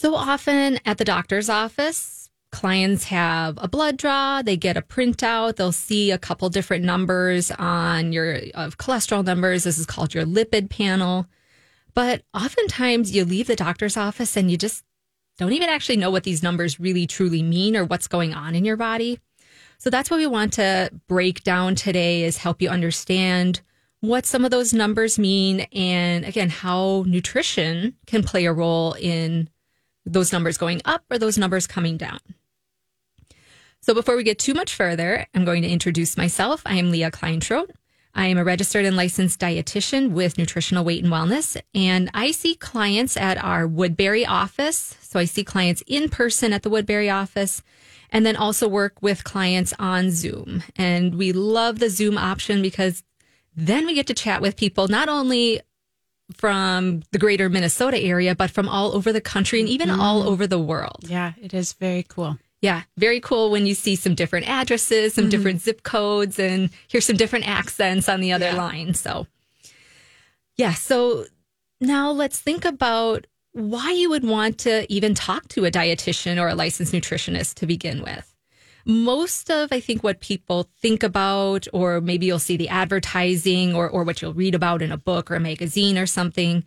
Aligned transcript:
So 0.00 0.14
often 0.14 0.78
at 0.86 0.96
the 0.96 1.04
doctor's 1.04 1.50
office, 1.50 2.30
clients 2.50 3.04
have 3.04 3.58
a 3.60 3.68
blood 3.68 3.98
draw, 3.98 4.40
they 4.40 4.56
get 4.56 4.78
a 4.78 4.80
printout, 4.80 5.56
they'll 5.56 5.72
see 5.72 6.10
a 6.10 6.16
couple 6.16 6.48
different 6.48 6.86
numbers 6.86 7.50
on 7.50 8.10
your 8.10 8.36
of 8.54 8.78
cholesterol 8.78 9.22
numbers. 9.22 9.64
This 9.64 9.76
is 9.76 9.84
called 9.84 10.14
your 10.14 10.24
lipid 10.24 10.70
panel. 10.70 11.26
But 11.92 12.22
oftentimes 12.32 13.14
you 13.14 13.26
leave 13.26 13.46
the 13.46 13.54
doctor's 13.54 13.98
office 13.98 14.38
and 14.38 14.50
you 14.50 14.56
just 14.56 14.84
don't 15.36 15.52
even 15.52 15.68
actually 15.68 15.98
know 15.98 16.10
what 16.10 16.24
these 16.24 16.42
numbers 16.42 16.80
really 16.80 17.06
truly 17.06 17.42
mean 17.42 17.76
or 17.76 17.84
what's 17.84 18.08
going 18.08 18.32
on 18.32 18.54
in 18.54 18.64
your 18.64 18.78
body. 18.78 19.20
So 19.76 19.90
that's 19.90 20.10
what 20.10 20.16
we 20.16 20.26
want 20.26 20.54
to 20.54 20.90
break 21.08 21.44
down 21.44 21.74
today 21.74 22.24
is 22.24 22.38
help 22.38 22.62
you 22.62 22.70
understand 22.70 23.60
what 24.00 24.24
some 24.24 24.46
of 24.46 24.50
those 24.50 24.72
numbers 24.72 25.18
mean 25.18 25.60
and 25.74 26.24
again 26.24 26.48
how 26.48 27.04
nutrition 27.06 27.96
can 28.06 28.22
play 28.22 28.46
a 28.46 28.52
role 28.54 28.94
in 28.94 29.50
those 30.04 30.32
numbers 30.32 30.58
going 30.58 30.80
up 30.84 31.04
or 31.10 31.18
those 31.18 31.38
numbers 31.38 31.66
coming 31.66 31.96
down. 31.96 32.20
So 33.80 33.94
before 33.94 34.16
we 34.16 34.24
get 34.24 34.38
too 34.38 34.54
much 34.54 34.74
further, 34.74 35.26
I'm 35.34 35.44
going 35.44 35.62
to 35.62 35.68
introduce 35.68 36.16
myself. 36.16 36.62
I 36.66 36.74
am 36.74 36.90
Leah 36.90 37.10
Kleinschrodt. 37.10 37.70
I 38.14 38.26
am 38.26 38.38
a 38.38 38.44
registered 38.44 38.84
and 38.84 38.96
licensed 38.96 39.40
dietitian 39.40 40.10
with 40.10 40.36
Nutritional 40.36 40.84
Weight 40.84 41.04
and 41.04 41.12
Wellness, 41.12 41.60
and 41.74 42.10
I 42.12 42.32
see 42.32 42.56
clients 42.56 43.16
at 43.16 43.42
our 43.42 43.68
Woodbury 43.68 44.26
office. 44.26 44.96
So 45.00 45.20
I 45.20 45.24
see 45.24 45.44
clients 45.44 45.82
in 45.86 46.08
person 46.08 46.52
at 46.52 46.62
the 46.62 46.70
Woodbury 46.70 47.08
office 47.08 47.62
and 48.10 48.26
then 48.26 48.36
also 48.36 48.68
work 48.68 49.00
with 49.00 49.22
clients 49.22 49.72
on 49.78 50.10
Zoom. 50.10 50.64
And 50.76 51.14
we 51.14 51.32
love 51.32 51.78
the 51.78 51.88
Zoom 51.88 52.18
option 52.18 52.62
because 52.62 53.04
then 53.56 53.86
we 53.86 53.94
get 53.94 54.08
to 54.08 54.14
chat 54.14 54.42
with 54.42 54.56
people 54.56 54.88
not 54.88 55.08
only 55.08 55.60
from 56.34 57.02
the 57.12 57.18
greater 57.18 57.48
Minnesota 57.48 57.98
area, 57.98 58.34
but 58.34 58.50
from 58.50 58.68
all 58.68 58.94
over 58.94 59.12
the 59.12 59.20
country 59.20 59.60
and 59.60 59.68
even 59.68 59.88
mm. 59.88 59.98
all 59.98 60.22
over 60.22 60.46
the 60.46 60.58
world. 60.58 61.04
Yeah, 61.06 61.32
it 61.40 61.54
is 61.54 61.72
very 61.74 62.04
cool. 62.08 62.38
Yeah, 62.60 62.82
very 62.98 63.20
cool 63.20 63.50
when 63.50 63.66
you 63.66 63.74
see 63.74 63.96
some 63.96 64.14
different 64.14 64.48
addresses, 64.48 65.14
some 65.14 65.24
mm-hmm. 65.24 65.30
different 65.30 65.62
zip 65.62 65.82
codes, 65.82 66.38
and 66.38 66.68
hear 66.88 67.00
some 67.00 67.16
different 67.16 67.48
accents 67.48 68.08
on 68.08 68.20
the 68.20 68.32
other 68.32 68.46
yeah. 68.46 68.56
line. 68.56 68.94
So, 68.94 69.26
yeah, 70.56 70.74
so 70.74 71.24
now 71.80 72.10
let's 72.10 72.38
think 72.38 72.66
about 72.66 73.26
why 73.52 73.90
you 73.92 74.10
would 74.10 74.24
want 74.24 74.58
to 74.58 74.90
even 74.92 75.14
talk 75.14 75.48
to 75.48 75.64
a 75.64 75.70
dietitian 75.70 76.40
or 76.40 76.48
a 76.48 76.54
licensed 76.54 76.92
nutritionist 76.92 77.54
to 77.54 77.66
begin 77.66 78.02
with. 78.02 78.26
Most 78.86 79.50
of, 79.50 79.72
I 79.72 79.80
think, 79.80 80.02
what 80.02 80.20
people 80.20 80.68
think 80.80 81.02
about, 81.02 81.66
or 81.72 82.00
maybe 82.00 82.26
you'll 82.26 82.38
see 82.38 82.56
the 82.56 82.68
advertising 82.68 83.74
or, 83.74 83.88
or 83.88 84.04
what 84.04 84.22
you'll 84.22 84.34
read 84.34 84.54
about 84.54 84.82
in 84.82 84.92
a 84.92 84.96
book 84.96 85.30
or 85.30 85.34
a 85.36 85.40
magazine 85.40 85.98
or 85.98 86.06
something, 86.06 86.64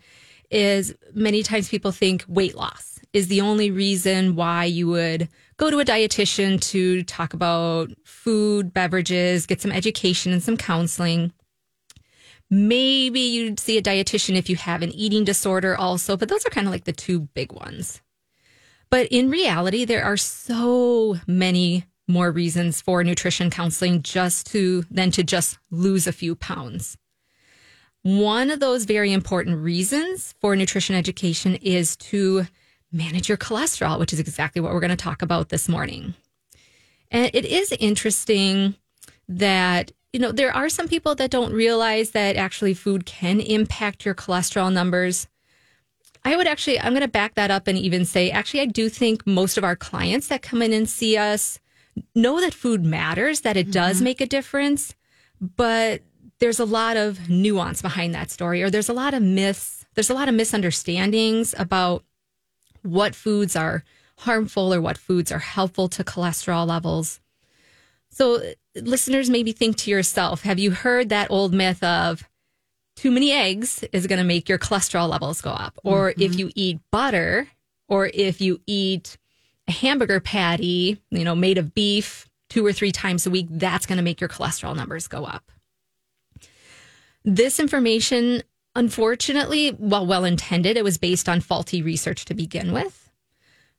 is 0.51 0.93
many 1.13 1.41
times 1.43 1.69
people 1.69 1.91
think 1.91 2.23
weight 2.27 2.55
loss 2.55 2.99
is 3.13 3.27
the 3.27 3.41
only 3.41 3.69
reason 3.69 4.35
why 4.35 4.65
you 4.65 4.87
would 4.87 5.29
go 5.57 5.69
to 5.69 5.79
a 5.79 5.85
dietitian 5.85 6.59
to 6.59 7.03
talk 7.03 7.33
about 7.33 7.91
food, 8.03 8.73
beverages, 8.73 9.45
get 9.45 9.61
some 9.61 9.71
education 9.71 10.33
and 10.33 10.41
some 10.41 10.57
counseling. 10.57 11.31
Maybe 12.49 13.19
you'd 13.19 13.59
see 13.59 13.77
a 13.77 13.81
dietitian 13.81 14.35
if 14.35 14.49
you 14.49 14.55
have 14.55 14.81
an 14.81 14.91
eating 14.91 15.23
disorder 15.23 15.75
also, 15.75 16.17
but 16.17 16.27
those 16.29 16.45
are 16.45 16.49
kind 16.49 16.67
of 16.67 16.73
like 16.73 16.85
the 16.85 16.91
two 16.91 17.21
big 17.21 17.51
ones. 17.51 18.01
But 18.89 19.07
in 19.07 19.29
reality, 19.29 19.85
there 19.85 20.03
are 20.03 20.17
so 20.17 21.17
many 21.25 21.85
more 22.13 22.31
reasons 22.31 22.79
for 22.79 23.03
nutrition 23.03 23.49
counseling 23.49 24.01
just 24.01 24.47
to 24.51 24.85
than 24.89 25.11
to 25.11 25.23
just 25.23 25.57
lose 25.71 26.07
a 26.07 26.13
few 26.13 26.35
pounds. 26.35 26.97
One 28.03 28.51
of 28.51 28.59
those 28.59 28.85
very 28.85 29.11
important 29.11 29.57
reasons 29.57 30.35
for 30.39 30.55
nutrition 30.55 30.95
education 30.95 31.55
is 31.55 31.95
to 31.97 32.45
manage 32.91 33.27
your 33.27 33.37
cholesterol, 33.37 33.99
which 33.99 34.13
is 34.13 34.19
exactly 34.19 34.61
what 34.61 34.71
we're 34.71 34.79
going 34.79 34.89
to 34.91 34.95
talk 34.95 35.21
about 35.21 35.49
this 35.49 35.67
morning. 35.67 36.13
And 37.09 37.31
it 37.33 37.45
is 37.45 37.73
interesting 37.79 38.75
that 39.27 39.91
you 40.13 40.19
know, 40.19 40.31
there 40.31 40.55
are 40.55 40.69
some 40.69 40.87
people 40.87 41.15
that 41.15 41.31
don't 41.31 41.51
realize 41.53 42.11
that 42.11 42.35
actually 42.35 42.75
food 42.75 43.03
can 43.05 43.39
impact 43.39 44.05
your 44.05 44.13
cholesterol 44.13 44.71
numbers. 44.71 45.27
I 46.23 46.35
would 46.35 46.45
actually, 46.45 46.79
I'm 46.79 46.93
going 46.93 47.01
to 47.01 47.07
back 47.07 47.33
that 47.33 47.49
up 47.49 47.67
and 47.67 47.77
even 47.77 48.05
say, 48.05 48.29
actually, 48.29 48.61
I 48.61 48.67
do 48.67 48.89
think 48.89 49.25
most 49.25 49.57
of 49.57 49.63
our 49.63 49.75
clients 49.75 50.27
that 50.27 50.43
come 50.43 50.61
in 50.61 50.71
and 50.71 50.87
see 50.87 51.17
us 51.17 51.59
know 52.15 52.39
that 52.41 52.53
food 52.53 52.83
matters, 52.83 53.41
that 53.41 53.57
it 53.57 53.65
mm-hmm. 53.65 53.71
does 53.71 54.01
make 54.01 54.21
a 54.21 54.25
difference, 54.25 54.95
but 55.39 56.01
there's 56.39 56.59
a 56.59 56.65
lot 56.65 56.97
of 56.97 57.29
nuance 57.29 57.81
behind 57.81 58.13
that 58.15 58.31
story, 58.31 58.63
or 58.63 58.69
there's 58.69 58.89
a 58.89 58.93
lot 58.93 59.13
of 59.13 59.21
myths, 59.21 59.85
there's 59.93 60.09
a 60.09 60.13
lot 60.13 60.29
of 60.29 60.35
misunderstandings 60.35 61.53
about 61.57 62.03
what 62.81 63.15
foods 63.15 63.55
are 63.55 63.83
harmful 64.19 64.73
or 64.73 64.81
what 64.81 64.97
foods 64.97 65.31
are 65.31 65.39
helpful 65.39 65.87
to 65.89 66.03
cholesterol 66.03 66.67
levels. 66.67 67.19
So, 68.09 68.41
listeners, 68.75 69.29
maybe 69.29 69.51
think 69.51 69.77
to 69.77 69.91
yourself 69.91 70.43
have 70.43 70.59
you 70.59 70.71
heard 70.71 71.09
that 71.09 71.31
old 71.31 71.53
myth 71.53 71.83
of 71.83 72.27
too 72.95 73.09
many 73.11 73.31
eggs 73.31 73.83
is 73.91 74.07
going 74.07 74.19
to 74.19 74.25
make 74.25 74.47
your 74.47 74.59
cholesterol 74.59 75.09
levels 75.09 75.41
go 75.41 75.51
up? 75.51 75.79
Or 75.83 76.11
mm-hmm. 76.11 76.21
if 76.21 76.37
you 76.37 76.51
eat 76.55 76.79
butter, 76.91 77.47
or 77.87 78.09
if 78.13 78.41
you 78.41 78.61
eat 78.67 79.17
hamburger 79.73 80.19
patty, 80.19 81.01
you 81.09 81.23
know, 81.23 81.35
made 81.35 81.57
of 81.57 81.73
beef 81.73 82.29
two 82.49 82.65
or 82.65 82.71
three 82.71 82.91
times 82.91 83.25
a 83.25 83.31
week, 83.31 83.47
that's 83.49 83.85
going 83.85 83.97
to 83.97 84.03
make 84.03 84.21
your 84.21 84.29
cholesterol 84.29 84.75
numbers 84.75 85.07
go 85.07 85.25
up. 85.25 85.51
This 87.25 87.59
information, 87.59 88.43
unfortunately, 88.75 89.69
while 89.71 90.05
well 90.05 90.25
intended, 90.25 90.77
it 90.77 90.83
was 90.83 90.97
based 90.97 91.27
on 91.27 91.41
faulty 91.41 91.81
research 91.81 92.25
to 92.25 92.33
begin 92.33 92.71
with. 92.71 93.03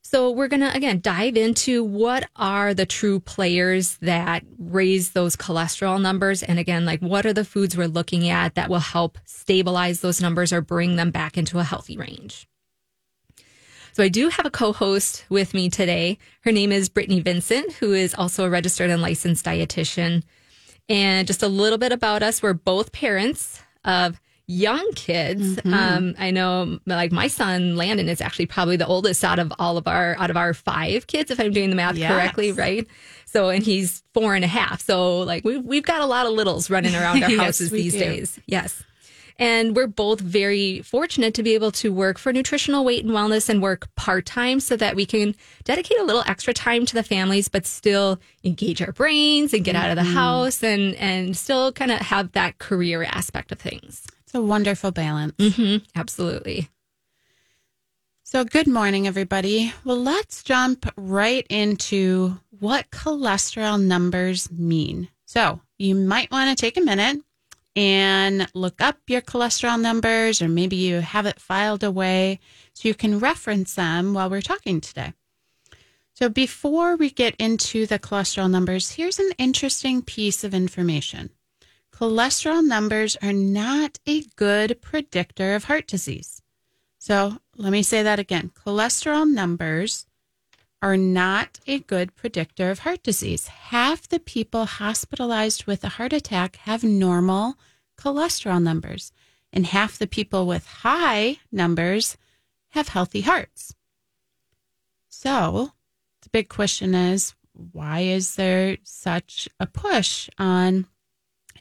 So 0.06 0.30
we're 0.30 0.48
going 0.48 0.60
to 0.60 0.74
again 0.74 1.00
dive 1.00 1.36
into 1.36 1.82
what 1.82 2.28
are 2.36 2.74
the 2.74 2.84
true 2.84 3.20
players 3.20 3.96
that 3.96 4.44
raise 4.58 5.12
those 5.12 5.34
cholesterol 5.34 6.00
numbers 6.00 6.42
and 6.42 6.58
again 6.58 6.84
like 6.84 7.00
what 7.00 7.24
are 7.24 7.32
the 7.32 7.44
foods 7.44 7.74
we're 7.74 7.88
looking 7.88 8.28
at 8.28 8.54
that 8.54 8.68
will 8.68 8.80
help 8.80 9.18
stabilize 9.24 10.02
those 10.02 10.20
numbers 10.20 10.52
or 10.52 10.60
bring 10.60 10.96
them 10.96 11.10
back 11.10 11.38
into 11.38 11.58
a 11.58 11.64
healthy 11.64 11.96
range. 11.96 12.46
So 13.94 14.02
I 14.02 14.08
do 14.08 14.28
have 14.28 14.44
a 14.44 14.50
co-host 14.50 15.24
with 15.28 15.54
me 15.54 15.70
today. 15.70 16.18
Her 16.40 16.50
name 16.50 16.72
is 16.72 16.88
Britni 16.88 17.22
Vincent, 17.22 17.74
who 17.74 17.92
is 17.92 18.12
also 18.12 18.44
a 18.44 18.50
registered 18.50 18.90
and 18.90 19.00
licensed 19.00 19.44
dietitian. 19.44 20.24
And 20.88 21.28
just 21.28 21.44
a 21.44 21.48
little 21.48 21.78
bit 21.78 21.92
about 21.92 22.20
us, 22.20 22.42
we're 22.42 22.54
both 22.54 22.90
parents 22.90 23.62
of 23.84 24.20
young 24.48 24.90
kids. 24.96 25.44
Mm-hmm. 25.58 25.72
Um, 25.72 26.14
I 26.18 26.32
know 26.32 26.80
like 26.86 27.12
my 27.12 27.28
son 27.28 27.76
Landon 27.76 28.08
is 28.08 28.20
actually 28.20 28.46
probably 28.46 28.76
the 28.76 28.86
oldest 28.86 29.22
out 29.22 29.38
of 29.38 29.52
all 29.60 29.76
of 29.76 29.86
our 29.86 30.16
out 30.18 30.28
of 30.28 30.36
our 30.36 30.54
five 30.54 31.06
kids, 31.06 31.30
if 31.30 31.38
I'm 31.38 31.52
doing 31.52 31.70
the 31.70 31.76
math 31.76 31.96
yes. 31.96 32.10
correctly, 32.10 32.50
right? 32.50 32.88
So 33.26 33.48
and 33.50 33.62
he's 33.62 34.02
four 34.12 34.34
and 34.34 34.44
a 34.44 34.48
half. 34.48 34.82
So 34.82 35.20
like 35.20 35.44
we 35.44 35.56
we've 35.58 35.84
got 35.84 36.00
a 36.00 36.06
lot 36.06 36.26
of 36.26 36.32
littles 36.32 36.68
running 36.68 36.96
around 36.96 37.22
our 37.22 37.30
houses 37.36 37.70
yes, 37.70 37.80
these 37.80 37.92
do. 37.92 37.98
days. 38.00 38.40
Yes. 38.46 38.82
And 39.38 39.74
we're 39.74 39.88
both 39.88 40.20
very 40.20 40.80
fortunate 40.82 41.34
to 41.34 41.42
be 41.42 41.54
able 41.54 41.72
to 41.72 41.92
work 41.92 42.18
for 42.18 42.32
nutritional 42.32 42.84
weight 42.84 43.04
and 43.04 43.12
wellness 43.12 43.48
and 43.48 43.60
work 43.60 43.88
part 43.96 44.26
time 44.26 44.60
so 44.60 44.76
that 44.76 44.94
we 44.94 45.06
can 45.06 45.34
dedicate 45.64 45.98
a 45.98 46.04
little 46.04 46.22
extra 46.26 46.54
time 46.54 46.86
to 46.86 46.94
the 46.94 47.02
families, 47.02 47.48
but 47.48 47.66
still 47.66 48.20
engage 48.44 48.80
our 48.80 48.92
brains 48.92 49.52
and 49.52 49.64
get 49.64 49.74
mm-hmm. 49.74 49.84
out 49.84 49.90
of 49.90 49.96
the 49.96 50.02
mm-hmm. 50.02 50.14
house 50.14 50.62
and, 50.62 50.94
and 50.96 51.36
still 51.36 51.72
kind 51.72 51.90
of 51.90 51.98
have 51.98 52.32
that 52.32 52.58
career 52.58 53.02
aspect 53.02 53.50
of 53.50 53.58
things 53.58 54.06
It's 54.22 54.34
a 54.34 54.42
wonderful 54.42 54.92
balance. 54.92 55.34
Mm-hmm, 55.36 55.84
absolutely. 55.98 56.68
So, 58.22 58.44
good 58.44 58.66
morning, 58.66 59.06
everybody. 59.06 59.72
Well, 59.84 60.02
let's 60.02 60.42
jump 60.42 60.90
right 60.96 61.46
into 61.48 62.40
what 62.58 62.90
cholesterol 62.90 63.80
numbers 63.80 64.50
mean. 64.50 65.08
So, 65.24 65.60
you 65.78 65.94
might 65.94 66.30
want 66.30 66.50
to 66.50 66.60
take 66.60 66.76
a 66.76 66.80
minute 66.80 67.22
and 67.76 68.48
look 68.54 68.80
up 68.80 68.98
your 69.08 69.20
cholesterol 69.20 69.80
numbers, 69.80 70.40
or 70.40 70.48
maybe 70.48 70.76
you 70.76 71.00
have 71.00 71.26
it 71.26 71.40
filed 71.40 71.82
away 71.82 72.40
so 72.72 72.88
you 72.88 72.94
can 72.94 73.18
reference 73.18 73.74
them 73.74 74.14
while 74.14 74.30
we're 74.30 74.40
talking 74.40 74.80
today. 74.80 75.12
So, 76.14 76.28
before 76.28 76.94
we 76.96 77.10
get 77.10 77.34
into 77.36 77.86
the 77.86 77.98
cholesterol 77.98 78.50
numbers, 78.50 78.92
here's 78.92 79.18
an 79.18 79.32
interesting 79.38 80.02
piece 80.02 80.44
of 80.44 80.54
information 80.54 81.30
cholesterol 81.94 82.64
numbers 82.64 83.16
are 83.22 83.32
not 83.32 83.98
a 84.06 84.22
good 84.34 84.82
predictor 84.82 85.54
of 85.54 85.64
heart 85.64 85.86
disease. 85.86 86.42
So 86.98 87.38
let 87.56 87.70
me 87.70 87.82
say 87.82 88.02
that 88.02 88.18
again 88.18 88.50
cholesterol 88.64 89.30
numbers 89.30 90.06
are 90.84 90.98
not 90.98 91.60
a 91.66 91.78
good 91.78 92.14
predictor 92.14 92.70
of 92.70 92.80
heart 92.80 93.02
disease. 93.02 93.48
Half 93.48 94.06
the 94.06 94.20
people 94.20 94.66
hospitalized 94.66 95.64
with 95.64 95.82
a 95.82 95.88
heart 95.88 96.12
attack 96.12 96.56
have 96.56 96.84
normal 96.84 97.54
cholesterol 97.96 98.62
numbers, 98.62 99.10
and 99.50 99.64
half 99.64 99.96
the 99.96 100.06
people 100.06 100.46
with 100.46 100.66
high 100.66 101.38
numbers 101.50 102.18
have 102.72 102.88
healthy 102.88 103.22
hearts. 103.22 103.74
So 105.08 105.72
the 106.20 106.28
big 106.28 106.50
question 106.50 106.94
is 106.94 107.34
why 107.54 108.00
is 108.00 108.34
there 108.34 108.76
such 108.82 109.48
a 109.58 109.66
push 109.66 110.28
on 110.38 110.86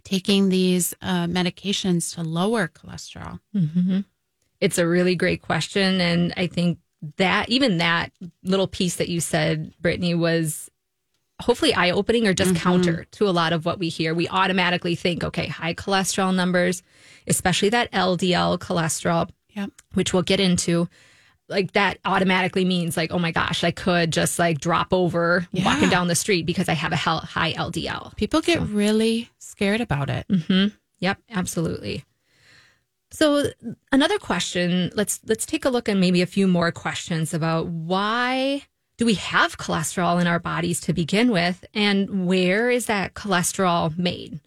taking 0.04 0.50
these 0.50 0.94
uh, 1.02 1.28
medications 1.28 2.14
to 2.16 2.24
lower 2.24 2.68
cholesterol? 2.68 3.40
Mm-hmm. 3.56 4.02
It's 4.60 4.78
a 4.78 4.88
really 4.88 5.16
great 5.16 5.42
question. 5.42 6.02
And 6.02 6.34
I 6.36 6.48
think 6.48 6.80
that, 7.18 7.50
even 7.50 7.78
that 7.78 8.12
little 8.44 8.68
piece 8.68 8.96
that 8.96 9.10
you 9.10 9.20
said, 9.20 9.74
Britni, 9.82 10.18
was 10.18 10.70
hopefully 11.42 11.74
eye 11.74 11.92
opening 11.92 12.28
or 12.28 12.34
just 12.34 12.52
mm-hmm. 12.52 12.64
counter 12.64 13.06
to 13.12 13.28
a 13.28 13.32
lot 13.32 13.54
of 13.54 13.66
what 13.66 13.80
we 13.80 13.90
hear. 13.90 14.14
We 14.14 14.28
automatically 14.30 14.96
think, 14.96 15.24
okay, 15.24 15.48
high 15.48 15.74
cholesterol 15.74 16.34
numbers, 16.34 16.84
especially 17.28 17.70
that 17.70 17.92
LDL 17.92 18.58
cholesterol, 18.60 19.30
Yep. 19.50 19.70
which 19.94 20.14
we'll 20.14 20.24
get 20.24 20.40
into. 20.40 20.90
Like 21.50 21.74
that 21.74 22.00
automatically 22.06 22.66
means 22.66 22.96
like, 22.98 23.12
oh 23.12 23.20
my 23.20 23.32
gosh, 23.32 23.64
I 23.64 23.72
could 23.72 24.12
just 24.12 24.40
like 24.40 24.60
drop 24.60 24.94
over 24.94 25.48
Yeah. 25.52 25.66
walking 25.66 25.90
down 25.90 26.08
the 26.08 26.16
street 26.16 26.46
because 26.46 26.70
I 26.70 26.74
have 26.74 26.92
a 26.92 26.96
high 26.96 27.54
LDL. 27.54 28.16
People 28.16 28.42
get 28.42 28.62
really 28.62 29.30
scared 29.40 29.82
about 29.82 30.10
it. 30.10 30.26
Mm-hmm. 30.30 30.76
Yep, 31.00 31.20
absolutely. 31.30 32.06
So 33.14 33.52
another 33.92 34.18
question, 34.18 34.92
let's 34.96 35.20
let's 35.26 35.46
take 35.46 35.66
a 35.66 35.70
look 35.70 35.88
at 35.88 35.98
maybe 35.98 36.24
a 36.24 36.26
few 36.26 36.48
more 36.48 36.72
questions 36.72 37.32
about 37.32 37.68
why 37.68 38.64
do 38.98 39.06
we 39.06 39.14
have 39.14 39.58
cholesterol 39.60 40.20
in 40.20 40.26
our 40.26 40.40
bodies 40.40 40.82
to 40.82 40.94
begin 40.94 41.30
with 41.30 41.64
and 41.76 42.26
where 42.26 42.72
is 42.72 42.88
that 42.88 43.14
cholesterol 43.14 43.96
made? 43.98 44.40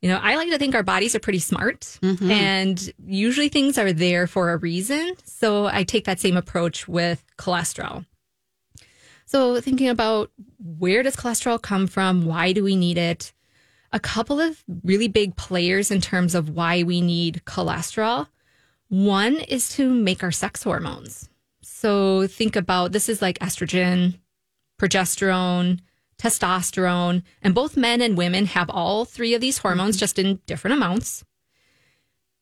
You 0.00 0.08
know, 0.08 0.18
I 0.22 0.36
like 0.36 0.48
to 0.48 0.56
think 0.56 0.74
our 0.74 0.82
bodies 0.82 1.14
are 1.14 1.20
pretty 1.20 1.40
smart 1.40 1.80
mm-hmm. 2.00 2.30
and 2.30 2.92
usually 3.04 3.50
things 3.50 3.76
are 3.76 3.92
there 3.92 4.26
for 4.26 4.50
a 4.52 4.56
reason. 4.56 5.12
So 5.24 5.66
I 5.66 5.84
take 5.84 6.06
that 6.06 6.20
same 6.20 6.38
approach 6.38 6.88
with 6.88 7.22
cholesterol. 7.36 8.06
So 9.26 9.60
thinking 9.60 9.90
about 9.90 10.30
where 10.58 11.02
does 11.02 11.16
cholesterol 11.16 11.60
come 11.60 11.86
from? 11.86 12.24
Why 12.24 12.52
do 12.52 12.64
we 12.64 12.76
need 12.76 12.96
it? 12.96 13.34
A 13.92 14.00
couple 14.00 14.40
of 14.40 14.62
really 14.84 15.08
big 15.08 15.36
players 15.36 15.90
in 15.90 16.00
terms 16.00 16.34
of 16.34 16.50
why 16.50 16.82
we 16.82 17.00
need 17.00 17.42
cholesterol. 17.44 18.28
One 18.88 19.36
is 19.36 19.70
to 19.76 19.88
make 19.92 20.22
our 20.22 20.32
sex 20.32 20.62
hormones. 20.62 21.28
So 21.62 22.26
think 22.26 22.56
about 22.56 22.92
this 22.92 23.08
is 23.08 23.22
like 23.22 23.38
estrogen, 23.38 24.18
progesterone, 24.78 25.80
testosterone, 26.18 27.22
and 27.42 27.54
both 27.54 27.76
men 27.76 28.00
and 28.00 28.16
women 28.16 28.46
have 28.46 28.70
all 28.70 29.04
three 29.04 29.34
of 29.34 29.40
these 29.40 29.58
hormones 29.58 29.96
mm-hmm. 29.96 30.00
just 30.00 30.18
in 30.18 30.40
different 30.46 30.76
amounts. 30.76 31.24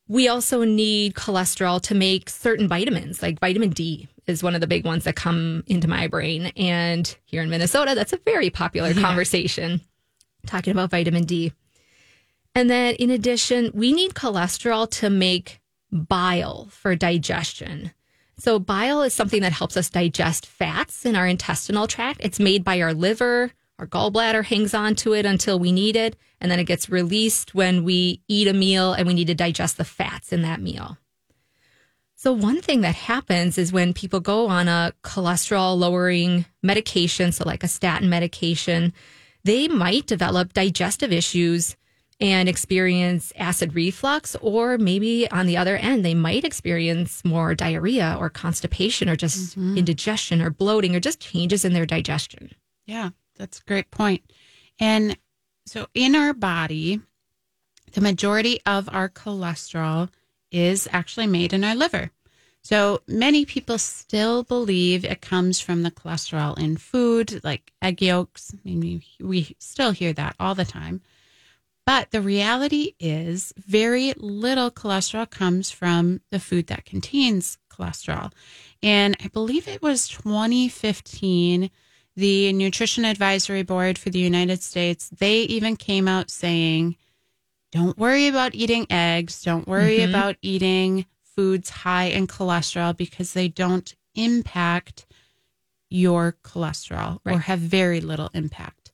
We 0.09 0.27
also 0.27 0.65
need 0.65 1.15
cholesterol 1.15 1.83
to 1.83 1.95
make 1.95 2.31
certain 2.31 2.67
vitamins, 2.67 3.23
like 3.23 3.41
vitamin 3.41 3.71
D 3.71 4.09
is 4.27 4.43
one 4.43 4.55
of 4.55 4.61
the 4.61 4.67
big 4.67 4.85
ones 4.85 5.05
that 5.05 5.17
come 5.17 5.65
into 5.67 5.89
my 5.89 6.06
brain. 6.06 6.47
And 6.56 7.15
here 7.25 7.43
in 7.43 7.50
Minnesota, 7.50 7.95
that's 7.95 8.12
a 8.12 8.19
very 8.19 8.50
popular 8.50 8.95
conversation 8.95 9.81
talking 10.46 10.73
about 10.73 10.90
vitamin 10.90 11.25
D. 11.25 11.52
And 12.55 12.69
then 12.69 12.94
in 12.96 13.11
addition, 13.11 13.70
we 13.75 13.93
need 13.93 14.14
cholesterol 14.14 14.90
to 14.93 15.11
make 15.11 15.61
bile 15.93 16.69
for 16.70 16.96
digestion. 16.96 17.93
So 18.38 18.58
bile 18.58 19.02
is 19.02 19.14
something 19.14 19.43
that 19.43 19.52
helps 19.52 19.76
us 19.76 19.90
digest 19.90 20.46
fats 20.46 21.05
in 21.05 21.17
our 21.17 21.26
intestinal 21.26 21.87
tract. 21.87 22.20
It's 22.23 22.38
made 22.38 22.64
by 22.64 22.81
our 22.81 22.94
liver, 22.94 23.52
our 23.79 23.87
gallbladder 23.87 24.44
hangs 24.44 24.75
on 24.75 24.94
to 24.96 25.12
it 25.12 25.26
until 25.26 25.58
we 25.58 25.73
need 25.73 25.96
it, 25.96 26.17
and 26.40 26.50
then 26.50 26.58
it 26.58 26.64
gets 26.64 26.88
released 26.88 27.55
when 27.55 27.85
we 27.85 28.23
eat 28.29 28.49
a 28.49 28.52
meal 28.52 28.93
and 28.93 29.06
we 29.06 29.14
need 29.14 29.26
to 29.26 29.35
digest 29.35 29.76
the 29.76 29.85
fats 29.85 30.32
in 30.32 30.43
that 30.43 30.61
meal. 30.61 30.99
So, 32.17 32.32
one 32.32 32.61
thing 32.61 32.81
that 32.81 32.96
happens 32.96 33.58
is 33.58 33.73
when 33.73 33.94
people 33.94 34.19
go 34.19 34.49
on 34.49 34.67
a 34.67 34.93
cholesterol 35.05 35.79
lowering 35.79 36.46
medication, 36.62 37.31
so 37.31 37.44
like 37.46 37.62
a 37.62 37.69
statin 37.69 38.08
medication, 38.08 38.93
they 39.44 39.69
might 39.69 40.06
develop 40.06 40.52
digestive 40.52 41.12
issues 41.12 41.76
and 42.20 42.49
experience 42.49 43.32
acid 43.37 43.75
reflux, 43.75 44.37
or 44.40 44.76
maybe 44.76 45.31
on 45.31 45.46
the 45.46 45.56
other 45.56 45.76
end, 45.76 46.05
they 46.05 46.14
might 46.14 46.44
experience 46.44 47.25
more 47.25 47.55
diarrhea 47.55 48.17
or 48.19 48.29
constipation 48.29 49.08
or 49.08 49.14
just 49.14 49.52
mm-hmm. 49.52 49.79
indigestion 49.79 50.43
or 50.43 50.50
bloating 50.50 50.96
or 50.96 51.00
just 51.00 51.20
changes 51.20 51.64
in 51.64 51.73
their 51.73 51.87
digestion. 51.87 52.50
Yeah, 52.87 53.11
that's 53.37 53.61
a 53.61 53.64
great 53.64 53.90
point. 53.90 54.23
And 54.81 55.17
so 55.67 55.87
in 55.94 56.17
our 56.17 56.35
body, 56.35 57.00
the 57.93 58.00
majority 58.00 58.61
of 58.67 58.88
our 58.93 59.08
cholesterol 59.08 60.08
is 60.50 60.88
actually 60.93 61.26
made 61.26 61.52
in 61.52 61.62
our 61.62 61.75
liver. 61.75 62.11
So 62.63 63.01
many 63.07 63.45
people 63.45 63.79
still 63.79 64.43
believe 64.43 65.05
it 65.05 65.21
comes 65.21 65.61
from 65.61 65.83
the 65.83 65.91
cholesterol 65.91 66.59
in 66.59 66.77
food, 66.77 67.43
like 67.43 67.73
egg 67.81 68.03
yolks. 68.03 68.53
I 68.55 68.59
mean, 68.65 68.81
we, 68.81 69.27
we 69.27 69.57
still 69.59 69.93
hear 69.93 70.13
that 70.13 70.37
all 70.39 70.55
the 70.55 70.65
time. 70.65 71.01
But 71.87 72.11
the 72.11 72.21
reality 72.21 72.93
is, 73.01 73.55
very 73.57 74.13
little 74.19 74.71
cholesterol 74.71 75.31
comes 75.31 75.71
from 75.71 76.21
the 76.31 76.39
food 76.39 76.67
that 76.67 76.85
contains 76.85 77.57
cholesterol. 77.71 78.31
And 78.83 79.17
I 79.25 79.29
believe 79.29 79.67
it 79.67 79.81
was 79.81 80.07
2015, 80.09 81.71
the 82.15 82.53
Nutrition 82.53 83.07
Advisory 83.07 83.63
Board 83.63 83.97
for 83.97 84.11
the 84.11 84.19
United 84.19 84.63
States, 84.63 85.09
they 85.09 85.41
even 85.43 85.77
came 85.77 86.07
out 86.07 86.31
saying, 86.31 86.97
don't 87.73 87.97
worry 87.97 88.27
about 88.27 88.55
eating 88.55 88.87
eggs, 88.91 89.43
don't 89.43 89.67
worry 89.67 89.99
mm-hmm. 90.01 90.11
about 90.11 90.37
eating 90.43 91.07
foods 91.38 91.70
high 91.70 92.06
in 92.06 92.26
cholesterol 92.26 92.96
because 92.96 93.32
they 93.32 93.46
don't 93.46 93.94
impact 94.17 95.06
your 95.88 96.37
cholesterol 96.43 97.20
or 97.25 97.38
have 97.38 97.61
very 97.61 98.00
little 98.00 98.29
impact. 98.35 98.90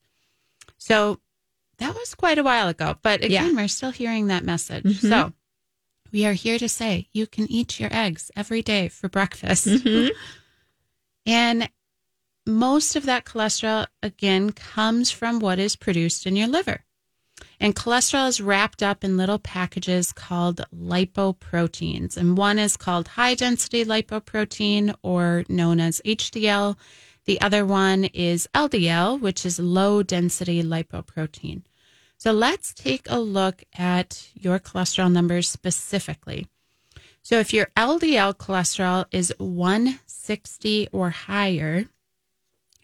So 0.77 1.19
that 1.79 1.95
was 1.95 2.13
quite 2.13 2.37
a 2.37 2.43
while 2.43 2.67
ago, 2.67 2.97
but 3.01 3.23
again, 3.23 3.31
Yeah. 3.31 3.43
Mm-hmm. 3.47 3.57
we're 3.57 3.67
still 3.67 3.89
hearing 3.89 4.27
that 4.27 4.43
message. 4.43 4.99
So 5.01 5.33
we 6.11 6.23
are 6.27 6.33
here 6.33 6.59
to 6.59 6.69
say 6.69 7.09
you 7.13 7.25
can 7.25 7.51
eat 7.51 7.79
your 7.79 7.89
eggs 7.91 8.29
every 8.35 8.61
day 8.61 8.89
for 8.89 9.09
breakfast. 9.09 9.65
Mm-hmm. 9.67 10.09
And 11.25 11.69
most 12.45 12.95
of 12.95 13.07
that 13.07 13.25
cholesterol, 13.25 13.87
again, 14.03 14.51
comes 14.51 15.09
from 15.09 15.39
what 15.39 15.57
is 15.57 15.75
produced 15.75 16.27
in 16.27 16.35
your 16.35 16.47
liver. 16.47 16.85
And 17.59 17.75
cholesterol 17.75 18.27
is 18.27 18.41
wrapped 18.41 18.83
up 18.83 19.03
in 19.03 19.17
little 19.17 19.39
packages 19.39 20.11
called 20.11 20.65
lipoproteins. 20.73 22.17
And 22.17 22.37
one 22.37 22.59
is 22.59 22.77
called 22.77 23.09
high 23.09 23.35
density 23.35 23.83
lipoprotein, 23.83 24.95
or 25.01 25.45
known 25.49 25.79
as 25.79 26.01
HDL. 26.05 26.77
The 27.25 27.41
other 27.41 27.65
one 27.65 28.05
is 28.05 28.47
LDL, 28.53 29.19
which 29.19 29.45
is 29.45 29.59
low 29.59 30.03
density 30.03 30.61
lipoprotein. 30.63 31.63
So 32.17 32.31
let's 32.31 32.73
take 32.73 33.07
a 33.09 33.19
look 33.19 33.63
at 33.77 34.29
your 34.33 34.59
cholesterol 34.59 35.11
numbers 35.11 35.49
specifically. 35.49 36.47
So 37.21 37.39
if 37.39 37.53
your 37.53 37.67
LDL 37.75 38.35
cholesterol 38.35 39.05
is 39.11 39.33
160 39.39 40.87
or 40.91 41.09
higher, 41.09 41.85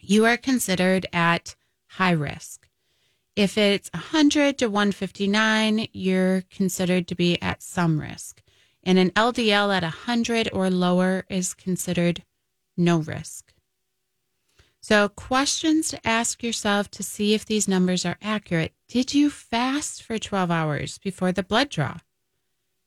you 0.00 0.24
are 0.26 0.36
considered 0.36 1.06
at 1.12 1.54
high 1.90 2.10
risk. 2.10 2.66
If 3.34 3.56
it's 3.56 3.90
100 3.94 4.58
to 4.58 4.66
159, 4.66 5.88
you're 5.92 6.42
considered 6.50 7.08
to 7.08 7.14
be 7.14 7.40
at 7.40 7.62
some 7.62 7.98
risk. 7.98 8.42
And 8.84 8.98
an 8.98 9.10
LDL 9.10 9.74
at 9.74 9.82
100 9.82 10.50
or 10.52 10.68
lower 10.68 11.24
is 11.30 11.54
considered 11.54 12.24
no 12.76 12.98
risk. 12.98 13.54
So, 14.82 15.08
questions 15.08 15.88
to 15.90 16.06
ask 16.06 16.42
yourself 16.42 16.90
to 16.90 17.04
see 17.04 17.34
if 17.34 17.46
these 17.46 17.68
numbers 17.68 18.04
are 18.04 18.18
accurate. 18.20 18.72
Did 18.88 19.14
you 19.14 19.30
fast 19.30 20.02
for 20.02 20.18
12 20.18 20.50
hours 20.50 20.98
before 20.98 21.30
the 21.30 21.44
blood 21.44 21.70
draw? 21.70 21.98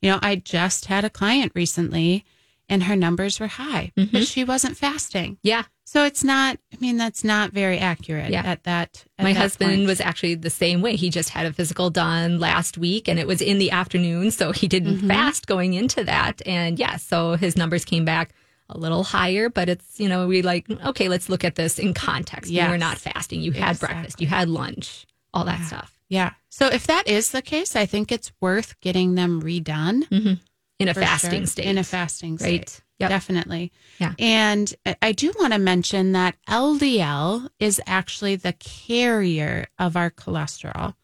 You 0.02 0.12
know, 0.12 0.20
I 0.22 0.36
just 0.36 0.86
had 0.86 1.06
a 1.06 1.10
client 1.10 1.54
recently 1.56 2.26
and 2.70 2.84
her 2.84 2.96
numbers 2.96 3.40
were 3.40 3.48
high, 3.48 3.92
but 3.96 4.26
she 4.28 4.44
wasn't 4.44 4.78
fasting. 4.78 5.38
Yeah. 5.44 5.64
So 5.88 6.04
it's 6.04 6.24
not, 6.24 6.58
I 6.74 6.78
mean, 6.80 6.98
that's 6.98 7.24
not 7.24 7.52
very 7.52 7.78
accurate 7.78 8.32
Yeah. 8.32 8.42
at 8.44 8.64
that. 8.64 9.06
at 9.20 9.24
My 9.24 9.34
that 9.34 9.40
husband 9.40 9.72
point. 9.72 9.88
was 9.88 10.02
actually 10.02 10.34
the 10.36 10.50
same 10.50 10.82
way. 10.82 10.96
He 10.96 11.10
just 11.12 11.30
had 11.30 11.46
a 11.46 11.54
physical 11.54 11.90
done 11.92 12.40
last 12.40 12.78
week 12.78 13.08
and 13.08 13.20
it 13.20 13.28
was 13.28 13.40
in 13.40 13.60
the 13.60 13.70
afternoon. 13.72 14.32
So 14.32 14.52
he 14.52 14.68
didn't 14.68 14.98
Mm-hmm. 14.98 15.08
fast 15.10 15.46
going 15.48 15.76
into 15.76 16.04
that. 16.04 16.42
And 16.46 16.80
yeah, 16.80 16.96
so 16.98 17.34
his 17.36 17.56
numbers 17.56 17.86
came 17.86 18.04
back 18.04 18.34
a 18.68 18.78
little 18.80 19.04
higher, 19.04 19.48
but 19.48 19.70
it's, 19.70 20.00
you 20.00 20.10
know, 20.10 20.26
we 20.28 20.42
like, 20.42 20.68
okay, 20.72 21.08
let's 21.08 21.30
look 21.30 21.44
at 21.44 21.54
this 21.54 21.78
in 21.78 21.94
context. 21.94 22.50
You 22.52 22.64
were 22.64 22.72
Yes. 22.72 22.80
not 22.80 22.98
fasting. 22.98 23.42
You 23.42 23.52
had 23.52 23.80
breakfast, 23.80 24.20
you 24.20 24.26
had 24.28 24.50
lunch, 24.50 25.06
all 25.36 25.44
that 25.46 25.64
stuff 25.68 25.92
Yeah. 26.10 26.32
So 26.50 26.68
if 26.68 26.88
that 26.88 27.08
is 27.08 27.30
the 27.32 27.42
case, 27.44 27.76
I 27.76 27.86
think 27.86 28.12
it's 28.12 28.32
worth 28.42 28.80
getting 28.82 29.14
them 29.16 29.42
redone. 29.44 30.40
In 30.80 30.88
a 30.88 30.94
for 30.94 31.02
fasting 31.02 31.42
sure. 31.42 31.48
state. 31.48 31.66
In 31.66 31.78
a 31.78 31.84
fasting 31.84 32.38
state. 32.38 32.52
Right. 32.52 32.82
Yep. 33.00 33.10
Definitely. 33.10 33.72
Yeah. 34.00 34.14
And 34.20 34.74
I- 34.86 34.96
I 35.02 35.12
do 35.12 35.34
want 35.40 35.54
to 35.54 35.60
mention 35.60 36.14
that 36.14 36.36
LDL 36.48 37.50
is 37.60 37.82
actually 37.86 38.36
the 38.38 38.54
carrier 38.54 39.68
of 39.78 39.98
our 39.98 40.10
cholesterol. 40.10 40.96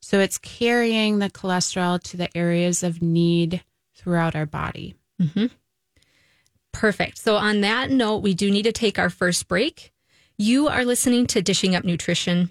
So 0.00 0.20
it's 0.20 0.38
carrying 0.38 1.18
the 1.18 1.30
cholesterol 1.30 2.02
to 2.04 2.16
the 2.16 2.36
areas 2.36 2.82
of 2.82 3.02
need 3.02 3.62
throughout 3.94 4.34
our 4.34 4.46
body. 4.46 4.94
Mm-hmm. 5.20 5.46
Perfect. 6.72 7.18
So, 7.18 7.36
on 7.36 7.60
that 7.62 7.90
note, 7.90 8.18
we 8.18 8.34
do 8.34 8.50
need 8.50 8.62
to 8.62 8.72
take 8.72 8.98
our 8.98 9.10
first 9.10 9.48
break. 9.48 9.92
You 10.36 10.68
are 10.68 10.84
listening 10.84 11.26
to 11.28 11.42
Dishing 11.42 11.74
Up 11.74 11.84
Nutrition. 11.84 12.50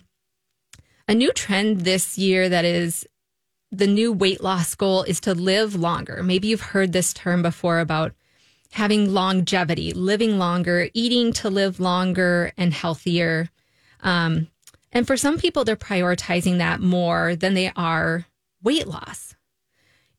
A 1.08 1.14
new 1.14 1.32
trend 1.32 1.82
this 1.82 2.18
year 2.18 2.50
that 2.50 2.66
is 2.66 3.08
the 3.78 3.88
new 3.88 4.12
weight 4.12 4.42
loss 4.42 4.74
goal 4.76 5.04
is 5.04 5.20
to 5.22 5.34
live 5.34 5.76
longer. 5.76 6.24
Maybe 6.24 6.48
you've 6.48 6.62
heard 6.62 6.94
this 6.94 7.14
term 7.14 7.42
before 7.42 7.80
about 7.80 8.14
having 8.72 9.14
longevity, 9.14 9.94
living 9.94 10.38
longer, 10.38 10.90
eating 10.94 11.32
to 11.34 11.50
live 11.50 11.80
longer 11.80 12.52
and 12.58 12.74
healthier. 12.74 13.50
Um, 14.02 14.48
and 14.92 15.06
for 15.06 15.18
some 15.18 15.38
people, 15.38 15.64
they're 15.64 15.76
prioritizing 15.76 16.58
that 16.58 16.82
more 16.82 17.36
than 17.36 17.54
they 17.54 17.72
are 17.76 18.26
weight 18.64 18.88
loss. 18.88 19.36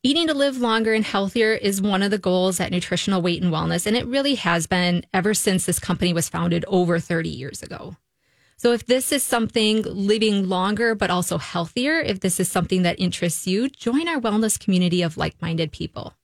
Eating 0.04 0.28
to 0.28 0.34
live 0.34 0.58
longer 0.58 0.94
and 0.94 1.04
healthier 1.04 1.52
is 1.52 1.82
one 1.82 2.02
of 2.02 2.12
the 2.12 2.18
goals 2.18 2.60
at 2.60 2.70
Nutritional 2.70 3.20
Weight 3.20 3.42
and 3.42 3.52
Wellness, 3.52 3.84
and 3.86 3.96
it 3.96 4.06
really 4.06 4.36
has 4.36 4.68
been 4.68 5.04
ever 5.12 5.34
since 5.34 5.66
this 5.66 5.80
company 5.80 6.12
was 6.12 6.28
founded 6.28 6.64
over 6.68 7.00
30 7.00 7.28
years 7.28 7.62
ago. 7.62 7.96
So, 8.58 8.72
if 8.72 8.86
this 8.86 9.12
is 9.12 9.22
something 9.22 9.82
living 9.82 10.48
longer 10.48 10.96
but 10.96 11.10
also 11.10 11.38
healthier, 11.38 12.00
if 12.00 12.18
this 12.18 12.40
is 12.40 12.50
something 12.50 12.82
that 12.82 12.98
interests 12.98 13.46
you, 13.46 13.68
join 13.68 14.08
our 14.08 14.20
wellness 14.20 14.58
community 14.58 15.00
of 15.02 15.16
like 15.16 15.40
minded 15.40 15.70
people. 15.70 16.14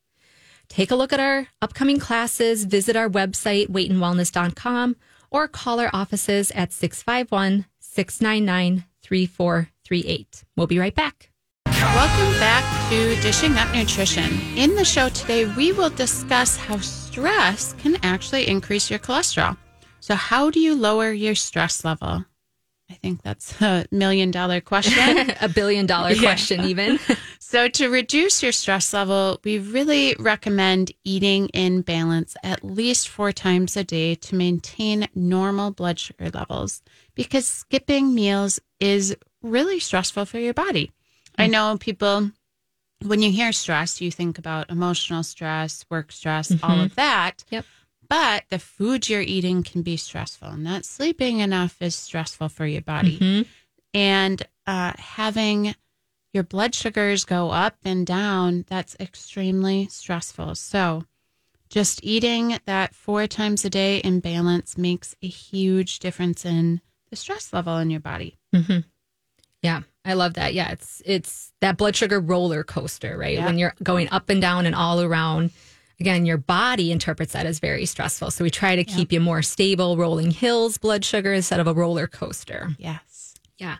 Take 0.68 0.90
a 0.90 0.96
look 0.96 1.12
at 1.12 1.20
our 1.20 1.46
upcoming 1.62 2.00
classes, 2.00 2.64
visit 2.64 2.96
our 2.96 3.08
website, 3.08 3.68
weightandwellness.com, 3.68 4.96
or 5.30 5.46
call 5.46 5.78
our 5.78 5.90
offices 5.92 6.50
at 6.50 6.72
651 6.72 7.66
699 7.78 8.84
3438. 9.00 10.44
We'll 10.56 10.66
be 10.66 10.80
right 10.80 10.94
back. 10.94 11.30
Welcome 11.66 12.32
back 12.40 12.90
to 12.90 13.14
Dishing 13.20 13.56
Up 13.56 13.72
Nutrition. 13.72 14.40
In 14.56 14.74
the 14.74 14.84
show 14.84 15.08
today, 15.10 15.44
we 15.54 15.70
will 15.70 15.90
discuss 15.90 16.56
how 16.56 16.78
stress 16.78 17.74
can 17.74 17.96
actually 18.02 18.48
increase 18.48 18.90
your 18.90 18.98
cholesterol. 18.98 19.56
So, 20.04 20.16
how 20.16 20.50
do 20.50 20.60
you 20.60 20.74
lower 20.74 21.10
your 21.10 21.34
stress 21.34 21.82
level? 21.82 22.26
I 22.90 22.92
think 22.92 23.22
that's 23.22 23.58
a 23.62 23.86
million 23.90 24.30
dollar 24.30 24.60
question. 24.60 25.30
a 25.40 25.48
billion 25.48 25.86
dollar 25.86 26.10
yeah. 26.10 26.20
question, 26.20 26.64
even. 26.64 27.00
so, 27.38 27.68
to 27.68 27.88
reduce 27.88 28.42
your 28.42 28.52
stress 28.52 28.92
level, 28.92 29.40
we 29.44 29.58
really 29.58 30.14
recommend 30.18 30.92
eating 31.04 31.48
in 31.54 31.80
balance 31.80 32.36
at 32.42 32.62
least 32.62 33.08
four 33.08 33.32
times 33.32 33.78
a 33.78 33.82
day 33.82 34.14
to 34.16 34.34
maintain 34.34 35.08
normal 35.14 35.70
blood 35.70 35.98
sugar 35.98 36.28
levels 36.28 36.82
because 37.14 37.46
skipping 37.46 38.14
meals 38.14 38.60
is 38.80 39.16
really 39.40 39.80
stressful 39.80 40.26
for 40.26 40.38
your 40.38 40.52
body. 40.52 40.88
Mm-hmm. 40.88 41.42
I 41.42 41.46
know 41.46 41.78
people, 41.80 42.30
when 43.00 43.22
you 43.22 43.30
hear 43.30 43.52
stress, 43.52 44.02
you 44.02 44.10
think 44.10 44.36
about 44.36 44.68
emotional 44.68 45.22
stress, 45.22 45.86
work 45.88 46.12
stress, 46.12 46.50
mm-hmm. 46.50 46.70
all 46.70 46.82
of 46.82 46.94
that. 46.96 47.42
Yep. 47.48 47.64
But 48.08 48.44
the 48.50 48.58
food 48.58 49.08
you're 49.08 49.20
eating 49.20 49.62
can 49.62 49.82
be 49.82 49.96
stressful. 49.96 50.56
Not 50.56 50.84
sleeping 50.84 51.40
enough 51.40 51.80
is 51.80 51.94
stressful 51.94 52.48
for 52.48 52.66
your 52.66 52.82
body. 52.82 53.18
Mm-hmm. 53.18 53.42
And 53.92 54.42
uh, 54.66 54.92
having 54.98 55.74
your 56.32 56.42
blood 56.42 56.74
sugars 56.74 57.24
go 57.24 57.50
up 57.50 57.76
and 57.84 58.06
down, 58.06 58.64
that's 58.68 58.96
extremely 58.98 59.86
stressful. 59.86 60.56
So, 60.56 61.04
just 61.70 62.00
eating 62.04 62.58
that 62.66 62.94
four 62.94 63.26
times 63.26 63.64
a 63.64 63.70
day 63.70 63.98
in 63.98 64.20
balance 64.20 64.76
makes 64.76 65.16
a 65.22 65.28
huge 65.28 65.98
difference 65.98 66.44
in 66.44 66.80
the 67.10 67.16
stress 67.16 67.52
level 67.52 67.78
in 67.78 67.90
your 67.90 68.00
body. 68.00 68.38
Mm-hmm. 68.54 68.80
Yeah, 69.62 69.80
I 70.04 70.12
love 70.12 70.34
that. 70.34 70.54
Yeah, 70.54 70.72
it's 70.72 71.02
it's 71.06 71.52
that 71.60 71.76
blood 71.76 71.96
sugar 71.96 72.20
roller 72.20 72.64
coaster, 72.64 73.16
right? 73.16 73.38
Yeah. 73.38 73.46
When 73.46 73.58
you're 73.58 73.74
going 73.82 74.08
up 74.10 74.28
and 74.28 74.40
down 74.40 74.66
and 74.66 74.74
all 74.74 75.00
around. 75.00 75.50
Again, 76.00 76.26
your 76.26 76.38
body 76.38 76.90
interprets 76.90 77.32
that 77.34 77.46
as 77.46 77.60
very 77.60 77.86
stressful. 77.86 78.30
So 78.30 78.44
we 78.44 78.50
try 78.50 78.74
to 78.76 78.84
keep 78.84 79.12
you 79.12 79.20
more 79.20 79.42
stable, 79.42 79.96
rolling 79.96 80.32
hills 80.32 80.76
blood 80.76 81.04
sugar 81.04 81.32
instead 81.32 81.60
of 81.60 81.66
a 81.66 81.74
roller 81.74 82.06
coaster. 82.06 82.70
Yes. 82.78 83.34
Yeah. 83.58 83.76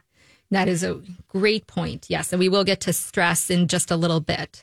That 0.51 0.69
is 0.69 0.85
a 0.85 1.01
great 1.29 1.67
point. 1.67 2.07
Yes. 2.09 2.33
And 2.33 2.39
we 2.39 2.49
will 2.49 2.65
get 2.65 2.81
to 2.83 2.93
stress 2.93 3.51
in 3.51 3.67
just 3.67 3.91
a 3.91 3.97
little 3.97 4.21
bit. 4.21 4.63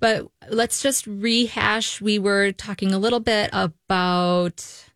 But 0.00 0.28
let's 0.50 0.82
just 0.82 1.06
rehash. 1.06 2.00
We 2.00 2.18
were 2.18 2.52
talking 2.52 2.92
a 2.92 2.98
little 2.98 3.20
bit 3.20 3.50
about 3.52 4.87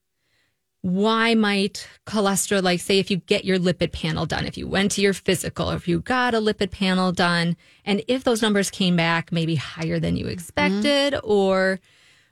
why 0.82 1.34
might 1.34 1.88
cholesterol, 2.06 2.62
like 2.62 2.80
say 2.80 2.98
if 2.98 3.10
you 3.10 3.18
get 3.18 3.44
your 3.44 3.58
lipid 3.58 3.92
panel 3.92 4.26
done, 4.26 4.46
if 4.46 4.58
you 4.58 4.66
went 4.66 4.90
to 4.92 5.00
your 5.00 5.12
physical, 5.12 5.70
if 5.70 5.86
you 5.86 6.00
got 6.00 6.34
a 6.34 6.38
lipid 6.38 6.72
panel 6.72 7.12
done, 7.12 7.56
and 7.84 8.02
if 8.08 8.24
those 8.24 8.42
numbers 8.42 8.70
came 8.70 8.96
back 8.96 9.30
maybe 9.30 9.54
higher 9.54 10.00
than 10.00 10.16
you 10.16 10.26
expected, 10.26 11.14
mm-hmm. 11.14 11.30
or 11.30 11.80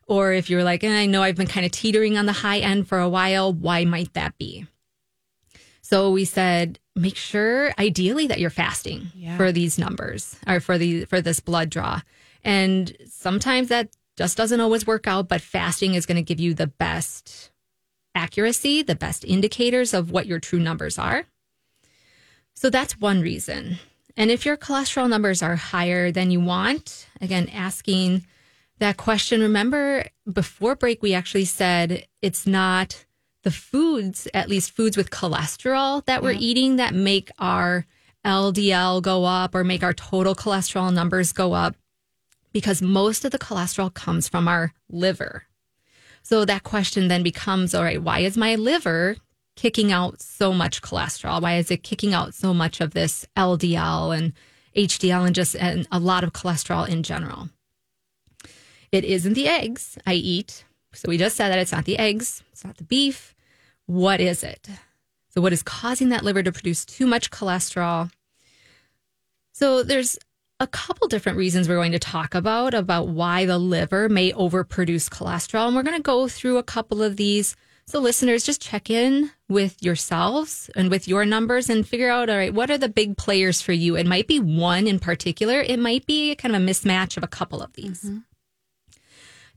or 0.06 0.32
if 0.32 0.50
you're 0.50 0.64
like, 0.64 0.82
I 0.82 1.06
know 1.06 1.22
I've 1.22 1.36
been 1.36 1.46
kind 1.46 1.64
of 1.64 1.70
teetering 1.70 2.18
on 2.18 2.26
the 2.26 2.32
high 2.32 2.58
end 2.58 2.88
for 2.88 2.98
a 2.98 3.08
while, 3.08 3.52
why 3.52 3.84
might 3.84 4.12
that 4.14 4.36
be? 4.36 4.66
So 5.82 6.10
we 6.10 6.24
said, 6.24 6.80
make 6.96 7.16
sure 7.16 7.72
ideally 7.78 8.26
that 8.26 8.40
you're 8.40 8.50
fasting 8.50 9.12
yeah. 9.14 9.36
for 9.36 9.52
these 9.52 9.78
numbers 9.78 10.36
or 10.48 10.58
for 10.58 10.76
the 10.76 11.04
for 11.04 11.20
this 11.20 11.38
blood 11.38 11.70
draw. 11.70 12.00
And 12.42 12.96
sometimes 13.08 13.68
that 13.68 13.90
just 14.16 14.36
doesn't 14.36 14.60
always 14.60 14.86
work 14.86 15.06
out, 15.06 15.28
but 15.28 15.40
fasting 15.40 15.94
is 15.94 16.04
going 16.04 16.16
to 16.16 16.22
give 16.22 16.40
you 16.40 16.52
the 16.52 16.66
best 16.66 17.49
accuracy, 18.14 18.82
the 18.82 18.94
best 18.94 19.24
indicators 19.24 19.94
of 19.94 20.10
what 20.10 20.26
your 20.26 20.40
true 20.40 20.58
numbers 20.58 20.98
are. 20.98 21.24
So 22.54 22.70
that's 22.70 23.00
one 23.00 23.20
reason. 23.20 23.78
And 24.16 24.30
if 24.30 24.44
your 24.44 24.56
cholesterol 24.56 25.08
numbers 25.08 25.42
are 25.42 25.56
higher 25.56 26.12
than 26.12 26.30
you 26.30 26.40
want, 26.40 27.06
again, 27.20 27.48
asking 27.48 28.26
that 28.78 28.96
question, 28.96 29.40
remember 29.40 30.04
before 30.30 30.74
break, 30.74 31.02
we 31.02 31.14
actually 31.14 31.44
said 31.44 32.06
it's 32.20 32.46
not 32.46 33.04
the 33.42 33.50
foods, 33.50 34.28
at 34.34 34.48
least 34.48 34.72
foods 34.72 34.96
with 34.96 35.10
cholesterol 35.10 36.04
that 36.04 36.22
we're 36.22 36.36
eating 36.38 36.76
that 36.76 36.94
make 36.94 37.30
our 37.38 37.86
LDL 38.24 39.00
go 39.00 39.24
up 39.24 39.54
or 39.54 39.64
make 39.64 39.82
our 39.82 39.94
total 39.94 40.34
cholesterol 40.34 40.92
numbers 40.92 41.32
go 41.32 41.54
up 41.54 41.76
because 42.52 42.82
most 42.82 43.24
of 43.24 43.30
the 43.30 43.38
cholesterol 43.38 43.92
comes 43.92 44.28
from 44.28 44.48
our 44.48 44.72
liver. 44.90 45.44
So 46.22 46.44
that 46.44 46.62
question 46.62 47.08
then 47.08 47.22
becomes 47.22 47.74
all 47.74 47.82
right, 47.82 48.02
why 48.02 48.20
is 48.20 48.36
my 48.36 48.54
liver 48.54 49.16
kicking 49.56 49.92
out 49.92 50.20
so 50.20 50.52
much 50.52 50.82
cholesterol? 50.82 51.42
Why 51.42 51.56
is 51.56 51.70
it 51.70 51.82
kicking 51.82 52.14
out 52.14 52.34
so 52.34 52.54
much 52.54 52.80
of 52.80 52.94
this 52.94 53.26
LDL 53.36 54.16
and 54.16 54.32
HDL 54.76 55.26
and 55.26 55.34
just 55.34 55.56
and 55.56 55.86
a 55.90 55.98
lot 55.98 56.24
of 56.24 56.32
cholesterol 56.32 56.88
in 56.88 57.02
general? 57.02 57.50
It 58.92 59.04
isn't 59.04 59.34
the 59.34 59.48
eggs 59.48 59.98
I 60.06 60.14
eat. 60.14 60.64
So 60.92 61.08
we 61.08 61.18
just 61.18 61.36
said 61.36 61.50
that 61.50 61.58
it's 61.58 61.72
not 61.72 61.84
the 61.84 61.98
eggs, 61.98 62.42
it's 62.52 62.64
not 62.64 62.76
the 62.76 62.84
beef. 62.84 63.34
What 63.86 64.20
is 64.20 64.42
it? 64.42 64.68
So, 65.30 65.40
what 65.40 65.52
is 65.52 65.62
causing 65.62 66.08
that 66.08 66.24
liver 66.24 66.42
to 66.42 66.52
produce 66.52 66.84
too 66.84 67.06
much 67.06 67.30
cholesterol? 67.30 68.10
So, 69.52 69.82
there's 69.82 70.18
a 70.60 70.66
couple 70.66 71.08
different 71.08 71.38
reasons 71.38 71.68
we're 71.68 71.76
going 71.76 71.92
to 71.92 71.98
talk 71.98 72.34
about 72.34 72.74
about 72.74 73.08
why 73.08 73.46
the 73.46 73.58
liver 73.58 74.08
may 74.08 74.30
overproduce 74.32 75.08
cholesterol 75.08 75.66
and 75.66 75.74
we're 75.74 75.82
going 75.82 75.96
to 75.96 76.02
go 76.02 76.28
through 76.28 76.58
a 76.58 76.62
couple 76.62 77.02
of 77.02 77.16
these. 77.16 77.56
So 77.86 77.98
listeners 77.98 78.44
just 78.44 78.60
check 78.60 78.90
in 78.90 79.32
with 79.48 79.82
yourselves 79.82 80.70
and 80.76 80.90
with 80.90 81.08
your 81.08 81.24
numbers 81.24 81.70
and 81.70 81.88
figure 81.88 82.10
out 82.10 82.28
all 82.28 82.36
right 82.36 82.54
what 82.54 82.70
are 82.70 82.78
the 82.78 82.90
big 82.90 83.16
players 83.16 83.62
for 83.62 83.72
you? 83.72 83.96
It 83.96 84.06
might 84.06 84.28
be 84.28 84.38
one 84.38 84.86
in 84.86 84.98
particular. 84.98 85.60
It 85.60 85.78
might 85.78 86.06
be 86.06 86.34
kind 86.36 86.54
of 86.54 86.62
a 86.62 86.64
mismatch 86.64 87.16
of 87.16 87.24
a 87.24 87.28
couple 87.28 87.62
of 87.62 87.72
these. 87.72 88.02
Mm-hmm. 88.04 88.18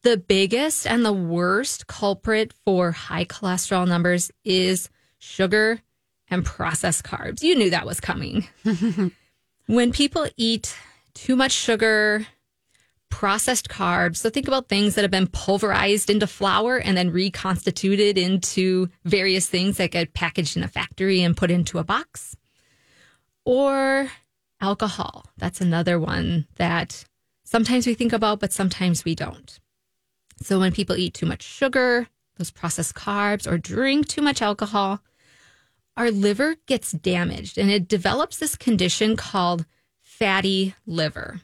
the 0.04 0.18
biggest 0.18 0.88
and 0.88 1.06
the 1.06 1.14
worst 1.14 1.88
culprit 1.88 2.54
for 2.66 2.92
high 2.92 3.26
cholesterol 3.26 3.88
numbers 3.88 4.32
is 4.46 4.90
sugar 5.20 5.82
and 6.30 6.46
processed 6.46 7.04
carbs. 7.04 7.44
You 7.44 7.56
knew 7.56 7.70
that 7.70 7.86
was 7.86 8.00
coming. 8.00 8.48
When 9.68 9.94
people 9.94 10.28
eat 10.36 10.76
too 11.14 11.36
much 11.36 11.52
sugar, 11.52 12.28
processed 13.10 13.70
carbs. 13.70 14.18
So 14.18 14.30
think 14.30 14.48
about 14.48 14.70
things 14.70 14.96
that 14.96 15.04
have 15.04 15.12
been 15.12 15.28
pulverized 15.28 16.10
into 16.10 16.28
flour 16.28 16.78
and 16.78 16.98
then 16.98 17.12
reconstituted 17.12 18.18
into 18.18 18.90
various 19.06 19.48
things 19.48 19.78
that 19.78 19.92
get 19.92 20.14
packaged 20.14 20.58
in 20.58 20.64
a 20.64 20.68
factory 20.68 21.22
and 21.22 21.38
put 21.38 21.52
into 21.52 21.78
a 21.78 21.84
box. 21.84 22.36
Or 23.46 24.10
alcohol. 24.62 25.26
That's 25.38 25.62
another 25.62 26.00
one 26.00 26.48
that 26.56 27.06
sometimes 27.44 27.86
we 27.86 27.94
think 27.94 28.14
about, 28.14 28.40
but 28.40 28.54
sometimes 28.54 29.06
we 29.06 29.14
don't. 29.14 29.60
So 30.42 30.60
when 30.60 30.72
people 30.72 30.96
eat 30.96 31.14
too 31.14 31.26
much 31.26 31.44
sugar, 31.44 32.08
those 32.38 32.50
processed 32.50 32.96
carbs, 32.96 33.50
or 33.50 33.58
drink 33.58 34.08
too 34.08 34.22
much 34.22 34.42
alcohol, 34.42 35.02
our 35.96 36.10
liver 36.10 36.56
gets 36.66 36.92
damaged 36.94 37.58
and 37.58 37.70
it 37.70 37.88
develops 37.88 38.38
this 38.38 38.56
condition 38.56 39.16
called 39.16 39.66
fatty 40.20 40.76
liver. 40.86 41.42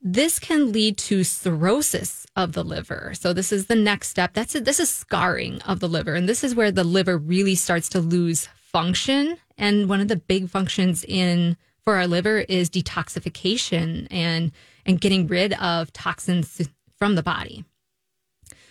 This 0.00 0.38
can 0.38 0.72
lead 0.72 0.96
to 0.98 1.24
cirrhosis 1.24 2.26
of 2.36 2.52
the 2.52 2.62
liver. 2.62 3.12
So 3.14 3.32
this 3.32 3.52
is 3.52 3.66
the 3.66 3.74
next 3.74 4.08
step. 4.08 4.32
That's 4.32 4.54
a, 4.54 4.60
this 4.60 4.78
is 4.78 4.88
scarring 4.88 5.60
of 5.62 5.80
the 5.80 5.88
liver, 5.88 6.14
and 6.14 6.28
this 6.28 6.44
is 6.44 6.54
where 6.54 6.70
the 6.70 6.84
liver 6.84 7.18
really 7.18 7.56
starts 7.56 7.88
to 7.90 8.00
lose 8.00 8.48
function. 8.54 9.38
And 9.56 9.88
one 9.88 10.00
of 10.00 10.08
the 10.08 10.16
big 10.16 10.48
functions 10.48 11.04
in 11.04 11.56
for 11.84 11.96
our 11.96 12.06
liver 12.06 12.38
is 12.38 12.70
detoxification 12.70 14.06
and 14.10 14.52
and 14.86 15.00
getting 15.00 15.26
rid 15.26 15.52
of 15.54 15.92
toxins 15.92 16.68
from 16.96 17.14
the 17.14 17.22
body. 17.22 17.64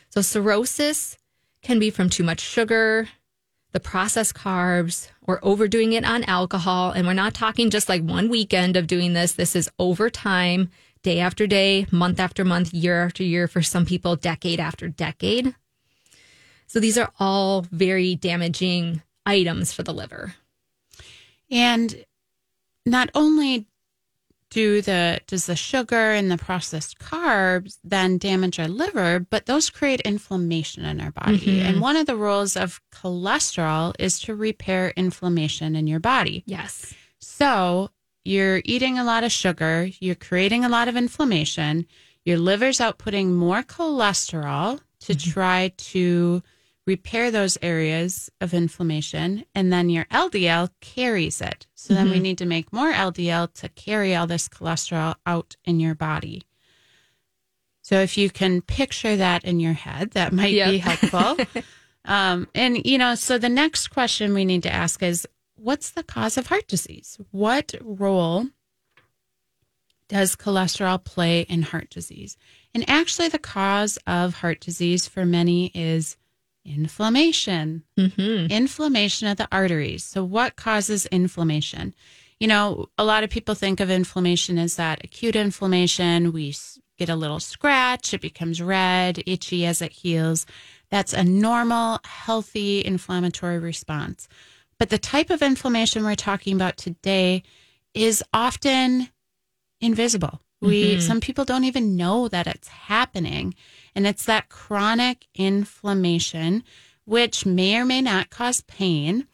So 0.09 0.21
cirrhosis 0.21 1.17
can 1.61 1.77
be 1.77 1.89
from 1.89 2.09
too 2.09 2.23
much 2.23 2.39
sugar, 2.39 3.09
the 3.71 3.79
processed 3.79 4.33
carbs 4.33 5.09
or 5.21 5.39
overdoing 5.43 5.93
it 5.93 6.05
on 6.05 6.23
alcohol. 6.23 6.91
And 6.91 7.05
we're 7.05 7.13
not 7.13 7.33
talking 7.33 7.69
just 7.69 7.89
like 7.89 8.01
one 8.01 8.29
weekend 8.29 8.75
of 8.77 8.87
doing 8.87 9.13
this. 9.13 9.33
This 9.33 9.55
is 9.55 9.69
over 9.77 10.09
time, 10.09 10.69
day 11.03 11.19
after 11.19 11.47
day, 11.47 11.85
month 11.91 12.19
after 12.19 12.43
month, 12.45 12.73
year 12.73 13.03
after 13.03 13.23
year, 13.23 13.47
for 13.47 13.61
some 13.61 13.85
people, 13.85 14.15
decade 14.15 14.59
after 14.59 14.87
decade. 14.87 15.55
So 16.67 16.79
these 16.79 16.97
are 16.97 17.11
all 17.19 17.61
very 17.71 18.15
damaging 18.15 19.01
items 19.25 19.73
for 19.73 19.83
the 19.83 19.93
liver. 19.93 20.35
And 21.49 22.05
not 22.85 23.09
only 23.13 23.67
do 24.49 24.81
the 24.81 25.19
does 25.27 25.45
the 25.45 25.55
sugar 25.55 26.11
and 26.11 26.31
the 26.31 26.37
processed 26.37 26.99
carbs 26.99 27.77
then 27.83 28.17
damage 28.17 28.59
our 28.59 28.67
liver 28.67 29.19
but 29.19 29.45
those 29.45 29.69
create 29.69 29.99
inflammation 30.01 30.85
in 30.85 31.01
our 31.01 31.11
body 31.11 31.37
Mm-hmm. 31.37 31.65
and 31.65 31.81
one 31.81 31.95
of 31.97 32.05
the 32.05 32.15
roles 32.15 32.55
of 32.55 32.79
cholesterol 32.93 33.93
is 33.99 34.19
to 34.21 34.35
repair 34.35 34.93
inflammation 34.95 35.75
in 35.75 35.85
your 35.87 35.99
body 35.99 36.43
Yes. 36.45 36.93
so 37.19 37.89
you're 38.23 38.61
eating 38.65 38.97
a 38.97 39.03
lot 39.03 39.23
of 39.23 39.31
sugar 39.31 39.89
you're 39.99 40.15
creating 40.15 40.63
a 40.63 40.69
lot 40.69 40.87
of 40.87 40.95
inflammation 40.95 41.85
your 42.25 42.37
liver's 42.37 42.79
outputting 42.79 43.27
more 43.33 43.63
cholesterol 43.63 44.79
to 45.01 45.15
try 45.15 45.71
to 45.77 46.41
repair 46.87 47.29
those 47.29 47.57
areas 47.61 48.31
of 48.39 48.53
inflammation 48.53 49.43
and 49.53 49.71
then 49.71 49.89
your 49.89 50.05
LDL 50.05 50.69
carries 50.79 51.41
it. 51.41 51.67
So 51.75 51.93
then 51.93 52.09
we 52.09 52.19
need 52.19 52.37
to 52.39 52.45
make 52.45 52.71
more 52.71 52.91
LDL 52.91 53.53
to 53.55 53.69
carry 53.69 54.15
all 54.15 54.25
this 54.25 54.47
cholesterol 54.47 55.15
out 55.25 55.57
in 55.65 55.81
your 55.81 55.95
body. 55.95 56.43
So 57.81 57.99
if 57.99 58.17
you 58.17 58.29
can 58.29 58.61
picture 58.61 59.17
that 59.17 59.43
in 59.43 59.59
your 59.59 59.73
head, 59.73 60.11
that 60.11 60.33
might 60.33 60.53
be 60.53 60.77
helpful. 60.77 61.37
um, 62.05 62.47
and 62.55 62.85
you 62.85 62.97
know, 62.97 63.15
so 63.15 63.37
the 63.37 63.49
next 63.49 63.89
question 63.89 64.33
we 64.33 64.45
need 64.45 64.63
to 64.63 64.73
ask 64.73 65.03
is 65.03 65.27
what's 65.55 65.91
the 65.91 66.03
cause 66.03 66.37
of 66.37 66.47
heart 66.47 66.67
disease? 66.67 67.17
What 67.31 67.75
role 67.81 68.47
does 70.07 70.37
cholesterol 70.37 71.03
play 71.03 71.41
in 71.41 71.63
heart 71.63 71.89
disease? 71.89 72.37
And 72.73 72.89
actually, 72.89 73.27
the 73.27 73.39
cause 73.39 73.97
of 74.07 74.35
heart 74.35 74.61
disease 74.61 75.07
for 75.07 75.25
many 75.25 75.71
is 75.73 76.15
inflammation, 76.67 77.83
Mm-hmm. 77.97 78.51
inflammation 78.51 79.27
of 79.27 79.37
the 79.37 79.47
arteries. 79.51 80.03
So, 80.03 80.23
what 80.23 80.55
causes 80.55 81.05
inflammation? 81.07 81.95
You 82.39 82.47
know, 82.47 82.87
a 82.97 83.03
lot 83.03 83.23
of 83.23 83.31
people 83.31 83.55
think 83.55 83.79
of 83.79 83.89
inflammation 83.89 84.59
as 84.59 84.75
that 84.75 85.03
acute 85.03 85.35
inflammation. 85.35 86.31
We 86.31 86.55
get 86.99 87.09
a 87.09 87.15
little 87.15 87.39
scratch, 87.39 88.13
it 88.13 88.21
becomes 88.21 88.61
red, 88.61 89.23
itchy 89.25 89.65
as 89.65 89.81
it 89.81 89.91
heals. 89.91 90.45
That's 90.89 91.13
a 91.13 91.23
normal, 91.23 91.99
healthy 92.05 92.85
inflammatory 92.85 93.57
response. 93.59 94.27
But 94.77 94.89
the 94.89 94.97
type 94.99 95.31
of 95.31 95.41
inflammation 95.41 96.03
we're 96.03 96.15
talking 96.15 96.55
about 96.55 96.77
today 96.77 97.41
is 97.95 98.23
often 98.33 99.09
invisible. 99.81 100.41
We 100.59 100.99
some 100.99 101.19
people 101.21 101.45
don't 101.45 101.65
even 101.65 101.95
know 101.95 102.27
that 102.29 102.47
it's 102.47 102.67
happening 102.67 103.53
and 103.97 104.07
it's 104.07 104.23
that 104.23 104.47
chronic 104.47 105.27
inflammation 105.35 106.63
which 107.03 107.45
may 107.45 107.77
or 107.77 107.83
may 107.83 108.01
not 108.01 108.29
cause 108.29 108.61
pain 108.61 109.27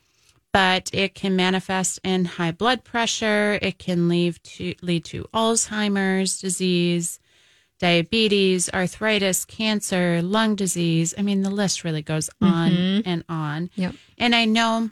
but 0.53 0.91
it 0.93 1.15
can 1.15 1.35
manifest 1.35 1.99
in 2.03 2.25
high 2.25 2.51
blood 2.51 2.83
pressure, 2.83 3.57
it 3.61 3.79
can 3.79 4.07
lead 4.07 4.37
to 4.43 4.75
lead 4.83 5.03
to 5.03 5.25
Alzheimer's 5.33 6.39
disease, 6.39 7.19
diabetes, 7.79 8.69
arthritis, 8.71 9.45
cancer, 9.45 10.21
lung 10.21 10.55
disease. 10.55 11.13
I 11.17 11.23
mean 11.23 11.41
the 11.41 11.49
list 11.49 11.83
really 11.83 12.03
goes 12.03 12.29
on 12.39 12.71
mm-hmm. 12.71 13.09
and 13.09 13.25
on. 13.27 13.71
Yep. 13.75 13.95
And 14.19 14.35
I 14.35 14.45
know 14.45 14.91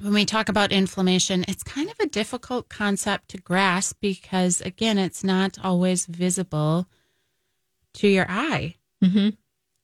when 0.00 0.14
we 0.14 0.24
talk 0.24 0.48
about 0.48 0.72
inflammation, 0.72 1.44
it's 1.46 1.62
kind 1.62 1.90
of 1.90 2.00
a 2.00 2.06
difficult 2.06 2.68
concept 2.68 3.28
to 3.30 3.36
grasp 3.38 3.96
because, 4.00 4.60
again, 4.60 4.96
it's 4.96 5.24
not 5.24 5.58
always 5.62 6.06
visible 6.06 6.86
to 7.94 8.08
your 8.08 8.26
eye. 8.28 8.76
Mm-hmm. 9.02 9.30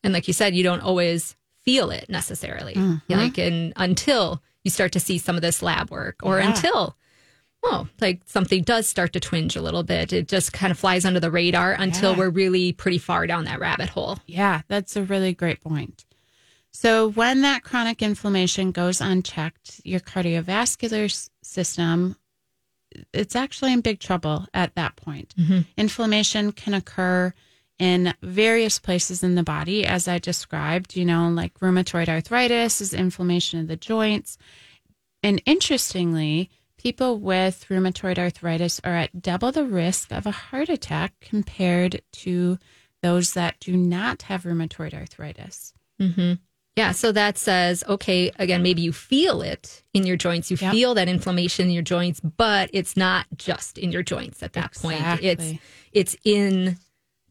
And 0.03 0.13
like 0.13 0.27
you 0.29 0.35
said, 0.35 0.55
you 0.55 0.63
don't 0.63 0.81
always 0.81 1.37
feel 1.63 1.91
it 1.91 2.09
necessarily. 2.09 2.75
Mhm. 2.75 3.03
Like 3.09 3.39
in, 3.39 3.73
until 3.77 4.43
you 4.65 4.71
start 4.71 4.93
to 4.93 5.01
see 5.01 5.19
some 5.19 5.37
of 5.37 5.43
this 5.43 5.63
lab 5.63 5.91
work 5.91 6.17
or 6.23 6.39
Yeah. 6.39 6.49
until, 6.49 6.97
well, 7.63 7.89
like 8.01 8.21
something 8.27 8.63
does 8.63 8.87
start 8.87 9.13
to 9.15 9.21
twinge 9.21 9.57
a 9.57 9.63
little 9.63 9.83
bit. 9.83 10.13
It 10.13 10.29
just 10.29 10.53
kind 10.53 10.71
of 10.71 10.79
flies 10.79 11.05
under 11.05 11.21
the 11.21 11.31
radar 11.31 11.73
until 11.73 12.13
Yeah. 12.13 12.19
we're 12.19 12.31
really 12.31 12.73
pretty 12.73 12.99
far 12.99 13.27
down 13.27 13.45
that 13.45 13.61
rabbit 13.61 13.91
hole. 13.91 14.19
Yeah, 14.27 14.63
that's 14.69 14.95
a 14.97 15.03
really 15.03 15.33
great 15.33 15.63
point. 15.63 16.05
So, 16.71 17.09
when 17.09 17.43
that 17.43 17.63
chronic 17.63 18.03
inflammation 18.03 18.73
goes 18.73 19.01
unchecked, 19.01 19.81
your 19.85 20.01
cardiovascular 20.01 21.29
system 21.43 22.17
it's 23.13 23.35
actually 23.35 23.73
in 23.73 23.81
big 23.81 23.99
trouble 23.99 24.47
at 24.55 24.73
that 24.77 24.95
point. 24.95 25.35
Inflammation 25.77 26.53
can 26.53 26.75
occur 26.75 27.33
in 27.79 28.15
various 28.23 28.79
places 28.79 29.23
in 29.23 29.35
the 29.35 29.43
body 29.43 29.85
as 29.85 30.07
I 30.07 30.19
described, 30.19 30.97
you 30.97 31.05
know, 31.05 31.29
like 31.29 31.55
rheumatoid 31.61 32.09
arthritis 32.09 32.81
is 32.81 32.95
inflammation 32.95 33.61
of 33.61 33.69
the 33.69 33.77
joints. 33.77 34.39
And 35.23 35.43
interestingly, 35.47 36.51
people 36.79 37.19
with 37.19 37.67
rheumatoid 37.69 38.19
arthritis 38.19 38.81
are 38.85 38.95
at 38.95 39.23
double 39.23 39.51
the 39.53 39.65
risk 39.65 40.13
of 40.13 40.27
a 40.27 40.31
heart 40.31 40.69
attack 40.69 41.15
compared 41.21 42.03
to 42.13 42.59
those 43.03 43.33
that 43.35 43.59
do 43.61 43.77
not 43.77 44.23
have 44.23 44.45
rheumatoid 44.45 44.95
arthritis. 44.95 45.75
Mm-hmm. 46.01 46.35
Yeah. 46.77 46.93
So 46.93 47.13
that 47.13 47.39
says, 47.39 47.85
okay, 47.89 48.33
again, 48.39 48.63
maybe 48.63 48.83
you 48.83 48.93
feel 48.93 49.43
it 49.43 49.83
in 49.93 50.05
your 50.07 50.17
joints. 50.17 50.51
You 50.51 50.57
Yep. 50.61 50.73
feel 50.73 50.95
that 50.95 51.09
inflammation 51.09 51.67
in 51.67 51.73
your 51.73 51.83
joints, 51.85 52.21
but 52.21 52.69
it's 52.73 52.97
not 52.97 53.27
just 53.37 53.79
in 53.79 53.93
your 53.93 54.03
joints 54.03 54.43
at 54.43 54.55
that 54.55 54.75
point. 54.75 55.01
It's 55.23 55.53
it's 55.93 56.17
in 56.25 56.77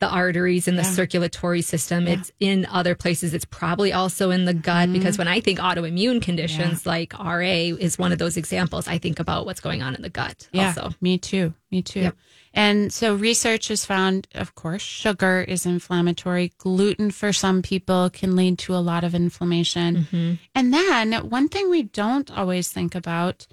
the 0.03 0.09
arteries 0.09 0.67
in 0.67 0.75
the 0.75 0.83
circulatory 0.83 1.61
system. 1.61 2.05
Yeah. 2.07 2.13
It's 2.13 2.31
in 2.39 2.65
other 2.65 2.93
places. 2.95 3.33
It's 3.33 3.45
probably 3.45 3.93
also 3.93 4.31
in 4.31 4.45
the 4.45 4.53
gut 4.53 4.73
Mm-hmm. 4.89 4.93
because 4.93 5.17
when 5.17 5.27
I 5.27 5.39
think 5.39 5.59
autoimmune 5.59 6.21
conditions 6.21 6.85
like 6.85 7.13
RA 7.17 7.41
is 7.87 7.97
one 7.97 8.11
of 8.11 8.17
those 8.19 8.35
examples, 8.37 8.87
I 8.87 8.97
think 8.97 9.19
about 9.19 9.45
what's 9.45 9.61
going 9.61 9.81
on 9.81 9.95
in 9.95 10.01
the 10.01 10.09
gut 10.09 10.49
Yeah, 10.51 10.67
also. 10.67 10.91
me 10.99 11.17
too. 11.17 11.53
Me 11.71 11.81
too. 11.81 12.01
Yep. 12.01 12.15
And 12.55 12.93
so 12.93 13.15
research 13.15 13.69
has 13.69 13.83
found, 13.85 14.27
of 14.35 14.53
course, 14.55 14.81
sugar 14.81 15.41
is 15.47 15.65
inflammatory. 15.65 16.51
Gluten 16.59 17.09
for 17.11 17.33
some 17.33 17.61
people 17.61 18.09
can 18.11 18.35
lead 18.35 18.59
to 18.59 18.75
a 18.75 18.83
lot 18.83 19.03
of 19.03 19.15
inflammation. 19.15 19.95
Mm-hmm. 20.11 20.33
And 20.53 20.73
then 20.73 21.13
one 21.29 21.49
thing 21.49 21.69
we 21.69 21.83
don't 21.83 22.29
always 22.29 22.69
think 22.71 22.93
about 22.93 23.47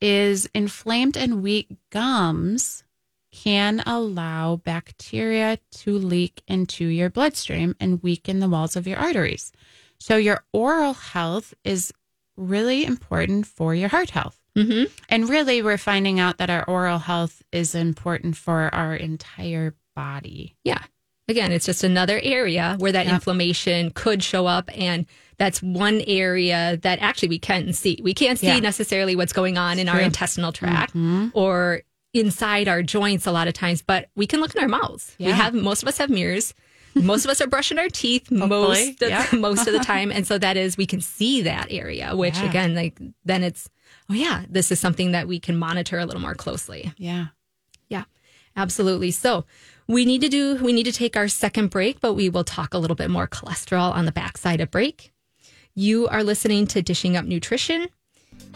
is 0.00 0.48
inflamed 0.54 1.16
and 1.16 1.42
weak 1.42 1.68
gums 1.90 2.82
can 3.32 3.80
allow 3.86 4.56
bacteria 4.56 5.58
to 5.70 5.96
leak 5.98 6.42
into 6.46 6.84
your 6.86 7.10
bloodstream 7.10 7.74
and 7.80 8.02
weaken 8.02 8.40
the 8.40 8.48
walls 8.48 8.76
of 8.76 8.86
your 8.86 8.98
arteries. 8.98 9.52
So 9.98 10.16
your 10.16 10.44
oral 10.52 10.94
health 10.94 11.54
is 11.64 11.92
really 12.36 12.84
important 12.84 13.46
for 13.46 13.74
your 13.74 13.88
heart 13.88 14.10
health. 14.10 14.38
Mm-hmm. 14.56 14.92
And 15.08 15.28
really, 15.30 15.62
we're 15.62 15.78
finding 15.78 16.20
out 16.20 16.38
that 16.38 16.50
our 16.50 16.64
oral 16.68 16.98
health 16.98 17.42
is 17.52 17.74
important 17.74 18.36
for 18.36 18.72
our 18.74 18.94
entire 18.94 19.74
body. 19.96 20.56
Yeah. 20.62 20.82
Again, 21.28 21.52
it's 21.52 21.64
just 21.64 21.84
another 21.84 22.20
area 22.22 22.76
where 22.78 22.92
that 22.92 23.06
Yep. 23.06 23.14
inflammation 23.14 23.90
could 23.92 24.22
show 24.22 24.46
up. 24.46 24.68
And 24.76 25.06
that's 25.38 25.62
one 25.62 26.02
area 26.06 26.78
that 26.82 26.98
actually 27.00 27.28
we 27.28 27.38
can 27.38 27.72
see. 27.72 27.98
We 28.02 28.12
can't 28.12 28.38
see 28.38 28.48
Yeah. 28.48 28.58
necessarily 28.58 29.16
what's 29.16 29.32
going 29.32 29.56
on 29.56 29.78
in 29.78 29.88
our 29.88 30.00
intestinal 30.00 30.52
tract 30.52 30.94
Mhm. 30.94 31.30
or 31.32 31.82
inside 32.14 32.68
our 32.68 32.82
joints 32.82 33.26
a 33.26 33.32
lot 33.32 33.48
of 33.48 33.54
times, 33.54 33.82
but 33.82 34.08
we 34.14 34.26
can 34.26 34.40
look 34.40 34.54
in 34.54 34.62
our 34.62 34.68
mouths. 34.68 35.14
We 35.18 35.26
have, 35.30 35.54
most 35.54 35.82
of 35.82 35.88
us 35.88 35.98
have 35.98 36.10
mirrors. 36.10 36.54
most 36.94 37.24
of 37.24 37.30
us 37.30 37.40
are 37.40 37.46
brushing 37.46 37.78
our 37.78 37.88
teeth 37.88 38.28
Hopefully, 38.28 38.48
most 38.88 39.02
of, 39.02 39.08
yeah. 39.08 39.26
most 39.32 39.66
of 39.66 39.72
the 39.72 39.78
time. 39.78 40.12
And 40.12 40.26
so 40.26 40.36
that 40.36 40.56
is, 40.58 40.76
we 40.76 40.84
can 40.86 41.00
see 41.00 41.40
that 41.42 41.68
area, 41.70 42.14
which 42.14 42.36
Yeah. 42.36 42.50
again, 42.50 42.74
like, 42.74 43.00
then 43.24 43.42
it's, 43.42 43.70
oh 44.10 44.14
yeah, 44.14 44.44
this 44.48 44.70
is 44.70 44.78
something 44.78 45.12
that 45.12 45.26
we 45.26 45.40
can 45.40 45.56
monitor 45.56 45.98
a 45.98 46.04
little 46.04 46.20
more 46.20 46.34
closely. 46.34 46.92
Yeah. 46.98 47.28
Yeah, 47.88 48.04
absolutely. 48.56 49.10
So 49.10 49.46
we 49.88 50.04
need 50.04 50.20
to 50.20 50.28
do, 50.28 50.56
we 50.62 50.72
need 50.74 50.84
to 50.84 50.92
take 50.92 51.16
our 51.16 51.28
second 51.28 51.70
break, 51.70 52.00
but 52.00 52.12
we 52.12 52.28
will 52.28 52.44
talk 52.44 52.74
a 52.74 52.78
little 52.78 52.96
bit 52.96 53.08
more 53.10 53.26
cholesterol 53.26 53.90
on 53.92 54.04
the 54.04 54.12
backside 54.12 54.60
of 54.60 54.70
break. 54.70 55.12
You 55.74 56.08
are 56.08 56.22
listening 56.22 56.66
to 56.68 56.82
Dishing 56.82 57.16
Up 57.16 57.24
Nutrition. 57.24 57.88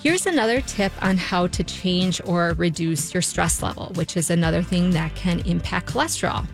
Here's 0.01 0.27
another 0.27 0.61
tip 0.61 0.93
on 1.03 1.17
how 1.17 1.47
to 1.49 1.65
change 1.65 2.21
or 2.27 2.55
reduce 2.59 3.15
your 3.15 3.23
stress 3.23 3.63
level, 3.63 3.93
which 3.95 4.17
is 4.17 4.31
another 4.31 4.63
thing 4.63 4.91
that 4.91 5.15
can 5.15 5.41
impact 5.41 5.89
cholesterol. 5.89 6.47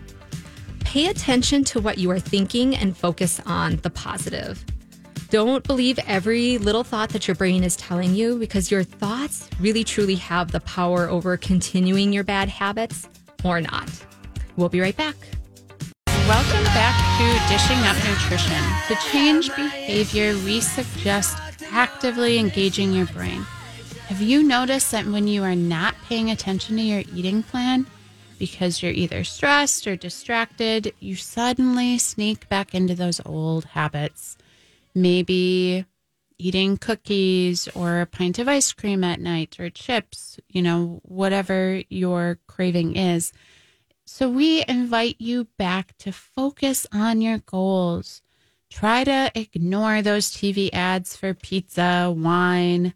Pay 0.79 1.07
attention 1.07 1.63
to 1.65 1.81
what 1.81 1.97
you 1.97 2.09
are 2.09 2.19
thinking 2.19 2.75
and 2.75 2.95
focus 2.95 3.41
on 3.45 3.77
the 3.77 3.89
positive. 3.89 4.63
Don't 5.29 5.63
believe 5.65 5.99
every 6.07 6.57
little 6.57 6.83
thought 6.83 7.09
that 7.09 7.27
your 7.27 7.35
brain 7.35 7.63
is 7.63 7.75
telling 7.75 8.15
you 8.15 8.39
because 8.39 8.71
your 8.71 8.83
thoughts 8.83 9.49
really 9.59 9.83
truly 9.83 10.15
have 10.15 10.51
the 10.51 10.61
power 10.61 11.09
over 11.09 11.35
continuing 11.35 12.13
your 12.13 12.23
bad 12.23 12.47
habits 12.47 13.07
or 13.43 13.59
not. 13.59 13.89
We'll 14.55 14.69
be 14.69 14.79
right 14.79 14.95
back. 14.95 15.15
Welcome 16.27 16.63
back 16.65 16.95
to 17.17 17.53
Dishing 17.53 17.79
Up 17.79 17.97
Nutrition. 18.07 18.63
To 18.87 18.95
change 19.11 19.53
behavior, 19.55 20.33
we 20.45 20.61
suggest 20.61 21.37
actively 21.73 22.37
engaging 22.37 22.93
your 22.93 23.07
brain. 23.07 23.41
Have 24.07 24.21
you 24.21 24.43
noticed 24.43 24.91
that 24.91 25.07
when 25.07 25.27
you 25.27 25.43
are 25.43 25.55
not 25.55 25.95
paying 26.07 26.29
attention 26.29 26.77
to 26.77 26.83
your 26.83 27.03
eating 27.13 27.41
plan, 27.41 27.87
because 28.37 28.83
you're 28.83 28.91
either 28.91 29.23
stressed 29.23 29.87
or 29.87 29.95
distracted, 29.95 30.93
you 30.99 31.15
suddenly 31.15 31.97
sneak 31.97 32.47
back 32.47 32.75
into 32.75 32.93
those 32.93 33.21
old 33.25 33.65
habits. 33.65 34.37
Maybe 34.93 35.85
eating 36.37 36.77
cookies 36.77 37.67
or 37.73 38.01
a 38.01 38.05
pint 38.05 38.37
of 38.37 38.47
ice 38.47 38.71
cream 38.71 39.03
at 39.03 39.19
night 39.19 39.59
or 39.59 39.69
chips, 39.69 40.39
you 40.49 40.61
know, 40.61 40.99
whatever 41.03 41.81
your 41.89 42.37
craving 42.47 42.95
is. 42.95 43.33
So 44.05 44.29
we 44.29 44.63
invite 44.67 45.15
you 45.19 45.47
back 45.57 45.97
to 45.99 46.11
focus 46.11 46.85
on 46.91 47.21
your 47.21 47.39
goals. 47.39 48.21
Try 48.73 49.03
to 49.03 49.31
ignore 49.35 50.01
those 50.01 50.31
TV 50.31 50.71
ads 50.73 51.15
for 51.15 51.35
pizza, 51.35 52.11
wine, 52.17 52.95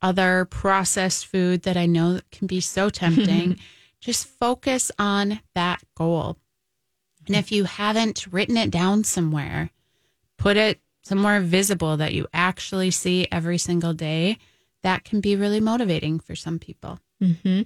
other 0.00 0.46
processed 0.46 1.26
food 1.26 1.64
that 1.64 1.76
I 1.76 1.84
know 1.84 2.20
can 2.32 2.46
be 2.46 2.58
so 2.60 2.88
tempting. 3.02 3.58
Just 4.00 4.26
focus 4.26 4.90
on 4.98 5.40
that 5.54 5.82
goal. 5.94 6.38
And 7.26 7.36
if 7.36 7.52
you 7.52 7.64
haven't 7.64 8.26
written 8.32 8.56
it 8.56 8.70
down 8.70 9.04
somewhere, 9.04 9.68
put 10.38 10.56
it 10.56 10.80
somewhere 11.02 11.40
visible 11.40 11.98
that 11.98 12.14
you 12.14 12.26
actually 12.32 12.90
see 12.90 13.28
every 13.30 13.58
single 13.58 13.92
day. 13.92 14.38
That 14.82 15.04
can 15.04 15.20
be 15.20 15.36
really 15.36 15.60
motivating 15.60 16.18
for 16.18 16.34
some 16.34 16.58
people. 16.58 16.98
Mm-hmm. 17.22 17.62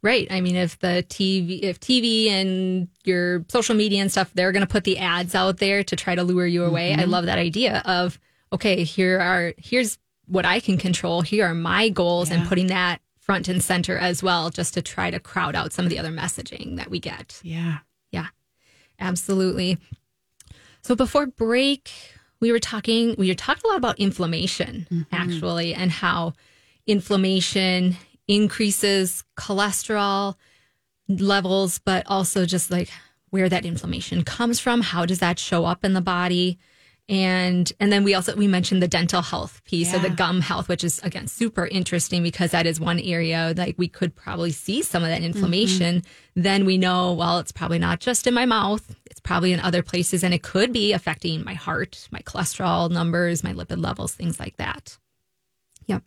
Right. 0.00 0.28
I 0.30 0.40
mean, 0.40 0.54
if 0.54 0.78
the 0.78 1.04
TV, 1.08 1.60
if 1.62 1.80
TV 1.80 2.28
and 2.30 2.88
your 3.04 3.44
social 3.48 3.74
media 3.74 4.00
and 4.00 4.12
stuff, 4.12 4.30
they're 4.32 4.52
going 4.52 4.64
to 4.64 4.72
put 4.72 4.84
the 4.84 4.98
ads 4.98 5.34
out 5.34 5.58
there 5.58 5.82
to 5.82 5.96
try 5.96 6.14
to 6.14 6.22
lure 6.22 6.46
you 6.46 6.64
away. 6.64 6.92
Mm-hmm. 6.92 7.00
I 7.00 7.04
love 7.04 7.26
that 7.26 7.38
idea 7.38 7.82
of, 7.84 8.20
okay, 8.52 8.84
here 8.84 9.18
are, 9.18 9.54
here's 9.58 9.98
what 10.26 10.46
I 10.46 10.60
can 10.60 10.78
control. 10.78 11.22
Here 11.22 11.46
are 11.46 11.54
my 11.54 11.88
goals 11.88 12.30
yeah. 12.30 12.36
and 12.36 12.48
putting 12.48 12.68
that 12.68 13.00
front 13.18 13.48
and 13.48 13.62
center 13.62 13.98
as 13.98 14.22
well, 14.22 14.50
just 14.50 14.74
to 14.74 14.82
try 14.82 15.10
to 15.10 15.18
crowd 15.18 15.56
out 15.56 15.72
some 15.72 15.84
of 15.84 15.90
the 15.90 15.98
other 15.98 16.12
messaging 16.12 16.76
that 16.76 16.90
we 16.90 17.00
get. 17.00 17.40
Yeah. 17.42 17.78
Yeah. 18.12 18.28
Absolutely. 19.00 19.78
So 20.82 20.94
before 20.94 21.26
break, 21.26 21.90
we 22.40 22.52
were 22.52 22.60
talking, 22.60 23.16
we 23.18 23.28
were 23.28 23.34
talking 23.34 23.62
a 23.64 23.68
lot 23.68 23.78
about 23.78 23.98
inflammation 23.98 24.86
mm-hmm. 24.90 25.14
actually, 25.14 25.74
and 25.74 25.90
how 25.90 26.34
inflammation 26.86 27.96
increases 28.28 29.24
cholesterol 29.36 30.36
levels, 31.08 31.78
but 31.78 32.04
also 32.06 32.46
just 32.46 32.70
like 32.70 32.90
where 33.30 33.48
that 33.48 33.66
inflammation 33.66 34.22
comes 34.22 34.60
from. 34.60 34.82
How 34.82 35.06
does 35.06 35.18
that 35.18 35.38
show 35.38 35.64
up 35.64 35.84
in 35.84 35.94
the 35.94 36.00
body? 36.00 36.58
and 37.08 37.72
and 37.80 37.90
then 37.90 38.04
we 38.04 38.14
also 38.14 38.36
we 38.36 38.46
mentioned 38.46 38.82
the 38.82 38.88
dental 38.88 39.22
health 39.22 39.62
piece 39.64 39.90
yeah. 39.90 39.96
of 39.96 40.02
the 40.02 40.10
gum 40.10 40.40
health 40.40 40.68
which 40.68 40.84
is 40.84 40.98
again 41.00 41.26
super 41.26 41.66
interesting 41.66 42.22
because 42.22 42.50
that 42.50 42.66
is 42.66 42.78
one 42.78 43.00
area 43.00 43.54
like 43.56 43.74
we 43.78 43.88
could 43.88 44.14
probably 44.14 44.50
see 44.50 44.82
some 44.82 45.02
of 45.02 45.08
that 45.08 45.22
inflammation 45.22 45.96
mm-hmm. 46.00 46.42
then 46.42 46.66
we 46.66 46.76
know 46.76 47.14
well 47.14 47.38
it's 47.38 47.52
probably 47.52 47.78
not 47.78 48.00
just 48.00 48.26
in 48.26 48.34
my 48.34 48.44
mouth 48.44 48.94
it's 49.06 49.20
probably 49.20 49.52
in 49.52 49.60
other 49.60 49.82
places 49.82 50.22
and 50.22 50.34
it 50.34 50.42
could 50.42 50.72
be 50.72 50.92
affecting 50.92 51.42
my 51.44 51.54
heart 51.54 52.08
my 52.10 52.20
cholesterol 52.20 52.90
numbers 52.90 53.42
my 53.42 53.54
lipid 53.54 53.82
levels 53.82 54.12
things 54.14 54.38
like 54.38 54.56
that 54.58 54.98
yep 55.86 56.02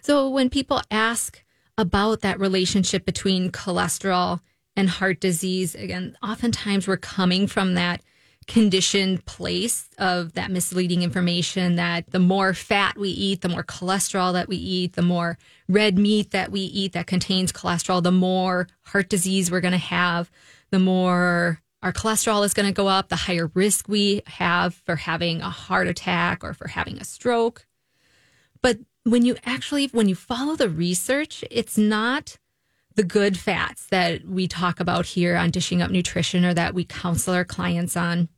so 0.00 0.30
when 0.30 0.48
people 0.48 0.80
ask 0.90 1.41
about 1.78 2.20
that 2.20 2.38
relationship 2.38 3.04
between 3.04 3.50
cholesterol 3.50 4.40
and 4.76 4.88
heart 4.88 5.20
disease 5.20 5.74
again 5.74 6.16
oftentimes 6.22 6.88
we're 6.88 6.96
coming 6.96 7.46
from 7.46 7.74
that 7.74 8.00
conditioned 8.46 9.24
place 9.24 9.88
of 9.98 10.32
that 10.34 10.50
misleading 10.50 11.02
information 11.02 11.76
that 11.76 12.10
the 12.10 12.18
more 12.18 12.54
fat 12.54 12.96
we 12.98 13.08
eat, 13.08 13.40
the 13.40 13.48
more 13.48 13.62
cholesterol 13.62 14.32
that 14.32 14.48
we 14.48 14.56
eat, 14.56 14.94
the 14.94 15.02
more 15.02 15.38
red 15.68 15.98
meat 15.98 16.30
that 16.32 16.50
we 16.50 16.60
eat 16.60 16.92
that 16.92 17.06
contains 17.06 17.52
cholesterol, 17.52 18.02
the 18.02 18.12
more 18.12 18.66
heart 18.82 19.08
disease 19.08 19.50
we're 19.50 19.60
going 19.60 19.72
to 19.72 19.78
have, 19.78 20.30
the 20.70 20.78
more 20.78 21.60
our 21.82 21.92
cholesterol 21.92 22.44
is 22.44 22.54
going 22.54 22.66
to 22.66 22.72
go 22.74 22.88
up, 22.88 23.08
the 23.08 23.16
higher 23.16 23.50
risk 23.54 23.88
we 23.88 24.22
have 24.26 24.74
for 24.74 24.96
having 24.96 25.40
a 25.40 25.50
heart 25.50 25.88
attack 25.88 26.44
or 26.44 26.54
for 26.54 26.68
having 26.68 26.98
a 26.98 27.04
stroke. 27.04 27.66
But 28.60 28.78
when 29.04 29.24
you 29.24 29.36
actually, 29.44 29.88
when 29.88 30.08
you 30.08 30.14
follow 30.14 30.56
the 30.56 30.68
research, 30.68 31.44
it's 31.50 31.76
not 31.76 32.38
the 32.94 33.02
good 33.02 33.38
fats 33.38 33.86
that 33.86 34.24
we 34.24 34.46
talk 34.46 34.80
about 34.80 35.06
here 35.06 35.36
on 35.36 35.50
Dishing 35.50 35.82
Up 35.82 35.90
Nutrition 35.90 36.44
or 36.44 36.54
that 36.54 36.74
we 36.74 36.84
counsel 36.84 37.34
our 37.34 37.44
clients 37.44 37.96
on, 37.96 38.28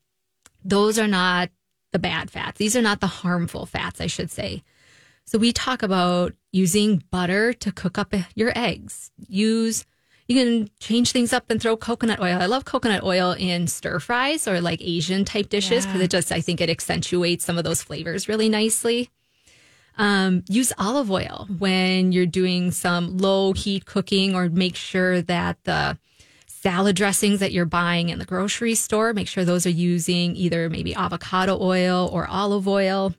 those 0.64 0.98
are 0.98 1.08
not 1.08 1.50
the 1.92 1.98
bad 1.98 2.30
fats. 2.30 2.58
These 2.58 2.76
are 2.76 2.82
not 2.82 3.00
the 3.00 3.06
harmful 3.06 3.66
fats, 3.66 4.00
I 4.00 4.06
should 4.06 4.30
say. 4.30 4.62
So 5.26 5.38
we 5.38 5.52
talk 5.52 5.82
about 5.82 6.34
using 6.52 7.02
butter 7.10 7.52
to 7.52 7.72
cook 7.72 7.98
up 7.98 8.14
your 8.34 8.52
eggs. 8.56 9.10
Use 9.26 9.84
you 10.26 10.42
can 10.42 10.70
change 10.80 11.12
things 11.12 11.34
up 11.34 11.50
and 11.50 11.60
throw 11.60 11.76
coconut 11.76 12.18
oil. 12.18 12.40
I 12.40 12.46
love 12.46 12.64
coconut 12.64 13.02
oil 13.02 13.32
in 13.32 13.66
stir 13.66 13.98
fries 13.98 14.48
or 14.48 14.60
like 14.60 14.80
Asian 14.80 15.26
type 15.26 15.50
dishes 15.50 15.84
because 15.84 16.00
yeah. 16.00 16.04
it 16.04 16.10
just 16.10 16.32
I 16.32 16.40
think 16.40 16.60
it 16.60 16.70
accentuates 16.70 17.44
some 17.44 17.58
of 17.58 17.64
those 17.64 17.82
flavors 17.82 18.26
really 18.28 18.48
nicely. 18.48 19.10
Um, 19.96 20.42
use 20.48 20.72
olive 20.76 21.10
oil 21.10 21.46
when 21.58 22.10
you're 22.10 22.26
doing 22.26 22.72
some 22.72 23.18
low 23.18 23.52
heat 23.52 23.86
cooking 23.86 24.34
or 24.34 24.48
make 24.48 24.74
sure 24.74 25.22
that 25.22 25.62
the 25.64 25.98
salad 26.48 26.96
dressings 26.96 27.40
that 27.40 27.52
you're 27.52 27.64
buying 27.64 28.08
in 28.08 28.18
the 28.18 28.24
grocery 28.24 28.74
store, 28.74 29.12
make 29.12 29.28
sure 29.28 29.44
those 29.44 29.66
are 29.66 29.70
using 29.70 30.34
either 30.34 30.68
maybe 30.68 30.94
avocado 30.94 31.58
oil 31.60 32.08
or 32.12 32.26
olive 32.26 32.66
oil. 32.66 33.14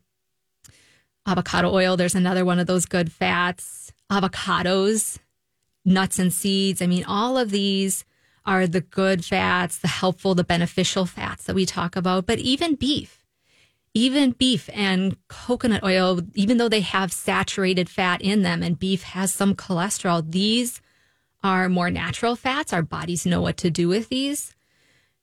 Avocado 1.28 1.72
oil, 1.72 1.96
there's 1.96 2.16
another 2.16 2.44
one 2.44 2.60
of 2.60 2.68
those 2.68 2.86
good 2.86 3.12
fats. 3.12 3.94
Avocados, 4.12 5.18
nuts 5.86 6.20
and 6.20 6.34
seeds. 6.34 6.82
I 6.82 6.88
mean, 6.88 7.04
all 7.06 7.38
of 7.38 7.52
these 7.52 8.04
are 8.46 8.68
the 8.68 8.82
good 8.82 9.24
fats, 9.24 9.78
the 9.78 9.88
helpful, 9.88 10.36
the 10.36 10.44
beneficial 10.44 11.06
fats 11.06 11.46
that 11.46 11.56
we 11.56 11.66
talk 11.66 11.96
about, 11.96 12.26
but 12.26 12.40
even 12.40 12.76
beef 12.76 13.25
even 13.96 14.32
beef 14.32 14.70
and 14.74 15.18
coconut 15.30 15.84
oil, 15.84 16.20
even 16.36 16.58
though 16.58 16.70
they 16.70 16.82
have 16.82 17.14
saturated 17.14 17.90
fat 17.90 18.22
in 18.22 18.44
them 18.44 18.62
and 18.62 18.78
beef 18.78 19.04
has 19.04 19.34
some 19.34 19.56
cholesterol, 19.56 20.30
these 20.30 20.82
are 21.44 21.70
more 21.70 21.90
natural 21.90 22.36
fats. 22.36 22.74
Our 22.74 22.82
bodies 22.82 23.26
know 23.26 23.42
what 23.42 23.58
to 23.58 23.72
do 23.72 23.88
with 23.88 24.10
these. 24.10 24.54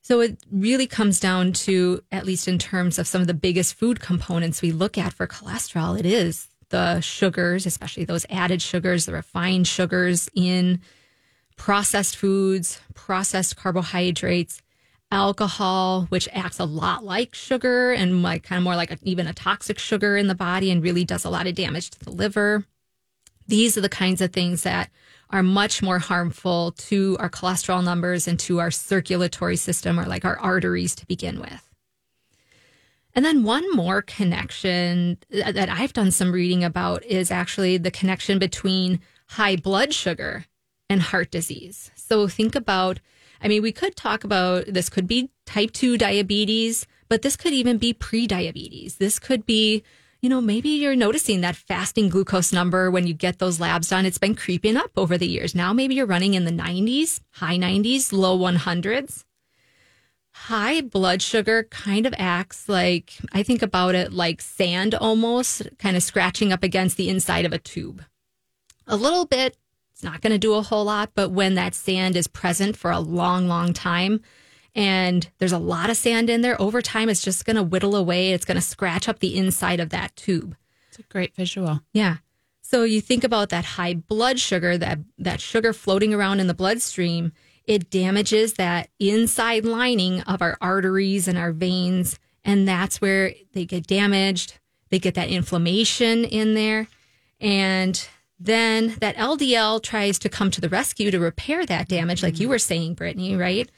So 0.01 0.21
it 0.21 0.39
really 0.51 0.87
comes 0.87 1.21
down 1.21 1.53
to, 1.53 2.03
at 2.11 2.25
least 2.25 2.49
in 2.49 2.59
terms 2.59 2.99
of 2.99 3.07
some 3.07 3.21
of 3.21 3.27
the 3.27 3.35
biggest 3.35 3.75
food 3.75 4.01
components 4.01 4.63
we 4.63 4.73
look 4.73 4.97
at 4.99 5.13
for 5.13 5.27
cholesterol, 5.27 5.99
it 5.99 6.07
is 6.07 6.49
the 6.71 7.01
sugars, 7.03 7.67
especially 7.67 8.05
those 8.05 8.25
added 8.31 8.63
sugars, 8.63 9.05
the 9.05 9.13
refined 9.13 9.67
sugars 9.69 10.31
in 10.35 10.81
processed 11.57 12.17
foods, 12.17 12.81
processed 12.95 13.57
carbohydrates, 13.57 14.63
alcohol, 15.13 16.07
which 16.09 16.29
acts 16.33 16.59
a 16.59 16.65
lot 16.65 17.05
like 17.05 17.35
sugar 17.35 17.93
and 17.93 18.23
like 18.23 18.43
kind 18.43 18.57
of 18.57 18.65
more 18.65 18.75
like 18.75 18.91
a, 18.91 18.99
even 19.03 19.27
a 19.27 19.35
toxic 19.35 19.79
sugar 19.79 20.17
in 20.17 20.27
the 20.27 20.35
body 20.35 20.71
and 20.71 20.83
really 20.83 21.05
does 21.05 21.25
a 21.25 21.31
lot 21.31 21.47
of 21.47 21.55
damage 21.55 21.91
to 21.91 22.05
the 22.05 22.11
liver. 22.11 22.65
These 23.47 23.77
are 23.77 23.83
the 23.83 23.89
kinds 23.89 24.21
of 24.21 24.33
things 24.33 24.63
that 24.63 24.91
are 25.31 25.43
much 25.43 25.83
more 25.83 25.99
harmful 25.99 26.73
to 26.73 27.17
our 27.21 27.31
cholesterol 27.31 27.85
numbers 27.85 28.27
and 28.27 28.39
to 28.41 28.59
our 28.59 28.71
circulatory 28.71 29.57
system 29.57 30.01
or 30.01 30.07
like 30.07 30.25
our 30.25 30.39
arteries 30.39 30.95
to 30.97 31.07
begin 31.07 31.41
with. 31.41 31.69
And 33.15 33.25
then 33.25 33.43
one 33.43 33.71
more 33.75 34.01
connection 34.01 35.19
that 35.29 35.69
I've 35.69 35.93
done 35.93 36.11
some 36.11 36.33
reading 36.33 36.65
about 36.65 37.05
is 37.05 37.31
actually 37.31 37.77
the 37.77 37.91
connection 37.91 38.39
between 38.39 39.01
high 39.29 39.57
blood 39.57 39.93
sugar 39.93 40.47
and 40.89 41.03
heart 41.03 41.31
disease. 41.31 41.91
So 41.95 42.27
think 42.29 42.55
about 42.55 43.01
I 43.43 43.49
mean, 43.49 43.63
we 43.63 43.73
could 43.73 43.97
talk 43.97 44.25
about 44.25 44.67
this 44.67 44.89
could 44.89 45.07
be 45.07 45.31
type 45.47 45.73
2 45.73 45.99
diabetes, 45.99 46.87
but 47.09 47.23
this 47.23 47.37
could 47.37 47.53
even 47.53 47.77
be 47.77 47.93
pre-diabetes. 47.93 48.97
This 48.97 49.19
could 49.19 49.45
be, 49.45 49.83
you 50.21 50.29
know, 50.29 50.41
maybe 50.41 50.69
you're 50.69 50.95
noticing 50.95 51.41
that 51.41 51.57
fasting 51.57 52.09
glucose 52.09 52.53
number 52.53 52.91
when 52.91 53.07
you 53.07 53.15
get 53.15 53.41
those 53.41 53.59
labs 53.59 53.89
done. 53.89 54.07
It's 54.07 54.19
been 54.19 54.37
creeping 54.37 54.77
up 54.77 54.93
over 54.97 55.19
the 55.19 55.27
years. 55.27 55.55
Now 55.55 55.73
maybe 55.73 55.97
you're 55.97 56.07
running 56.07 56.35
in 56.35 56.45
the 56.45 56.53
90s, 56.53 57.21
high 57.33 57.57
90s, 57.57 58.13
low 58.13 58.39
100s. 58.39 59.25
High 60.35 60.81
blood 60.81 61.21
sugar 61.21 61.65
kind 61.65 62.07
of 62.07 62.15
acts 62.17 62.69
like, 62.69 63.13
I 63.33 63.43
think 63.43 63.61
about 63.61 63.95
it 63.95 64.13
like 64.13 64.41
sand 64.41 64.95
almost, 64.95 65.69
kind 65.79 65.97
of 65.97 66.03
scratching 66.03 66.53
up 66.53 66.63
against 66.63 66.97
the 66.97 67.11
inside 67.11 67.45
of 67.45 67.53
a 67.53 67.59
tube. 67.59 68.05
A 68.87 68.97
little 68.97 69.27
bit 69.27 69.57
it's 70.03 70.11
not 70.11 70.21
going 70.21 70.33
to 70.33 70.39
do 70.39 70.55
a 70.55 70.63
whole 70.63 70.87
lot, 70.87 71.13
but 71.15 71.31
when 71.31 71.55
that 71.55 71.77
sand 71.77 72.17
is 72.17 72.27
present 72.27 72.77
for 72.77 72.91
a 72.91 72.99
long, 72.99 73.47
long 73.47 73.73
time, 73.73 74.21
and 74.75 75.31
there's 75.39 75.53
a 75.53 75.59
lot 75.59 75.91
of 75.91 75.97
sand 75.97 76.29
in 76.29 76.41
there, 76.41 76.61
over 76.61 76.83
time, 76.83 77.09
it's 77.09 77.23
just 77.23 77.45
going 77.45 77.55
to 77.55 77.63
whittle 77.63 77.95
away. 77.95 78.33
It's 78.33 78.45
going 78.45 78.57
to 78.57 78.61
scratch 78.61 79.09
up 79.09 79.21
the 79.21 79.37
inside 79.39 79.79
of 79.79 79.91
that 79.91 80.17
tube. 80.17 80.57
It's 80.89 80.99
a 80.99 81.03
great 81.05 81.37
visual. 81.37 81.83
Yeah. 81.93 82.17
So 82.63 82.83
you 82.83 83.01
think 83.01 83.23
about 83.23 83.51
that 83.51 83.65
high 83.65 83.95
blood 83.95 84.41
sugar, 84.41 84.77
that, 84.77 84.99
that 85.19 85.41
sugar 85.41 85.73
floating 85.73 86.13
around 86.13 86.41
in 86.41 86.49
the 86.49 86.55
bloodstream, 86.55 87.31
it 87.65 87.89
damages 87.89 88.55
that 88.55 88.89
inside 88.99 89.65
lining 89.65 90.23
of 90.23 90.43
our 90.43 90.59
arteries 90.61 91.29
and 91.29 91.39
our 91.39 91.53
veins. 91.53 92.19
And 92.45 92.67
that's 92.67 93.01
where 93.01 93.35
they 93.53 93.67
get 93.67 93.87
damaged. 93.87 94.59
They 94.91 94.99
get 94.99 95.15
that 95.15 95.29
inflammation 95.29 96.25
in 96.25 96.55
there. 96.55 96.89
And 97.41 98.05
then 98.45 98.97
that 99.01 99.17
LDL 99.17 99.83
tries 99.83 100.19
to 100.21 100.29
come 100.29 100.51
to 100.51 100.61
the 100.61 100.69
rescue 100.69 101.11
to 101.11 101.21
repair 101.21 101.65
that 101.67 101.89
damage, 101.89 102.23
like 102.23 102.41
you 102.41 102.49
were 102.49 102.59
saying, 102.59 102.97
Britni, 102.97 103.39
right? 103.39 103.71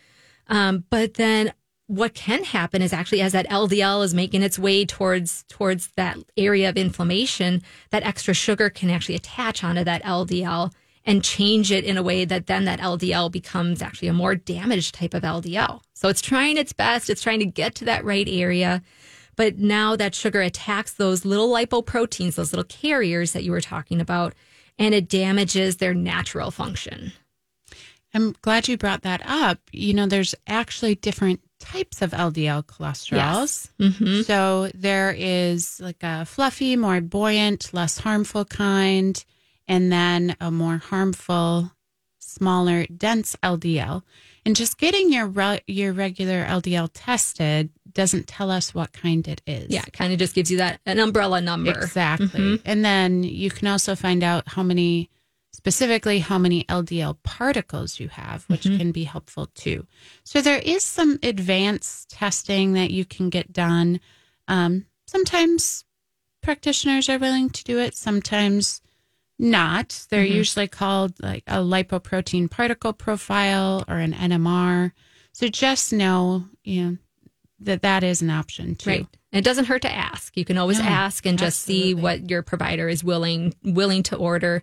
Um, 0.49 0.85
but 0.91 1.15
then 1.15 1.53
what 1.87 2.15
can 2.15 2.45
happen 2.45 2.81
is 2.81 2.93
actually 2.93 3.21
as 3.21 3.33
that 3.33 3.49
LDL 3.49 4.03
is 4.05 4.15
making 4.15 4.43
its 4.43 4.59
way 4.59 4.87
towards 4.87 5.45
towards 5.49 5.89
that 5.97 6.17
area 6.37 6.69
of 6.69 6.77
inflammation, 6.77 7.63
that 7.91 8.05
extra 8.05 8.33
sugar 8.33 8.71
can 8.71 8.89
actually 8.89 9.17
attach 9.17 9.63
onto 9.63 9.85
that 9.85 10.03
LDL 10.03 10.73
and 11.05 11.23
change 11.23 11.71
it 11.71 11.85
in 11.85 11.99
a 11.99 12.03
way 12.03 12.25
that 12.25 12.47
then 12.47 12.65
that 12.65 12.81
LDL 12.81 13.31
becomes 13.31 13.83
actually 13.83 14.09
a 14.09 14.15
more 14.15 14.35
damaged 14.35 14.95
type 14.95 15.13
of 15.13 15.23
LDL. 15.23 15.83
So 15.93 16.09
it's 16.09 16.23
trying 16.23 16.57
its 16.57 16.73
best, 16.73 17.11
it's 17.11 17.23
trying 17.23 17.41
to 17.41 17.47
get 17.47 17.75
to 17.77 17.85
that 17.85 18.05
right 18.05 18.27
area. 18.29 18.83
But 19.37 19.59
now 19.59 19.97
that 19.97 20.15
sugar 20.15 20.41
attacks 20.41 20.95
those 20.95 21.27
little 21.27 21.51
lipoproteins, 21.51 22.37
those 22.37 22.53
little 22.53 22.65
carriers 22.65 23.33
that 23.33 23.43
you 23.43 23.51
were 23.51 23.61
talking 23.61 24.01
about, 24.01 24.33
and 24.79 24.95
it 24.95 25.09
damages 25.09 25.77
their 25.77 25.95
natural 25.95 26.51
function. 26.51 27.13
I'm 28.15 28.35
glad 28.43 28.69
you 28.69 28.77
brought 28.77 29.03
that 29.03 29.23
up. 29.25 29.59
You 29.73 29.93
know, 29.93 30.07
there's 30.07 30.35
actually 30.47 30.95
different 30.95 31.41
types 31.59 32.01
of 32.01 32.13
LDL 32.13 32.65
cholesterols. 32.65 33.11
Yes. 33.13 33.73
Mm-hmm. 33.81 34.23
So 34.23 34.71
there 34.75 35.15
is 35.17 35.81
like 35.81 36.03
a 36.03 36.25
fluffy, 36.25 36.77
more 36.77 37.01
buoyant, 37.01 37.75
less 37.75 37.99
harmful 37.99 38.45
kind, 38.45 39.23
and 39.67 39.91
then 39.91 40.37
a 40.41 40.51
more 40.51 40.77
harmful, 40.79 41.73
smaller, 42.21 42.87
dense 42.87 43.35
LDL. 43.43 44.03
And 44.47 44.55
just 44.55 44.79
getting 44.79 45.13
your 45.13 45.27
re- 45.27 45.63
your 45.67 45.93
regular 45.93 46.45
LDL 46.45 46.91
tested 46.93 47.71
doesn't 47.95 48.27
tell 48.27 48.51
us 48.51 48.75
what 48.75 48.93
kind 48.93 49.27
it 49.29 49.41
is. 49.47 49.69
Yeah, 49.71 49.83
it 49.87 49.93
kind 49.93 50.13
of 50.13 50.19
just 50.19 50.35
gives 50.35 50.51
you 50.51 50.59
that 50.59 50.81
an 50.87 50.99
umbrella 50.99 51.41
number. 51.41 51.71
Exactly. 51.71 52.29
Mhm. 52.29 52.63
And 52.65 52.85
then 52.85 53.23
you 53.25 53.51
can 53.51 53.69
also 53.69 53.95
find 53.95 54.23
out 54.25 54.49
how 54.49 54.63
many, 54.63 55.11
specifically, 55.53 56.19
how 56.19 56.39
many 56.39 56.65
LDL 56.69 57.15
particles 57.23 58.01
you 58.01 58.09
have, 58.09 58.45
which 58.49 58.65
Mhm. 58.65 58.77
can 58.79 58.93
be 58.93 59.05
helpful 59.05 59.47
too. 59.55 59.87
So 60.25 60.41
there 60.43 60.59
is 60.59 60.83
some 60.85 61.19
advanced 61.23 62.11
testing 62.11 62.73
that 62.73 62.91
you 62.91 63.05
can 63.05 63.31
get 63.31 63.53
done. 63.53 64.01
Um, 64.49 64.87
sometimes 65.07 65.85
practitioners 66.43 67.09
are 67.09 67.19
willing 67.19 67.49
to 67.51 67.65
do 67.65 67.79
it, 67.79 67.95
sometimes 67.95 68.81
not. 69.39 70.07
They're 70.11 70.25
Mhm. 70.27 70.35
usually 70.35 70.69
called 70.69 71.15
like 71.21 71.45
a 71.47 71.59
lipoprotein 71.59 72.51
particle 72.51 72.93
profile 72.93 73.85
or 73.89 73.99
an 73.99 74.15
NMR. 74.15 74.93
So 75.33 75.49
just 75.49 75.93
know, 75.93 76.49
you 76.63 76.83
know, 76.83 76.97
that 77.65 77.83
that 77.83 78.03
is 78.05 78.23
an 78.23 78.31
option 78.31 78.75
too. 78.77 78.91
Right. 78.91 79.07
And 79.33 79.39
it 79.41 79.45
doesn't 79.45 79.65
hurt 79.67 79.83
to 79.83 79.93
ask. 79.93 80.37
You 80.37 80.45
can 80.45 80.59
always 80.59 80.79
No, 80.79 80.85
ask 80.87 81.27
and 81.27 81.39
just 81.39 81.63
see 81.63 81.95
what 81.95 82.31
your 82.31 82.43
provider 82.43 82.89
is 82.89 83.03
willing 83.03 83.55
willing 83.63 84.03
to 84.05 84.17
order. 84.17 84.63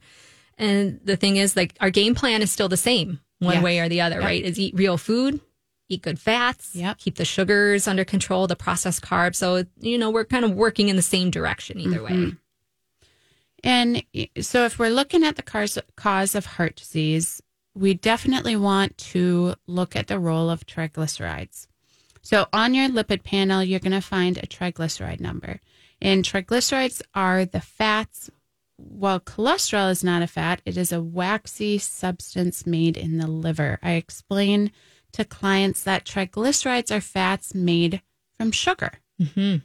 And 0.57 0.99
the 1.03 1.17
thing 1.17 1.37
is, 1.37 1.55
like 1.55 1.75
our 1.81 1.89
game 1.89 2.15
plan 2.15 2.41
is 2.41 2.51
still 2.51 2.69
the 2.69 2.77
same, 2.77 3.19
one 3.39 3.55
Yes. 3.55 3.63
way 3.63 3.79
or 3.79 3.89
the 3.89 4.01
other, 4.01 4.17
Yep. 4.17 4.23
right? 4.23 4.43
Is 4.43 4.59
eat 4.59 4.75
real 4.75 4.97
food, 4.97 5.41
eat 5.89 6.01
good 6.03 6.19
fats, 6.19 6.75
Yep. 6.75 6.99
keep 6.99 7.15
the 7.15 7.25
sugars 7.25 7.87
under 7.87 8.05
control, 8.05 8.47
the 8.47 8.55
processed 8.55 9.01
carbs. 9.01 9.35
So 9.35 9.65
you 9.79 9.97
know 9.97 10.09
we're 10.09 10.25
kind 10.25 10.45
of 10.45 10.51
working 10.51 10.87
in 10.89 10.95
the 10.95 11.01
same 11.01 11.31
direction 11.31 11.79
either 11.79 12.01
way. 12.03 12.11
Mhm. 12.11 12.37
And 13.63 14.03
so, 14.39 14.65
if 14.65 14.79
we're 14.79 14.89
looking 14.89 15.23
at 15.23 15.35
the 15.35 15.43
cause, 15.43 15.77
cause 15.95 16.33
of 16.33 16.45
heart 16.47 16.75
disease, 16.77 17.41
we 17.75 17.93
definitely 17.93 18.55
want 18.55 18.97
to 18.97 19.53
look 19.67 19.95
at 19.95 20.07
the 20.07 20.17
role 20.19 20.49
of 20.49 20.65
triglycerides. 20.65 21.67
So, 22.21 22.47
on 22.53 22.73
your 22.73 22.87
lipid 22.89 23.23
panel, 23.23 23.63
you're 23.63 23.79
going 23.79 23.91
to 23.93 24.01
find 24.01 24.37
a 24.37 24.47
triglyceride 24.47 25.19
number. 25.19 25.59
And 26.01 26.23
triglycerides 26.23 27.01
are 27.13 27.45
the 27.45 27.61
fats. 27.61 28.29
While 28.77 29.19
cholesterol 29.19 29.91
is 29.91 30.03
not 30.03 30.21
a 30.23 30.27
fat, 30.27 30.61
it 30.65 30.77
is 30.77 30.91
a 30.91 31.01
waxy 31.01 31.77
substance 31.77 32.65
made 32.65 32.97
in 32.97 33.17
the 33.17 33.27
liver. 33.27 33.79
I 33.83 33.91
explain 33.93 34.71
to 35.13 35.25
clients 35.25 35.83
that 35.83 36.05
triglycerides 36.05 36.95
are 36.95 37.01
fats 37.01 37.53
made 37.53 38.01
from 38.37 38.51
sugar. 38.51 38.93
hmm 39.33 39.57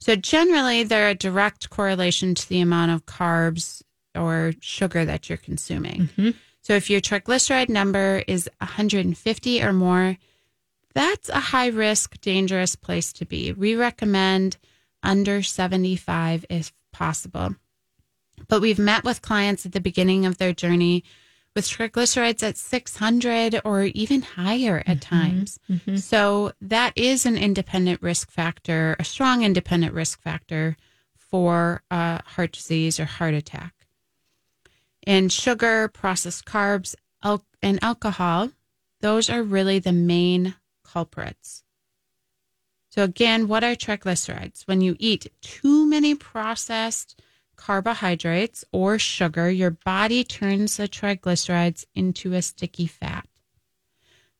So 0.00 0.16
generally, 0.16 0.82
they're 0.82 1.10
a 1.10 1.14
direct 1.14 1.70
correlation 1.70 2.34
to 2.34 2.48
the 2.48 2.60
amount 2.60 2.90
of 2.92 3.06
carbs 3.06 3.82
or 4.14 4.54
sugar 4.60 5.04
that 5.04 5.28
you're 5.28 5.38
consuming. 5.38 6.08
Mhm. 6.16 6.34
So 6.62 6.74
if 6.74 6.90
your 6.90 7.00
triglyceride 7.00 7.68
number 7.68 8.24
is 8.26 8.48
150 8.60 9.62
or 9.62 9.72
more, 9.72 10.16
that's 10.98 11.28
a 11.28 11.38
high 11.54 11.68
risk, 11.68 12.20
dangerous 12.20 12.74
place 12.74 13.12
to 13.12 13.24
be. 13.24 13.52
We 13.52 13.76
recommend 13.76 14.56
under 15.00 15.44
75 15.44 16.44
if 16.50 16.72
possible. 16.92 17.54
But 18.48 18.60
we've 18.60 18.80
met 18.80 19.04
with 19.04 19.22
clients 19.22 19.64
at 19.64 19.70
the 19.72 19.80
beginning 19.80 20.26
of 20.26 20.38
their 20.38 20.52
journey 20.52 21.04
with 21.54 21.66
triglycerides 21.68 22.42
at 22.42 22.56
600 22.56 23.60
or 23.64 23.84
even 23.84 24.22
higher 24.22 24.82
at 24.86 25.00
times. 25.00 25.60
Mhm. 25.70 26.00
So 26.00 26.52
that 26.60 26.92
is 26.96 27.24
an 27.26 27.36
independent 27.38 28.02
risk 28.02 28.30
factor, 28.30 28.96
a 28.98 29.04
strong 29.04 29.44
independent 29.44 29.92
risk 29.94 30.20
factor 30.20 30.76
for 31.16 31.82
uh, 31.92 32.18
heart 32.24 32.52
disease 32.52 32.98
or 32.98 33.04
heart 33.04 33.34
attack. 33.34 33.74
And 35.06 35.32
sugar, 35.32 35.86
processed 35.88 36.44
carbs, 36.44 36.94
al- 37.22 37.44
and 37.62 37.78
alcohol, 37.82 38.50
those 39.00 39.30
are 39.30 39.42
really 39.44 39.78
the 39.78 39.92
main 39.92 40.54
culprits. 40.90 41.62
So, 42.90 43.04
again, 43.04 43.48
what 43.48 43.62
are 43.62 43.74
triglycerides? 43.74 44.66
When 44.66 44.80
you 44.80 44.96
eat 44.98 45.32
too 45.40 45.86
many 45.86 46.14
processed 46.14 47.20
carbohydrates 47.56 48.64
or 48.72 48.98
sugar, 48.98 49.50
your 49.50 49.70
body 49.70 50.24
turns 50.24 50.78
the 50.78 50.88
triglycerides 50.88 51.84
into 51.94 52.32
a 52.32 52.40
sticky 52.40 52.86
fat. 52.86 53.28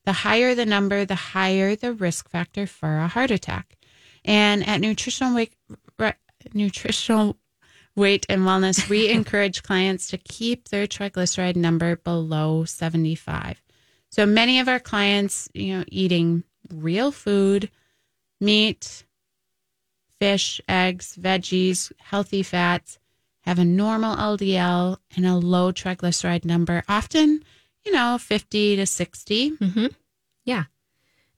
The 0.06 0.12
higher 0.12 0.54
the 0.54 0.64
number, 0.64 1.04
the 1.04 1.14
higher 1.14 1.76
the 1.76 1.92
risk 1.92 2.30
factor 2.30 2.66
for 2.66 2.98
a 2.98 3.08
heart 3.08 3.30
attack. 3.30 3.76
And 4.24 4.66
at 4.66 4.80
Nutritional 4.80 5.34
Weight, 5.34 5.52
Re- 5.98 6.14
Nutritional 6.54 7.36
Weight 7.94 8.24
and 8.28 8.42
Wellness, 8.42 8.88
we 8.88 9.08
encourage 9.10 9.62
clients 9.62 10.08
to 10.08 10.16
keep 10.16 10.68
their 10.68 10.86
triglyceride 10.86 11.56
number 11.56 11.96
below 11.96 12.64
75. 12.64 13.62
So 14.10 14.26
many 14.26 14.60
of 14.60 14.68
our 14.68 14.80
clients, 14.80 15.48
you 15.54 15.78
know, 15.78 15.84
eating 15.88 16.44
real 16.72 17.12
food, 17.12 17.70
meat, 18.40 19.04
fish, 20.18 20.60
eggs, 20.68 21.16
veggies, 21.20 21.92
healthy 21.98 22.42
fats, 22.42 22.98
have 23.42 23.58
a 23.58 23.64
normal 23.64 24.16
LDL 24.16 24.98
and 25.16 25.26
a 25.26 25.36
low 25.36 25.72
triglyceride 25.72 26.44
number, 26.44 26.82
often, 26.88 27.42
you 27.84 27.92
know, 27.92 28.18
50 28.18 28.76
to 28.76 28.86
60. 28.86 29.48
hmm 29.48 29.86
Yeah, 30.44 30.64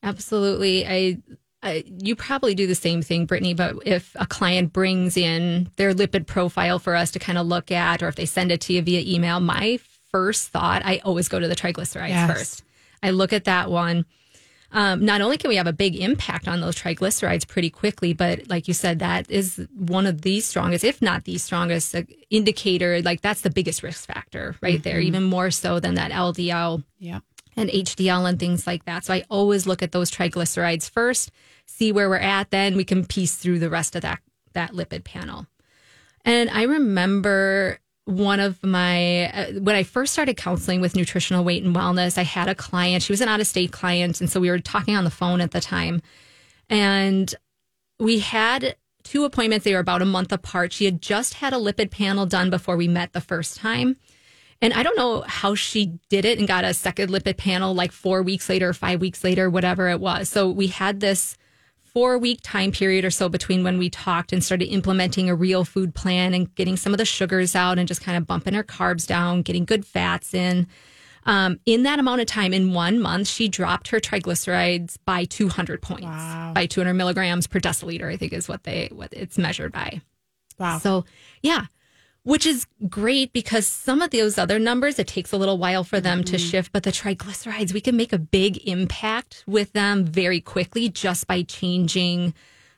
absolutely. 0.02 0.86
I, 0.86 1.18
I, 1.62 1.84
you 1.86 2.16
probably 2.16 2.54
do 2.54 2.66
the 2.66 2.74
same 2.74 3.02
thing, 3.02 3.26
Britni. 3.26 3.54
But 3.54 3.76
if 3.84 4.16
a 4.18 4.26
client 4.26 4.72
brings 4.72 5.16
in 5.16 5.70
their 5.76 5.92
lipid 5.92 6.26
profile 6.26 6.78
for 6.78 6.96
us 6.96 7.10
to 7.12 7.18
kind 7.18 7.38
of 7.38 7.46
look 7.46 7.70
at, 7.70 8.02
or 8.02 8.08
if 8.08 8.16
they 8.16 8.26
send 8.26 8.50
it 8.50 8.60
to 8.62 8.72
you 8.72 8.82
via 8.82 9.02
email, 9.06 9.40
my 9.40 9.78
first 10.12 10.48
thought, 10.48 10.82
I 10.84 11.00
always 11.04 11.28
go 11.28 11.38
to 11.38 11.48
the 11.48 11.56
triglycerides 11.56 12.08
Yes. 12.10 12.30
first. 12.38 12.64
I 13.02 13.10
look 13.10 13.32
at 13.32 13.44
that 13.44 13.70
one. 13.70 14.04
Um, 14.72 15.04
not 15.04 15.20
only 15.20 15.36
can 15.36 15.48
we 15.48 15.56
have 15.56 15.66
a 15.66 15.72
big 15.72 15.96
impact 15.96 16.46
on 16.46 16.60
those 16.60 16.76
triglycerides 16.76 17.48
pretty 17.48 17.70
quickly, 17.70 18.12
but 18.12 18.48
like 18.48 18.68
you 18.68 18.74
said, 18.74 19.00
that 19.00 19.28
is 19.28 19.66
one 19.74 20.06
of 20.06 20.22
the 20.22 20.38
strongest, 20.40 20.84
if 20.84 21.02
not 21.02 21.24
the 21.24 21.38
strongest 21.38 21.92
uh, 21.94 22.02
indicator. 22.30 23.02
Like 23.02 23.20
that's 23.20 23.40
the 23.40 23.50
biggest 23.50 23.82
risk 23.82 24.06
factor 24.06 24.54
right 24.60 24.80
there, 24.82 25.00
even 25.00 25.24
more 25.24 25.50
so 25.50 25.80
than 25.80 25.94
that 25.94 26.12
LDL 26.12 26.84
Yeah. 27.00 27.18
and 27.56 27.68
HDL 27.68 28.28
and 28.28 28.38
things 28.38 28.64
like 28.64 28.84
that. 28.84 29.04
So 29.04 29.14
I 29.14 29.24
always 29.28 29.66
look 29.66 29.82
at 29.82 29.90
those 29.90 30.08
triglycerides 30.08 30.88
first, 30.88 31.32
see 31.66 31.90
where 31.90 32.08
we're 32.08 32.16
at, 32.18 32.50
then 32.50 32.76
we 32.76 32.84
can 32.84 33.04
piece 33.04 33.34
through 33.34 33.58
the 33.58 33.70
rest 33.70 33.96
of 33.96 34.02
that 34.02 34.20
that 34.52 34.70
lipid 34.72 35.02
panel. 35.02 35.46
And 36.24 36.48
I 36.50 36.62
remember 36.64 37.80
one 38.10 38.40
of 38.40 38.62
my 38.62 39.30
uh, 39.30 39.52
when 39.60 39.76
I 39.76 39.82
first 39.82 40.12
started 40.12 40.36
counseling 40.36 40.80
with 40.80 40.96
nutritional 40.96 41.44
weight 41.44 41.64
and 41.64 41.74
wellness, 41.74 42.18
I 42.18 42.22
had 42.22 42.48
a 42.48 42.54
client. 42.54 43.02
She 43.02 43.12
was 43.12 43.20
an 43.20 43.28
out 43.28 43.40
of 43.40 43.46
state 43.46 43.72
client, 43.72 44.20
and 44.20 44.30
so 44.30 44.40
we 44.40 44.50
were 44.50 44.58
talking 44.58 44.96
on 44.96 45.04
the 45.04 45.10
phone 45.10 45.40
at 45.40 45.52
the 45.52 45.60
time, 45.60 46.02
and 46.68 47.34
we 47.98 48.18
had 48.20 48.76
two 49.02 49.24
appointments. 49.24 49.64
They 49.64 49.74
were 49.74 49.80
about 49.80 50.02
a 50.02 50.06
month 50.06 50.32
apart. 50.32 50.72
She 50.72 50.84
had 50.84 51.00
just 51.00 51.34
had 51.34 51.52
a 51.52 51.56
lipid 51.56 51.90
panel 51.90 52.26
done 52.26 52.50
before 52.50 52.76
we 52.76 52.88
met 52.88 53.12
the 53.12 53.20
first 53.20 53.56
time. 53.56 53.96
And 54.62 54.74
I 54.74 54.82
don't 54.82 54.96
know 54.96 55.24
how 55.26 55.54
she 55.54 55.98
did 56.10 56.24
it 56.26 56.38
and 56.38 56.46
got 56.46 56.64
a 56.64 56.74
second 56.74 57.10
lipid 57.10 57.38
panel 57.38 57.74
like 57.74 57.92
four 57.92 58.22
weeks 58.22 58.48
later, 58.48 58.72
five 58.74 59.00
weeks 59.00 59.24
later, 59.24 59.48
whatever 59.48 59.88
it 59.88 60.00
was. 60.00 60.28
So 60.28 60.50
we 60.50 60.66
had 60.66 61.00
this 61.00 61.36
four 61.92 62.18
week 62.18 62.40
time 62.42 62.72
period 62.72 63.04
or 63.04 63.10
so 63.10 63.28
between 63.28 63.64
when 63.64 63.78
we 63.78 63.90
talked 63.90 64.32
and 64.32 64.42
started 64.42 64.66
implementing 64.66 65.28
a 65.28 65.34
real 65.34 65.64
food 65.64 65.94
plan 65.94 66.34
and 66.34 66.54
getting 66.54 66.76
some 66.76 66.92
of 66.94 66.98
the 66.98 67.04
sugars 67.04 67.54
out 67.56 67.78
and 67.78 67.88
just 67.88 68.00
kind 68.02 68.16
of 68.16 68.26
bumping 68.26 68.54
her 68.54 68.64
carbs 68.64 69.06
down, 69.06 69.42
getting 69.42 69.64
good 69.64 69.84
fats 69.84 70.32
in. 70.34 70.66
Um, 71.26 71.60
in 71.66 71.82
that 71.82 71.98
amount 71.98 72.22
of 72.22 72.26
time, 72.26 72.54
in 72.54 72.72
one 72.72 72.98
month, 73.00 73.28
she 73.28 73.46
dropped 73.48 73.88
her 73.88 74.00
triglycerides 74.00 74.96
by 75.04 75.24
200 75.26 75.82
points, 75.82 76.04
Wow. 76.04 76.52
by 76.54 76.64
200 76.66 76.94
milligrams 76.94 77.46
per 77.46 77.58
deciliter, 77.60 78.10
I 78.10 78.16
think 78.16 78.32
is 78.32 78.48
what 78.48 78.64
they 78.64 78.88
what 78.90 79.12
it's 79.12 79.36
measured 79.36 79.70
by. 79.72 80.00
Wow. 80.58 80.78
So, 80.78 81.04
yeah, 81.42 81.66
which 82.22 82.46
is 82.46 82.66
great 82.88 83.32
because 83.32 83.66
some 83.66 84.02
of 84.02 84.10
those 84.10 84.38
other 84.38 84.58
numbers, 84.58 84.98
it 84.98 85.06
takes 85.06 85.32
a 85.32 85.36
little 85.36 85.58
while 85.58 85.84
for 85.84 86.00
them 86.00 86.22
to 86.24 86.36
mm-hmm. 86.36 86.50
shift. 86.50 86.72
But 86.72 86.82
the 86.82 86.92
triglycerides, 86.92 87.72
we 87.72 87.80
can 87.80 87.96
make 87.96 88.12
a 88.12 88.18
big 88.18 88.58
impact 88.68 89.44
with 89.46 89.72
them 89.72 90.04
very 90.04 90.40
quickly 90.40 90.88
just 90.88 91.26
by 91.26 91.42
changing 91.42 92.34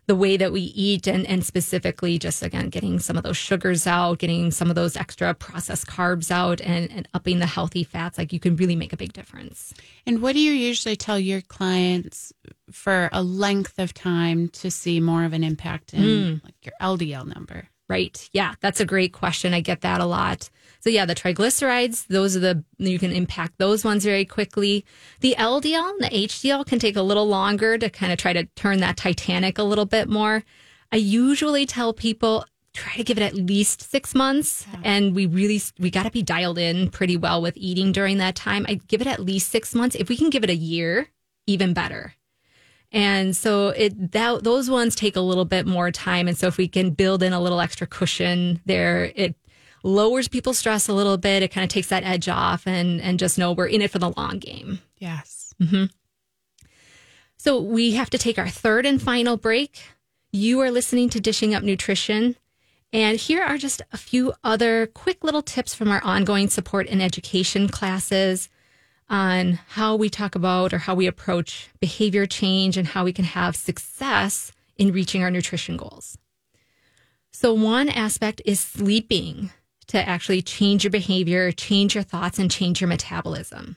the 0.06 0.16
way 0.16 0.36
that 0.36 0.52
we 0.52 0.60
eat 0.60 1.06
and, 1.06 1.24
and 1.26 1.44
specifically 1.44 2.18
just 2.18 2.42
again 2.42 2.68
getting 2.68 2.98
some 2.98 3.16
of 3.16 3.22
those 3.22 3.36
sugars 3.36 3.86
out, 3.86 4.18
getting 4.18 4.50
some 4.50 4.68
of 4.68 4.74
those 4.74 4.96
extra 4.96 5.32
processed 5.32 5.86
carbs 5.86 6.30
out 6.30 6.60
and, 6.60 6.90
and 6.90 7.06
upping 7.14 7.38
the 7.38 7.46
healthy 7.46 7.84
fats. 7.84 8.18
Like 8.18 8.32
you 8.32 8.40
can 8.40 8.56
really 8.56 8.76
make 8.76 8.92
a 8.92 8.96
big 8.96 9.12
difference. 9.12 9.72
And 10.06 10.20
what 10.20 10.32
do 10.32 10.40
you 10.40 10.52
usually 10.52 10.96
tell 10.96 11.18
your 11.18 11.40
clients 11.40 12.32
for 12.70 13.10
a 13.12 13.22
length 13.22 13.78
of 13.78 13.94
time 13.94 14.48
to 14.48 14.70
see 14.70 14.98
more 14.98 15.24
of 15.24 15.32
an 15.32 15.44
impact 15.44 15.94
in 15.94 16.02
mm. 16.02 16.44
like 16.44 16.54
your 16.62 16.74
LDL 16.80 17.32
number? 17.32 17.68
Right. 17.92 18.30
Yeah, 18.32 18.54
that's 18.60 18.80
a 18.80 18.86
great 18.86 19.12
question. 19.12 19.52
I 19.52 19.60
get 19.60 19.82
that 19.82 20.00
a 20.00 20.06
lot. 20.06 20.48
So 20.80 20.88
yeah, 20.88 21.04
the 21.04 21.14
triglycerides, 21.14 22.06
those 22.06 22.34
are 22.36 22.40
the 22.40 22.64
you 22.78 22.98
can 22.98 23.12
impact 23.12 23.58
those 23.58 23.84
ones 23.84 24.02
very 24.02 24.24
quickly. 24.24 24.86
The 25.20 25.36
LDL 25.38 25.90
and 25.90 26.00
the 26.00 26.26
HDL 26.26 26.64
can 26.64 26.78
take 26.78 26.96
a 26.96 27.02
little 27.02 27.28
longer 27.28 27.76
to 27.76 27.90
kind 27.90 28.10
of 28.10 28.16
try 28.18 28.32
to 28.32 28.44
turn 28.56 28.80
that 28.80 28.96
Titanic 28.96 29.58
a 29.58 29.62
little 29.62 29.84
bit 29.84 30.08
more. 30.08 30.42
I 30.90 30.96
usually 30.96 31.66
tell 31.66 31.92
people 31.92 32.46
try 32.72 32.94
to 32.94 33.04
give 33.04 33.18
it 33.18 33.22
at 33.22 33.34
least 33.34 33.90
6 33.90 34.14
months 34.14 34.66
and 34.82 35.14
we 35.14 35.26
really 35.26 35.60
we 35.78 35.90
got 35.90 36.04
to 36.04 36.10
be 36.10 36.22
dialed 36.22 36.58
in 36.58 36.88
pretty 36.88 37.18
well 37.18 37.42
with 37.42 37.56
eating 37.58 37.92
during 37.92 38.16
that 38.18 38.34
time. 38.34 38.64
I 38.66 38.80
give 38.88 39.02
it 39.02 39.06
at 39.06 39.20
least 39.20 39.50
6 39.50 39.74
months. 39.74 39.96
If 39.96 40.08
we 40.08 40.16
can 40.16 40.30
give 40.30 40.44
it 40.44 40.50
a 40.50 40.64
year, 40.72 41.08
even 41.46 41.74
better. 41.74 42.14
And 42.92 43.34
so 43.34 43.68
it 43.68 44.12
that 44.12 44.44
those 44.44 44.68
ones 44.68 44.94
take 44.94 45.16
a 45.16 45.20
little 45.20 45.46
bit 45.46 45.66
more 45.66 45.90
time. 45.90 46.28
And 46.28 46.36
so 46.36 46.46
if 46.46 46.58
we 46.58 46.68
can 46.68 46.90
build 46.90 47.22
in 47.22 47.32
a 47.32 47.40
little 47.40 47.60
extra 47.60 47.86
cushion 47.86 48.60
there, 48.66 49.12
it 49.16 49.34
lowers 49.82 50.28
people's 50.28 50.58
stress 50.58 50.88
a 50.88 50.92
little 50.92 51.16
bit. 51.16 51.42
It 51.42 51.48
kind 51.48 51.64
of 51.64 51.70
takes 51.70 51.88
that 51.88 52.04
edge 52.04 52.28
off 52.28 52.66
and 52.66 53.00
and 53.00 53.18
just 53.18 53.38
know 53.38 53.52
we're 53.52 53.66
in 53.66 53.82
it 53.82 53.90
for 53.90 53.98
the 53.98 54.12
long 54.16 54.38
game. 54.38 54.80
Yes. 54.98 55.54
Mm-hmm. 55.60 55.86
So 57.38 57.60
we 57.60 57.92
have 57.92 58.10
to 58.10 58.18
take 58.18 58.38
our 58.38 58.48
third 58.48 58.86
and 58.86 59.00
final 59.00 59.36
break. 59.36 59.80
You 60.30 60.60
are 60.60 60.70
listening 60.70 61.08
to 61.10 61.20
Dishing 61.20 61.54
Up 61.54 61.62
Nutrition. 61.62 62.36
And 62.92 63.18
here 63.18 63.42
are 63.42 63.56
just 63.56 63.80
a 63.90 63.96
few 63.96 64.34
other 64.44 64.86
quick 64.86 65.24
little 65.24 65.42
tips 65.42 65.74
from 65.74 65.90
our 65.90 66.02
ongoing 66.04 66.48
support 66.50 66.86
and 66.88 67.02
education 67.02 67.68
classes 67.68 68.50
on 69.12 69.60
how 69.68 69.94
we 69.94 70.08
talk 70.08 70.34
about 70.34 70.72
or 70.72 70.78
how 70.78 70.94
we 70.94 71.06
approach 71.06 71.68
behavior 71.80 72.24
change 72.24 72.78
and 72.78 72.88
how 72.88 73.04
we 73.04 73.12
can 73.12 73.26
have 73.26 73.54
success 73.54 74.50
in 74.76 74.90
reaching 74.90 75.22
our 75.22 75.30
nutrition 75.30 75.76
goals. 75.76 76.16
So, 77.30 77.52
one 77.52 77.90
aspect 77.90 78.40
is 78.46 78.58
sleeping 78.58 79.50
to 79.88 80.08
actually 80.08 80.40
change 80.40 80.84
your 80.84 80.90
behavior, 80.90 81.52
change 81.52 81.94
your 81.94 82.04
thoughts, 82.04 82.38
and 82.38 82.50
change 82.50 82.80
your 82.80 82.88
metabolism. 82.88 83.76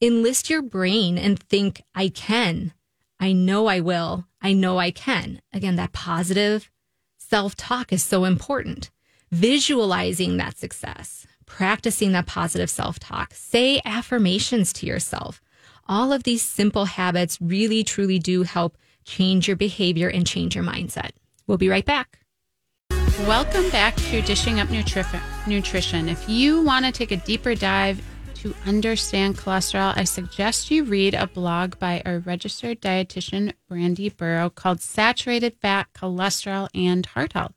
Enlist 0.00 0.50
your 0.50 0.62
brain 0.62 1.16
and 1.18 1.38
think, 1.38 1.82
I 1.94 2.08
can. 2.08 2.72
I 3.20 3.32
know 3.32 3.66
I 3.66 3.80
will. 3.80 4.26
I 4.40 4.52
know 4.52 4.78
I 4.78 4.90
can. 4.90 5.40
Again, 5.52 5.76
that 5.76 5.92
positive 5.92 6.70
self 7.16 7.54
talk 7.54 7.92
is 7.92 8.02
so 8.02 8.24
important. 8.24 8.90
Visualizing 9.30 10.36
that 10.38 10.56
success, 10.56 11.26
practicing 11.48 12.12
that 12.12 12.26
positive 12.26 12.70
self 12.70 12.98
talk, 12.98 13.32
say 13.34 13.80
affirmations 13.84 14.72
to 14.74 14.86
yourself. 14.86 15.40
All 15.88 16.12
of 16.12 16.22
these 16.22 16.42
simple 16.42 16.84
habits 16.84 17.38
really, 17.40 17.82
truly 17.82 18.18
do 18.18 18.42
help 18.42 18.76
change 19.04 19.48
your 19.48 19.56
behavior 19.56 20.08
and 20.08 20.26
change 20.26 20.54
your 20.54 20.64
mindset. 20.64 21.10
We'll 21.46 21.58
be 21.58 21.68
right 21.68 21.84
back. 21.84 22.20
Welcome 23.26 23.68
back 23.70 23.96
to 23.96 24.22
Dishing 24.22 24.60
Up 24.60 24.68
Nutri- 24.68 25.46
Nutrition. 25.46 26.08
If 26.08 26.28
you 26.28 26.62
want 26.62 26.84
to 26.84 26.92
take 26.92 27.10
a 27.10 27.16
deeper 27.16 27.54
dive 27.54 28.00
to 28.34 28.54
understand 28.66 29.36
cholesterol, 29.36 29.96
I 29.96 30.04
suggest 30.04 30.70
you 30.70 30.84
read 30.84 31.14
a 31.14 31.26
blog 31.26 31.78
by 31.78 32.02
our 32.06 32.20
registered 32.20 32.80
dietitian, 32.80 33.54
Brandy 33.68 34.10
Buro, 34.10 34.54
called 34.54 34.80
Saturated 34.80 35.56
Fat, 35.60 35.88
Cholesterol, 35.94 36.68
and 36.74 37.04
Heart 37.06 37.32
Health. 37.32 37.54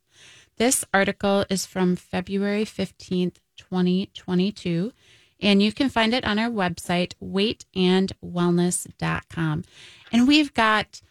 This 0.58 0.84
article 0.93 1.45
is 1.49 1.65
from 1.65 1.95
February 1.95 2.65
15th, 2.65 3.36
2022, 3.69 4.91
and 5.39 5.62
you 5.62 5.71
can 5.71 5.89
find 5.89 6.13
it 6.13 6.26
on 6.26 6.39
our 6.39 6.50
website, 6.50 7.13
weightandwellness.com. 7.21 9.63
And 10.12 10.28
we've 10.28 10.54
got 10.54 11.02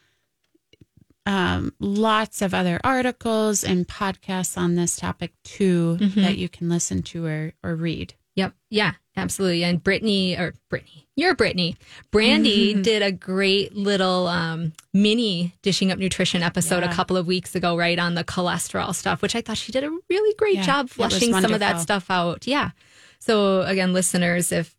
um, 1.27 1.75
lots 1.79 2.43
of 2.43 2.55
other 2.55 2.81
articles 2.83 3.65
and 3.65 3.87
podcasts 3.87 4.57
on 4.57 4.75
this 4.75 4.97
topic 4.97 5.33
too 5.45 5.97
that 6.17 6.37
you 6.37 6.49
can 6.49 6.69
listen 6.69 7.03
to 7.03 7.27
or, 7.27 7.53
or 7.63 7.75
read. 7.75 8.15
Yep. 8.37 8.55
Yeah, 8.71 8.93
absolutely. 9.17 9.65
And 9.65 9.83
Britni 9.83 10.39
or 10.39 10.55
Britni, 10.71 11.05
you're 11.17 11.35
Britni. 11.35 11.77
Brandy 12.11 12.75
did 12.75 13.03
a 13.03 13.13
great 13.13 13.75
little 13.75 14.27
um, 14.29 14.73
mini 14.95 15.55
dishing 15.63 15.91
up 15.93 15.99
nutrition 15.99 16.43
episode 16.43 16.83
Yeah. 16.83 16.91
a 16.91 16.95
couple 16.95 17.17
of 17.17 17.27
weeks 17.27 17.55
ago, 17.55 17.77
right 17.77 17.99
on 17.99 18.15
the 18.15 18.25
cholesterol 18.25 18.95
stuff, 18.95 19.21
which 19.23 19.35
I 19.37 19.41
thought 19.41 19.59
she 19.59 19.73
did 19.73 19.85
a 19.85 19.91
really 20.09 20.35
great 20.37 20.57
Yeah, 20.57 20.67
job 20.67 20.89
flushing 20.91 21.33
some 21.33 21.53
of 21.53 21.61
that 21.61 21.81
stuff 21.81 22.11
out. 22.11 22.47
Yeah. 22.47 22.71
So 23.19 23.63
again, 23.63 23.93
listeners, 23.93 24.53
if 24.53 24.77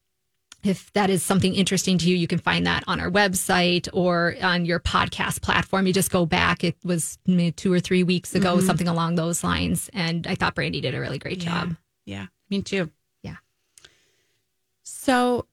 if 0.63 0.93
that 0.93 1.09
is 1.09 1.23
something 1.23 1.55
interesting 1.55 1.97
to 1.97 2.07
you, 2.07 2.15
you 2.15 2.27
can 2.27 2.37
find 2.37 2.67
that 2.67 2.83
on 2.85 2.99
our 2.99 3.09
website 3.09 3.87
or 3.93 4.35
on 4.43 4.63
your 4.63 4.79
podcast 4.79 5.41
platform. 5.41 5.87
You 5.87 5.93
just 5.93 6.11
go 6.11 6.27
back. 6.27 6.63
It 6.63 6.75
was 6.83 7.17
maybe 7.25 7.51
two 7.51 7.73
or 7.73 7.79
three 7.79 8.03
weeks 8.03 8.35
ago, 8.35 8.59
something 8.59 8.87
along 8.87 9.15
those 9.15 9.43
lines. 9.43 9.89
And 9.91 10.27
I 10.27 10.35
thought 10.35 10.53
Brandy 10.53 10.79
did 10.79 10.93
a 10.93 10.99
really 10.99 11.17
great 11.17 11.39
job. 11.39 11.75
Yeah, 12.05 12.27
me 12.51 12.61
too. 12.61 12.91
So 15.01 15.47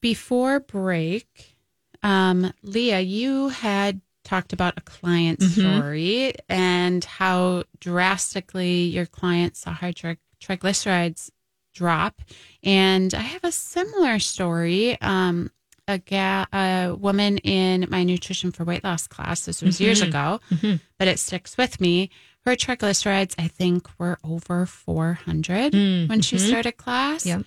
before 0.00 0.60
break, 0.60 1.56
um, 2.04 2.52
Leah, 2.62 3.00
you 3.00 3.48
had 3.48 4.00
talked 4.22 4.52
about 4.52 4.74
a 4.76 4.82
client 4.82 5.40
mm-hmm. 5.40 5.78
story 5.78 6.34
and 6.48 7.04
how 7.04 7.64
drastically 7.80 8.82
your 8.82 9.06
client 9.06 9.56
saw 9.56 9.72
her 9.72 9.92
tri- 9.92 10.18
triglycerides 10.40 11.32
drop. 11.74 12.22
And 12.62 13.12
I 13.14 13.22
have 13.22 13.42
a 13.42 13.50
similar 13.50 14.20
story. 14.20 14.96
Um, 15.00 15.50
a, 15.88 15.98
ga- 15.98 16.46
a 16.52 16.94
woman 16.94 17.38
in 17.38 17.86
my 17.90 18.04
nutrition 18.04 18.52
for 18.52 18.62
weight 18.62 18.84
loss 18.84 19.08
class. 19.08 19.44
This 19.44 19.60
was 19.60 19.80
years 19.80 20.02
mm-hmm. 20.02 20.10
ago, 20.10 20.40
mm-hmm. 20.52 20.76
but 20.98 21.08
it 21.08 21.18
sticks 21.18 21.56
with 21.56 21.80
me. 21.80 22.10
Her 22.44 22.54
triglycerides, 22.54 23.34
I 23.38 23.48
think, 23.48 23.88
were 23.98 24.18
over 24.22 24.66
400 24.66 25.72
mm, 25.72 26.08
when 26.08 26.20
she 26.20 26.38
started 26.38 26.76
class. 26.76 27.26
Yep. 27.26 27.44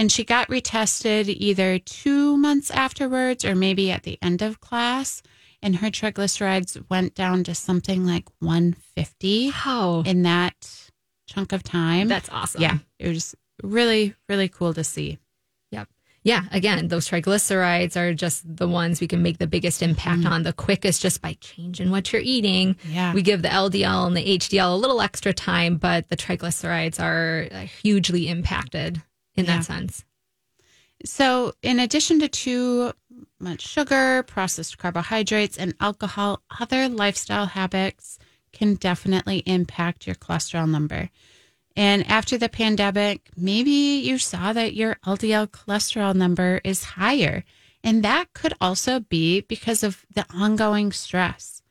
And 0.00 0.10
she 0.10 0.24
got 0.24 0.48
retested 0.48 1.28
either 1.28 1.78
two 1.78 2.38
months 2.38 2.70
afterwards 2.70 3.44
or 3.44 3.54
maybe 3.54 3.90
at 3.90 4.04
the 4.04 4.18
end 4.22 4.40
of 4.40 4.58
class. 4.58 5.22
And 5.62 5.76
her 5.76 5.90
triglycerides 5.90 6.88
went 6.88 7.14
down 7.14 7.44
to 7.44 7.54
something 7.54 8.06
like 8.06 8.24
150 8.38 9.50
Wow. 9.50 10.02
in 10.06 10.22
that 10.22 10.90
chunk 11.26 11.52
of 11.52 11.62
time. 11.62 12.08
That's 12.08 12.30
awesome. 12.30 12.62
yeah, 12.62 12.78
it 12.98 13.08
was 13.08 13.34
really, 13.62 14.14
really 14.26 14.48
cool 14.48 14.72
to 14.72 14.82
see. 14.82 15.18
Yep. 15.70 15.86
Yeah. 16.24 16.44
Again, 16.50 16.88
those 16.88 17.06
triglycerides 17.06 17.94
are 17.94 18.14
just 18.14 18.56
the 18.56 18.68
ones 18.68 19.02
we 19.02 19.06
can 19.06 19.20
make 19.22 19.36
the 19.36 19.46
biggest 19.46 19.82
impact 19.82 20.20
mm-hmm. 20.20 20.32
on 20.32 20.44
the 20.44 20.54
quickest 20.54 21.02
just 21.02 21.20
by 21.20 21.36
changing 21.42 21.90
what 21.90 22.10
you're 22.10 22.22
eating. 22.22 22.76
Yeah. 22.88 23.12
We 23.12 23.20
give 23.20 23.42
the 23.42 23.48
LDL 23.48 24.06
and 24.06 24.16
the 24.16 24.38
HDL 24.38 24.72
a 24.72 24.76
little 24.76 25.02
extra 25.02 25.34
time, 25.34 25.76
but 25.76 26.08
the 26.08 26.16
triglycerides 26.16 26.98
are 26.98 27.66
hugely 27.82 28.30
impacted 28.30 29.02
in 29.40 29.46
Yeah. 29.46 29.56
that 29.56 29.64
sense. 29.64 30.04
So, 31.04 31.54
in 31.62 31.80
addition 31.80 32.20
to 32.20 32.28
too 32.28 32.92
much 33.38 33.62
sugar, 33.66 34.22
processed 34.22 34.76
carbohydrates, 34.76 35.56
and 35.56 35.74
alcohol, 35.80 36.42
other 36.60 36.88
lifestyle 36.88 37.46
habits 37.46 38.18
can 38.52 38.74
definitely 38.74 39.38
impact 39.46 40.06
your 40.06 40.16
cholesterol 40.16 40.68
number. 40.68 41.08
And 41.76 42.06
after 42.06 42.36
the 42.36 42.48
pandemic, 42.48 43.30
maybe 43.36 43.70
you 43.70 44.18
saw 44.18 44.52
that 44.52 44.74
your 44.74 44.96
LDL 45.06 45.46
cholesterol 45.46 46.14
number 46.14 46.60
is 46.64 46.84
higher. 46.84 47.44
And 47.82 48.02
that 48.04 48.34
could 48.34 48.52
also 48.60 49.00
be 49.00 49.40
because 49.40 49.82
of 49.82 50.04
the 50.14 50.26
ongoing 50.34 50.92
stress. 50.92 51.62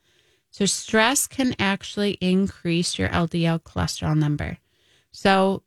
So, 0.49 0.65
stress 0.65 1.27
can 1.27 1.55
actually 1.59 2.13
increase 2.19 2.97
your 2.97 3.09
LDL 3.09 3.59
cholesterol 3.59 4.17
number. 4.17 4.57
So, 5.11 5.61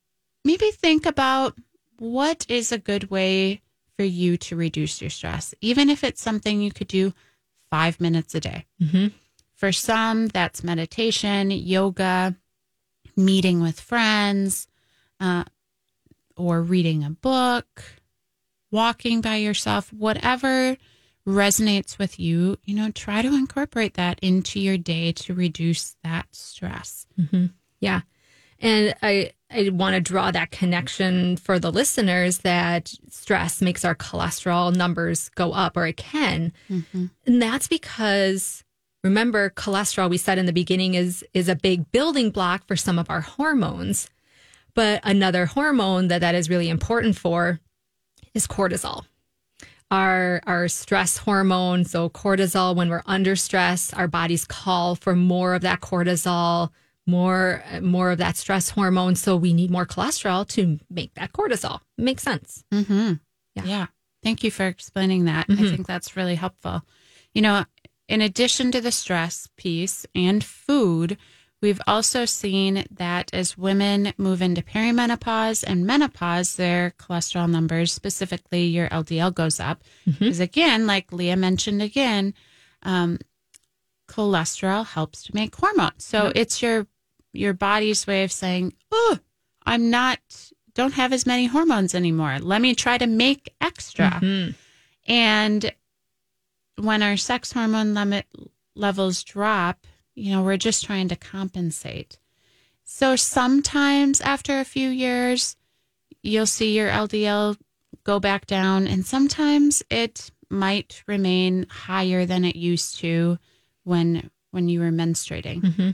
maybe 0.44 0.72
think 0.72 1.06
about 1.06 1.56
what 2.02 2.44
is 2.48 2.72
a 2.72 2.78
good 2.78 3.10
way 3.12 3.60
for 3.96 4.02
you 4.02 4.36
to 4.36 4.56
reduce 4.56 5.00
your 5.00 5.08
stress, 5.08 5.54
even 5.60 5.88
if 5.88 6.02
it's 6.02 6.20
something 6.20 6.60
you 6.60 6.72
could 6.72 6.88
do 6.88 7.14
five 7.70 8.00
minutes 8.00 8.34
a 8.34 8.40
day. 8.40 8.66
Mm-hmm. 8.82 9.08
For 9.54 9.70
some, 9.70 10.26
that's 10.26 10.64
meditation, 10.64 11.52
yoga, 11.52 12.34
meeting 13.16 13.62
with 13.62 13.78
friends, 13.78 14.66
uh, 15.20 15.44
or 16.36 16.60
reading 16.62 17.04
a 17.04 17.10
book, 17.10 17.84
walking 18.72 19.20
by 19.20 19.36
yourself, 19.36 19.92
whatever 19.92 20.76
resonates 21.24 21.98
with 21.98 22.18
you, 22.18 22.58
you 22.64 22.74
know, 22.74 22.90
try 22.90 23.22
to 23.22 23.32
incorporate 23.32 23.94
that 23.94 24.18
into 24.20 24.58
your 24.58 24.76
day 24.76 25.12
to 25.12 25.34
reduce 25.34 25.94
that 26.02 26.26
stress. 26.32 27.06
Yeah. 27.78 28.00
And 28.62 28.94
I, 29.02 29.32
I 29.50 29.70
want 29.70 29.94
to 29.94 30.00
draw 30.00 30.30
that 30.30 30.52
connection 30.52 31.36
for 31.36 31.58
the 31.58 31.72
listeners 31.72 32.38
that 32.38 32.94
stress 33.10 33.60
makes 33.60 33.84
our 33.84 33.96
cholesterol 33.96 34.74
numbers 34.74 35.28
go 35.30 35.52
up, 35.52 35.76
or 35.76 35.86
it 35.86 35.96
can. 35.96 36.52
Mm-hmm. 36.70 37.06
And 37.26 37.42
that's 37.42 37.66
because 37.66 38.62
remember, 39.02 39.50
cholesterol, 39.50 40.08
we 40.08 40.16
said 40.16 40.38
in 40.38 40.46
the 40.46 40.52
beginning, 40.52 40.94
is, 40.94 41.24
is 41.34 41.48
a 41.48 41.56
big 41.56 41.90
building 41.90 42.30
block 42.30 42.66
for 42.68 42.76
some 42.76 43.00
of 43.00 43.10
our 43.10 43.20
hormones. 43.20 44.08
But 44.74 45.00
another 45.02 45.46
hormone 45.46 46.08
that 46.08 46.20
that 46.20 46.36
is 46.36 46.48
really 46.48 46.70
important 46.70 47.18
for 47.18 47.60
is 48.32 48.46
cortisol. 48.46 49.04
Our, 49.90 50.40
our 50.46 50.68
stress 50.68 51.18
hormone, 51.18 51.84
so 51.84 52.08
cortisol, 52.08 52.74
when 52.74 52.88
we're 52.88 53.02
under 53.04 53.36
stress, 53.36 53.92
our 53.92 54.08
bodies 54.08 54.46
call 54.46 54.94
for 54.94 55.14
more 55.14 55.54
of 55.54 55.62
that 55.62 55.80
cortisol 55.80 56.70
more 57.06 57.62
more 57.80 58.12
of 58.12 58.18
that 58.18 58.36
stress 58.36 58.70
hormone 58.70 59.14
so 59.14 59.36
we 59.36 59.52
need 59.52 59.70
more 59.70 59.86
cholesterol 59.86 60.46
to 60.46 60.78
make 60.88 61.12
that 61.14 61.32
cortisol 61.32 61.80
makes 61.98 62.22
sense 62.22 62.64
mm-hmm. 62.72 63.14
yeah. 63.54 63.64
yeah 63.64 63.86
thank 64.22 64.44
you 64.44 64.50
for 64.50 64.66
explaining 64.66 65.24
that 65.24 65.48
mm-hmm. 65.48 65.64
i 65.64 65.68
think 65.68 65.86
that's 65.86 66.16
really 66.16 66.36
helpful 66.36 66.82
you 67.34 67.42
know 67.42 67.64
in 68.08 68.20
addition 68.20 68.70
to 68.70 68.80
the 68.80 68.92
stress 68.92 69.48
piece 69.56 70.06
and 70.14 70.44
food 70.44 71.16
we've 71.60 71.80
also 71.88 72.24
seen 72.24 72.84
that 72.90 73.32
as 73.32 73.58
women 73.58 74.12
move 74.16 74.40
into 74.40 74.62
perimenopause 74.62 75.64
and 75.66 75.84
menopause 75.84 76.54
their 76.54 76.92
cholesterol 76.98 77.50
numbers 77.50 77.92
specifically 77.92 78.62
your 78.62 78.88
ldl 78.90 79.34
goes 79.34 79.58
up 79.58 79.82
because 80.04 80.36
mm-hmm. 80.36 80.42
again 80.42 80.86
like 80.86 81.12
leah 81.12 81.36
mentioned 81.36 81.82
again 81.82 82.32
um, 82.84 83.18
cholesterol 84.12 84.86
helps 84.86 85.24
to 85.24 85.34
make 85.34 85.54
hormones. 85.56 86.04
So 86.04 86.32
it's 86.34 86.60
your 86.62 86.86
your 87.32 87.52
body's 87.52 88.06
way 88.06 88.24
of 88.24 88.32
saying, 88.32 88.74
"Oh, 88.90 89.18
I'm 89.64 89.90
not 89.90 90.18
don't 90.74 90.94
have 90.94 91.12
as 91.12 91.26
many 91.26 91.46
hormones 91.46 91.94
anymore. 91.94 92.38
Let 92.38 92.60
me 92.62 92.74
try 92.74 92.98
to 92.98 93.06
make 93.06 93.54
extra." 93.60 94.20
Mm-hmm. 94.22 94.50
And 95.10 95.72
when 96.76 97.02
our 97.02 97.16
sex 97.16 97.52
hormone 97.52 97.94
limit 97.94 98.26
levels 98.74 99.22
drop, 99.22 99.86
you 100.14 100.32
know, 100.32 100.42
we're 100.42 100.56
just 100.56 100.84
trying 100.84 101.08
to 101.08 101.16
compensate. 101.16 102.18
So 102.84 103.16
sometimes 103.16 104.20
after 104.20 104.58
a 104.58 104.64
few 104.64 104.88
years, 104.88 105.56
you'll 106.22 106.46
see 106.46 106.76
your 106.76 106.90
LDL 106.90 107.56
go 108.04 108.20
back 108.20 108.46
down, 108.46 108.86
and 108.86 109.06
sometimes 109.06 109.82
it 109.90 110.30
might 110.50 111.02
remain 111.06 111.66
higher 111.68 112.26
than 112.26 112.44
it 112.44 112.56
used 112.56 112.98
to 112.98 113.38
when 113.84 114.30
when 114.50 114.68
you 114.68 114.80
were 114.80 114.90
menstruating. 114.90 115.62
Mm-hmm. 115.62 115.90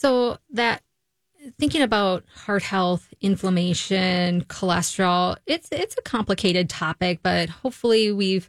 So 0.00 0.38
that 0.52 0.82
thinking 1.58 1.82
about 1.82 2.24
heart 2.34 2.62
health, 2.62 3.12
inflammation, 3.20 4.44
cholesterol, 4.44 5.36
it's 5.44 5.68
it's 5.70 5.94
a 5.98 6.02
complicated 6.02 6.70
topic, 6.70 7.20
but 7.22 7.50
hopefully 7.50 8.10
we've 8.10 8.48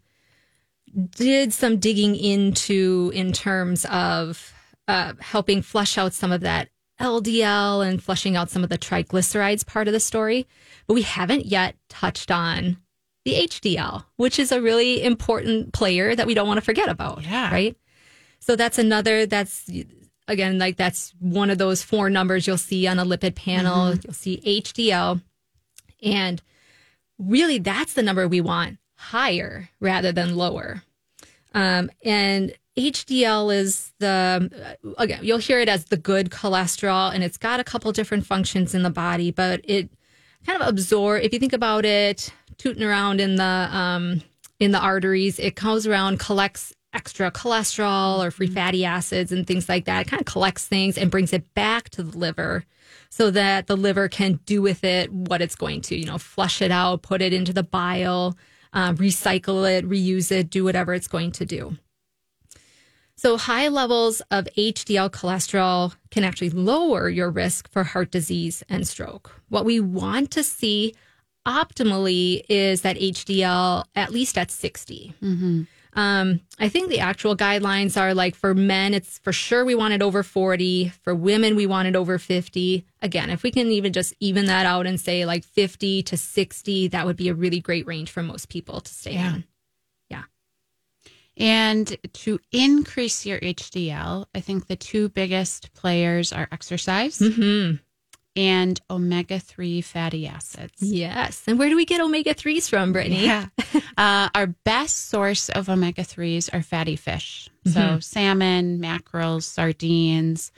did 1.18 1.52
some 1.52 1.78
digging 1.78 2.16
into 2.16 3.12
in 3.14 3.34
terms 3.34 3.84
of 3.92 4.54
uh, 4.88 5.12
helping 5.20 5.62
flush 5.62 5.98
out 5.98 6.14
some 6.14 6.32
of 6.32 6.40
that 6.40 6.70
LDL 7.02 7.86
and 7.86 8.02
flushing 8.02 8.38
out 8.38 8.50
some 8.50 8.64
of 8.64 8.70
the 8.70 8.78
triglycerides 8.78 9.68
part 9.68 9.90
of 9.90 9.94
the 9.94 10.00
story. 10.00 10.48
But 10.88 10.94
we 10.94 11.02
haven't 11.02 11.48
yet 11.48 11.76
touched 11.90 12.32
on 12.32 12.78
the 13.26 13.34
HDL, 13.34 14.06
which 14.16 14.40
is 14.40 14.54
a 14.54 14.62
really 14.62 15.04
important 15.04 15.74
player 15.74 16.16
that 16.16 16.28
we 16.28 16.34
don't 16.34 16.48
want 16.48 16.60
to 16.60 16.66
forget 16.66 16.88
about. 16.88 17.24
Yeah. 17.24 17.52
Right. 17.52 17.78
So 18.40 18.56
that's 18.56 18.80
another, 18.80 19.26
that's 19.26 19.70
again, 20.32 20.58
like 20.58 20.78
that's 20.78 21.14
one 21.20 21.50
of 21.50 21.58
those 21.58 21.84
four 21.84 22.10
numbers 22.10 22.48
you'll 22.48 22.58
see 22.58 22.88
on 22.88 23.00
a 23.00 23.06
lipid 23.06 23.36
panel. 23.36 23.92
Mm-hmm. 23.92 24.00
You'll 24.04 24.14
see 24.14 24.42
HDL. 24.46 25.22
And 26.02 26.42
really, 27.20 27.60
that's 27.60 27.94
the 27.94 28.04
number 28.04 28.28
we 28.28 28.42
want 28.42 28.78
higher 28.96 29.70
rather 29.80 30.12
than 30.12 30.36
lower. 30.36 30.84
Um, 31.54 31.92
and 32.04 32.54
HDL 32.78 33.54
is 33.54 33.92
the, 34.00 34.78
again, 34.98 35.20
you'll 35.24 35.38
hear 35.38 35.60
it 35.60 35.68
as 35.68 35.86
the 35.86 35.98
good 35.98 36.30
cholesterol, 36.30 37.14
and 37.14 37.24
it's 37.24 37.38
got 37.38 37.60
a 37.60 37.64
couple 37.64 37.92
different 37.92 38.26
functions 38.26 38.74
in 38.74 38.84
the 38.84 38.90
body, 38.90 39.32
but 39.32 39.60
it 39.66 39.90
kind 40.46 40.62
of 40.62 40.68
absorb, 40.68 41.24
if 41.24 41.34
you 41.34 41.40
think 41.40 41.54
about 41.54 41.84
it, 41.84 42.32
tooting 42.58 42.84
around 42.84 43.20
in 43.20 43.36
the, 43.36 43.44
um, 43.44 44.22
in 44.60 44.72
the 44.72 44.80
arteries, 44.80 45.40
it 45.40 45.56
comes 45.56 45.86
around, 45.86 46.20
collects 46.20 46.74
extra 46.94 47.32
cholesterol 47.32 48.24
or 48.24 48.32
free 48.32 48.48
mm-hmm. 48.48 48.56
fatty 48.56 48.86
acids 48.86 49.32
and 49.32 49.48
things 49.48 49.70
like 49.70 49.86
that. 49.86 50.02
It 50.02 50.10
kind 50.10 50.22
of 50.22 50.26
collects 50.26 50.68
things 50.68 50.98
and 50.98 51.12
brings 51.12 51.34
it 51.34 51.54
back 51.54 51.90
to 51.92 52.04
the 52.04 52.18
liver 52.18 52.66
so 53.10 53.32
that 53.32 53.68
the 53.68 53.78
liver 53.78 54.08
can 54.08 54.40
do 54.46 54.62
with 54.62 54.84
it 54.84 55.12
what 55.12 55.42
it's 55.42 55.56
going 55.56 55.82
to, 55.82 55.98
you 55.98 56.06
know, 56.06 56.18
flush 56.18 56.62
it 56.62 56.72
out, 56.72 57.02
put 57.02 57.22
it 57.22 57.34
into 57.34 57.54
the 57.54 57.64
bile, 57.64 58.38
uh, 58.74 58.94
recycle 58.94 59.70
it, 59.70 59.88
reuse 59.88 60.32
it, 60.32 60.50
do 60.50 60.64
whatever 60.64 60.94
it's 60.94 61.08
going 61.08 61.32
to 61.34 61.46
do. 61.46 61.78
So, 63.16 63.38
high 63.38 63.68
levels 63.68 64.22
of 64.32 64.48
HDL 64.58 65.12
cholesterol 65.12 65.94
can 66.10 66.24
actually 66.24 66.50
lower 66.50 67.08
your 67.08 67.30
risk 67.30 67.70
for 67.70 67.84
heart 67.84 68.10
disease 68.10 68.64
and 68.68 68.88
stroke. 68.88 69.40
What 69.50 69.64
we 69.64 69.80
want 69.80 70.32
to 70.32 70.44
see 70.44 70.96
optimally 71.46 72.44
is 72.50 72.82
that 72.82 72.98
HDL 72.98 73.84
at 73.96 74.12
least 74.12 74.40
at 74.40 74.50
60. 74.50 75.14
Mm-hmm. 75.22 75.64
Um, 75.94 76.42
I 76.58 76.70
think 76.70 76.90
the 76.90 77.00
actual 77.00 77.36
guidelines 77.36 78.00
are 78.00 78.14
like 78.14 78.36
for 78.36 78.54
men, 78.54 78.94
it's 78.94 79.20
for 79.20 79.34
sure 79.34 79.66
we 79.66 79.76
want 79.76 79.94
it 79.94 80.02
over 80.02 80.24
40. 80.24 80.90
For 81.02 81.14
women, 81.14 81.56
we 81.56 81.68
want 81.68 81.88
it 81.88 81.96
over 81.96 82.18
50. 82.18 82.86
Again, 83.02 83.30
if 83.30 83.44
we 83.44 83.52
can 83.52 83.68
even 83.68 83.92
just 83.92 84.14
even 84.20 84.46
that 84.46 84.66
out 84.66 84.88
and 84.88 85.00
say 85.00 85.26
like 85.26 85.44
50 85.44 86.04
to 86.04 86.18
60, 86.18 86.88
that 86.90 87.06
would 87.06 87.18
be 87.18 87.30
a 87.30 87.34
really 87.34 87.60
great 87.60 87.86
range 87.86 88.12
for 88.12 88.24
most 88.24 88.50
people 88.50 88.80
to 88.80 88.94
stay 88.94 89.14
yeah. 89.14 89.36
in. 89.36 89.44
Yeah. 90.10 90.24
And 91.38 91.98
to 92.14 92.40
increase 92.52 93.26
your 93.26 93.40
HDL, 93.40 94.26
I 94.34 94.40
think 94.40 94.68
the 94.68 94.76
two 94.76 95.10
biggest 95.10 95.74
players 95.74 96.32
are 96.32 96.48
exercise. 96.52 97.20
Mm-hmm 97.20 97.78
and 98.36 98.80
omega 98.90 99.40
3 99.40 99.82
fatty 99.82 100.28
acids. 100.28 100.82
Yes. 100.82 101.44
And 101.48 101.60
where 101.60 101.70
do 101.70 101.76
we 101.76 101.86
get 101.86 102.02
omega 102.02 102.34
3s 102.34 102.70
from, 102.70 102.94
Britni? 102.94 103.24
Yeah. 103.24 103.48
uh, 103.98 104.30
our 104.34 104.48
best 104.48 105.10
source 105.10 105.50
of 105.50 105.70
omega 105.70 106.04
3s 106.04 106.54
are 106.54 106.62
fatty 106.62 106.96
fish. 106.96 107.50
Mm-hmm. 107.66 107.74
So 107.74 108.00
salmon, 108.00 108.80
mackerels, 108.80 109.46
sardines. 109.46 110.52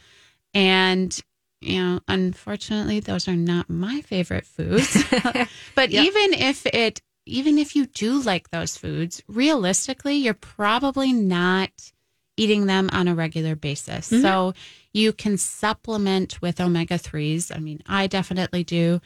And, 0.54 1.18
you 1.62 1.82
know, 1.82 2.00
unfortunately, 2.08 3.00
those 3.00 3.28
are 3.28 3.36
not 3.36 3.70
my 3.70 4.02
favorite 4.02 4.46
foods. 4.46 5.04
but 5.76 5.90
yep. 5.90 6.06
even 6.06 6.34
if 6.34 6.66
it, 6.68 7.02
even 7.26 7.58
if 7.58 7.76
you 7.76 7.88
do 7.88 8.22
like 8.22 8.50
those 8.52 8.78
foods, 8.78 9.24
realistically, 9.28 10.16
you're 10.16 10.34
probably 10.34 11.14
not 11.14 11.93
eating 12.38 12.66
them 12.66 12.90
on 12.92 13.08
a 13.08 13.16
regular 13.16 13.56
basis. 13.56 14.10
Mm-hmm. 14.10 14.22
So 14.22 14.54
you 14.94 15.14
can 15.14 15.38
supplement 15.38 16.42
with 16.42 16.60
omega 16.60 16.96
3s. 16.96 17.56
I 17.56 17.60
mean, 17.60 17.82
I 17.88 18.08
definitely 18.08 18.64
do. 18.64 19.02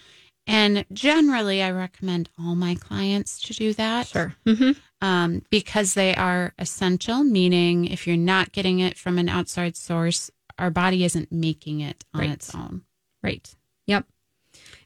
And 0.46 0.86
generally, 0.94 1.62
I 1.62 1.72
recommend 1.72 2.30
all 2.40 2.56
my 2.56 2.76
clients 2.76 3.42
to 3.42 3.54
do 3.54 3.74
that. 3.74 4.08
Sure. 4.08 4.34
Mm-hmm. 4.46 4.72
Um, 5.02 5.42
because 5.50 5.94
they 5.94 6.16
are 6.16 6.54
essential, 6.58 7.24
meaning 7.24 7.86
if 7.86 8.08
you're 8.08 8.16
not 8.16 8.54
getting 8.54 8.80
it 8.80 8.98
from 8.98 9.18
an 9.18 9.28
outside 9.28 9.76
source, 9.76 10.32
our 10.58 10.72
body 10.72 11.04
isn't 11.04 11.32
making 11.32 11.82
it 11.82 12.06
on 12.14 12.22
right. 12.22 12.30
its 12.32 12.56
own. 12.56 12.84
Right. 13.22 13.54
Yep. 13.88 14.06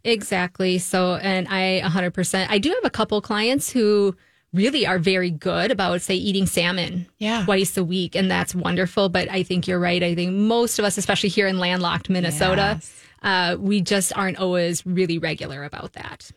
Exactly. 0.04 0.80
So, 0.80 1.16
and 1.16 1.48
I 1.48 1.82
100%, 1.86 2.48
I 2.50 2.58
do 2.58 2.70
have 2.70 2.84
a 2.84 2.90
couple 2.90 3.22
clients 3.22 3.72
who 3.72 4.16
really 4.54 4.86
are 4.86 5.00
very 5.00 5.32
good 5.32 5.72
about 5.72 6.02
say 6.02 6.16
eating 6.16 6.46
salmon 6.46 7.08
yeah. 7.18 7.46
twice 7.46 7.78
a 7.78 7.84
week 7.84 8.16
and 8.16 8.30
that's 8.30 8.54
wonderful 8.54 9.10
but 9.10 9.30
i 9.32 9.44
think 9.44 9.68
you're 9.68 9.80
right 9.80 10.04
i 10.04 10.14
think 10.14 10.34
most 10.34 10.80
of 10.80 10.86
us 10.86 10.98
especially 10.98 11.30
here 11.30 11.48
in 11.48 11.58
landlocked 11.58 12.10
minnesota 12.10 12.80
yes. 12.80 13.04
uh, 13.24 13.56
we 13.60 13.82
just 13.82 14.16
aren't 14.18 14.38
always 14.38 14.86
really 14.86 15.18
regular 15.18 15.64
about 15.64 15.94
that 15.94 16.32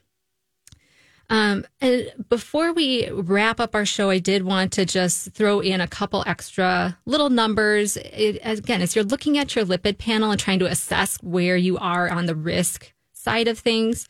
um, 1.30 1.64
and 1.80 2.12
before 2.28 2.72
we 2.72 3.08
wrap 3.10 3.58
up 3.58 3.74
our 3.74 3.86
show, 3.86 4.10
I 4.10 4.18
did 4.18 4.42
want 4.42 4.72
to 4.72 4.84
just 4.84 5.32
throw 5.32 5.60
in 5.60 5.80
a 5.80 5.88
couple 5.88 6.22
extra 6.26 6.98
little 7.06 7.30
numbers. 7.30 7.96
It, 7.96 8.40
again, 8.44 8.82
as 8.82 8.94
you're 8.94 9.04
looking 9.04 9.38
at 9.38 9.56
your 9.56 9.64
lipid 9.64 9.98
panel 9.98 10.30
and 10.30 10.38
trying 10.38 10.58
to 10.58 10.66
assess 10.66 11.16
where 11.22 11.56
you 11.56 11.78
are 11.78 12.10
on 12.10 12.26
the 12.26 12.34
risk 12.34 12.92
side 13.12 13.48
of 13.48 13.58
things, 13.58 14.06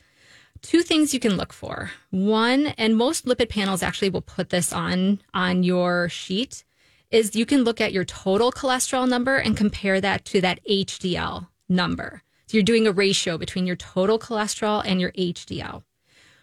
two 0.65 0.81
things 0.81 1.13
you 1.13 1.19
can 1.19 1.37
look 1.37 1.53
for. 1.53 1.91
One, 2.09 2.67
and 2.77 2.97
most 2.97 3.25
lipid 3.25 3.49
panels 3.49 3.83
actually 3.83 4.09
will 4.09 4.21
put 4.21 4.49
this 4.49 4.73
on 4.73 5.21
on 5.33 5.63
your 5.63 6.09
sheet, 6.09 6.63
is 7.11 7.35
you 7.35 7.45
can 7.45 7.63
look 7.63 7.79
at 7.79 7.93
your 7.93 8.03
total 8.03 8.51
cholesterol 8.51 9.07
number 9.07 9.37
and 9.37 9.55
compare 9.55 10.01
that 10.01 10.25
to 10.25 10.41
that 10.41 10.59
HDL 10.67 11.47
number. 11.69 12.23
So 12.47 12.57
you're 12.57 12.63
doing 12.63 12.87
a 12.87 12.91
ratio 12.91 13.37
between 13.37 13.67
your 13.67 13.75
total 13.75 14.17
cholesterol 14.17 14.81
and 14.85 14.99
your 14.99 15.11
HDL. 15.11 15.83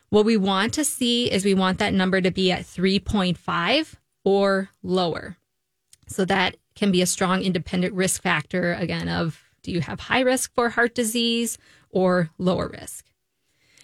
What 0.08 0.24
we 0.24 0.36
want 0.36 0.74
to 0.74 0.84
see 0.84 1.30
is 1.30 1.44
we 1.44 1.54
want 1.54 1.78
that 1.78 1.94
number 1.94 2.20
to 2.20 2.30
be 2.30 2.52
at 2.52 2.62
3.5 2.62 3.94
or 4.24 4.70
lower. 4.82 5.36
So 6.06 6.24
that 6.26 6.56
can 6.74 6.92
be 6.92 7.02
a 7.02 7.06
strong 7.06 7.42
independent 7.42 7.94
risk 7.94 8.22
factor 8.22 8.74
again 8.74 9.08
of 9.08 9.42
Do 9.62 9.72
you 9.72 9.80
have 9.80 10.00
high 10.00 10.20
risk 10.20 10.52
for 10.54 10.70
heart 10.70 10.94
disease 10.94 11.56
or 11.90 12.30
lower 12.38 12.68
risk? 12.68 13.06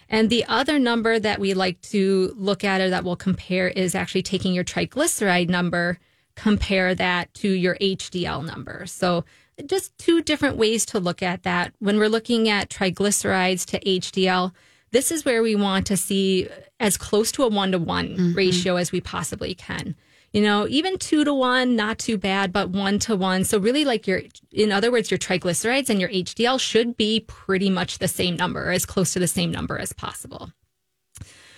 And 0.09 0.29
the 0.29 0.43
other 0.45 0.79
number 0.79 1.19
that 1.19 1.39
we 1.39 1.53
like 1.53 1.81
to 1.83 2.33
look 2.35 2.63
at 2.63 2.81
or 2.81 2.89
that 2.89 3.03
we'll 3.03 3.15
compare 3.15 3.67
is 3.67 3.93
actually 3.93 4.23
taking 4.23 4.53
your 4.53 4.63
triglyceride 4.63 5.49
number, 5.49 5.99
compare 6.35 6.95
that 6.95 7.33
to 7.35 7.49
your 7.49 7.75
HDL 7.75 8.45
number. 8.45 8.85
So 8.87 9.23
just 9.65 9.97
two 9.97 10.21
different 10.21 10.57
ways 10.57 10.85
to 10.87 10.99
look 10.99 11.21
at 11.21 11.43
that. 11.43 11.73
When 11.79 11.99
we're 11.99 12.09
looking 12.09 12.49
at 12.49 12.69
triglycerides 12.69 13.65
to 13.67 13.79
HDL, 13.81 14.53
this 14.91 15.11
is 15.11 15.25
where 15.25 15.43
we 15.43 15.55
want 15.55 15.85
to 15.87 15.97
see 15.97 16.49
as 16.79 16.97
close 16.97 17.31
to 17.33 17.43
a 17.43 17.49
one 17.49 17.71
to 17.71 17.77
one 17.79 18.09
mm-hmm. 18.09 18.33
ratio 18.33 18.77
as 18.77 18.91
we 18.91 19.01
possibly 19.01 19.53
can. 19.53 19.95
You 20.31 20.41
know, 20.41 20.67
even 20.67 20.97
two 20.97 21.23
to 21.23 21.33
one, 21.33 21.75
not 21.75 21.97
too 21.97 22.17
bad, 22.17 22.53
but 22.53 22.69
one 22.69 22.99
to 22.99 23.15
one. 23.15 23.43
So 23.43 23.57
really 23.57 23.83
like 23.83 24.05
your, 24.05 24.21
in 24.51 24.71
other 24.71 24.91
words, 24.91 25.09
your 25.09 25.17
triglycerides 25.17 25.89
and 25.89 25.99
your 25.99 26.09
HDL 26.09 26.59
should 26.59 26.95
be 26.97 27.21
pretty 27.21 27.69
much 27.69 27.97
the 27.97 28.07
same 28.07 28.35
number, 28.35 28.71
as 28.71 28.85
close 28.85 29.13
to 29.13 29.19
the 29.19 29.27
same 29.27 29.51
number 29.51 29.79
as 29.79 29.91
possible. 29.91 30.51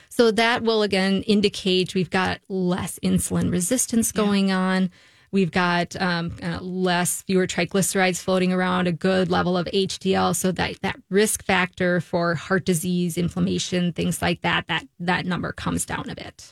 So 0.10 0.32
that 0.32 0.64
will 0.64 0.84
again 0.84 1.24
indicate 1.24 1.96
we've 1.96 2.10
got 2.10 2.42
less 2.50 3.00
insulin 3.00 3.52
resistance 3.52 4.12
going 4.12 4.52
on. 4.52 4.90
We've 5.32 5.52
got 5.52 5.96
um, 5.96 6.36
uh, 6.44 6.60
less, 6.60 7.22
fewer 7.22 7.48
triglycerides 7.48 8.22
floating 8.22 8.52
around, 8.52 8.88
a 8.88 8.92
good 8.92 9.32
level 9.32 9.58
of 9.58 9.66
HDL, 9.68 10.36
so 10.36 10.52
that 10.52 10.82
that 10.82 11.00
risk 11.10 11.44
factor 11.46 12.02
for 12.02 12.36
heart 12.36 12.66
disease, 12.66 13.18
inflammation, 13.18 13.94
things 13.94 14.22
like 14.22 14.42
that, 14.42 14.68
that 14.68 14.86
that 15.00 15.26
number 15.26 15.54
comes 15.54 15.86
down 15.86 16.10
a 16.10 16.16
bit. 16.16 16.52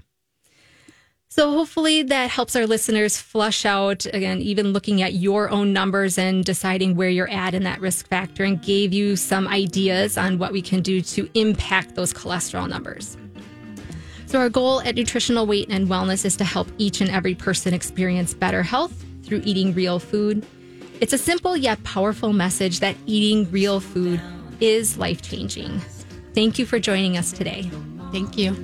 So 1.31 1.51
hopefully 1.53 2.01
that 2.01 2.31
helps 2.31 2.55
our 2.55 2.65
listeners 2.65 3.19
flush 3.19 3.63
out 3.63 4.07
again, 4.07 4.41
even 4.41 4.73
looking 4.73 5.03
at 5.03 5.13
your 5.13 5.51
own 5.51 5.71
numbers 5.71 6.17
and 6.17 6.43
deciding 6.43 6.95
where 6.95 7.07
you're 7.07 7.29
at 7.29 7.53
in 7.53 7.63
that 7.63 7.79
risk 7.79 8.07
factor, 8.07 8.43
and 8.43 8.59
gave 8.59 8.93
you 8.93 9.15
some 9.15 9.47
ideas 9.47 10.17
on 10.17 10.39
what 10.39 10.51
we 10.51 10.63
can 10.63 10.81
do 10.81 11.01
to 11.01 11.29
impact 11.35 11.93
those 11.93 12.11
cholesterol 12.11 12.67
numbers. 12.67 13.15
So, 14.25 14.39
our 14.39 14.49
goal 14.49 14.81
at 14.81 14.95
Nutritional 14.95 15.45
Weight 15.45 15.67
and 15.69 15.87
Wellness 15.87 16.25
is 16.25 16.35
to 16.37 16.43
help 16.43 16.67
each 16.79 16.99
and 16.99 17.11
every 17.11 17.35
person 17.35 17.75
experience 17.75 18.33
better 18.33 18.63
health 18.63 19.05
through 19.23 19.43
eating 19.45 19.75
real 19.75 19.99
food. 19.99 20.43
It's 20.99 21.13
a 21.13 21.17
simple 21.17 21.55
yet 21.55 21.83
powerful 21.83 22.33
message 22.33 22.79
that 22.79 22.95
eating 23.05 23.49
real 23.51 23.79
food 23.79 24.19
is 24.59 24.97
life 24.97 25.21
changing. 25.21 25.79
Thank 26.33 26.57
you 26.57 26.65
for 26.65 26.79
joining 26.79 27.17
us 27.17 27.31
today. 27.31 27.69
Thank 28.11 28.35
you. 28.37 28.55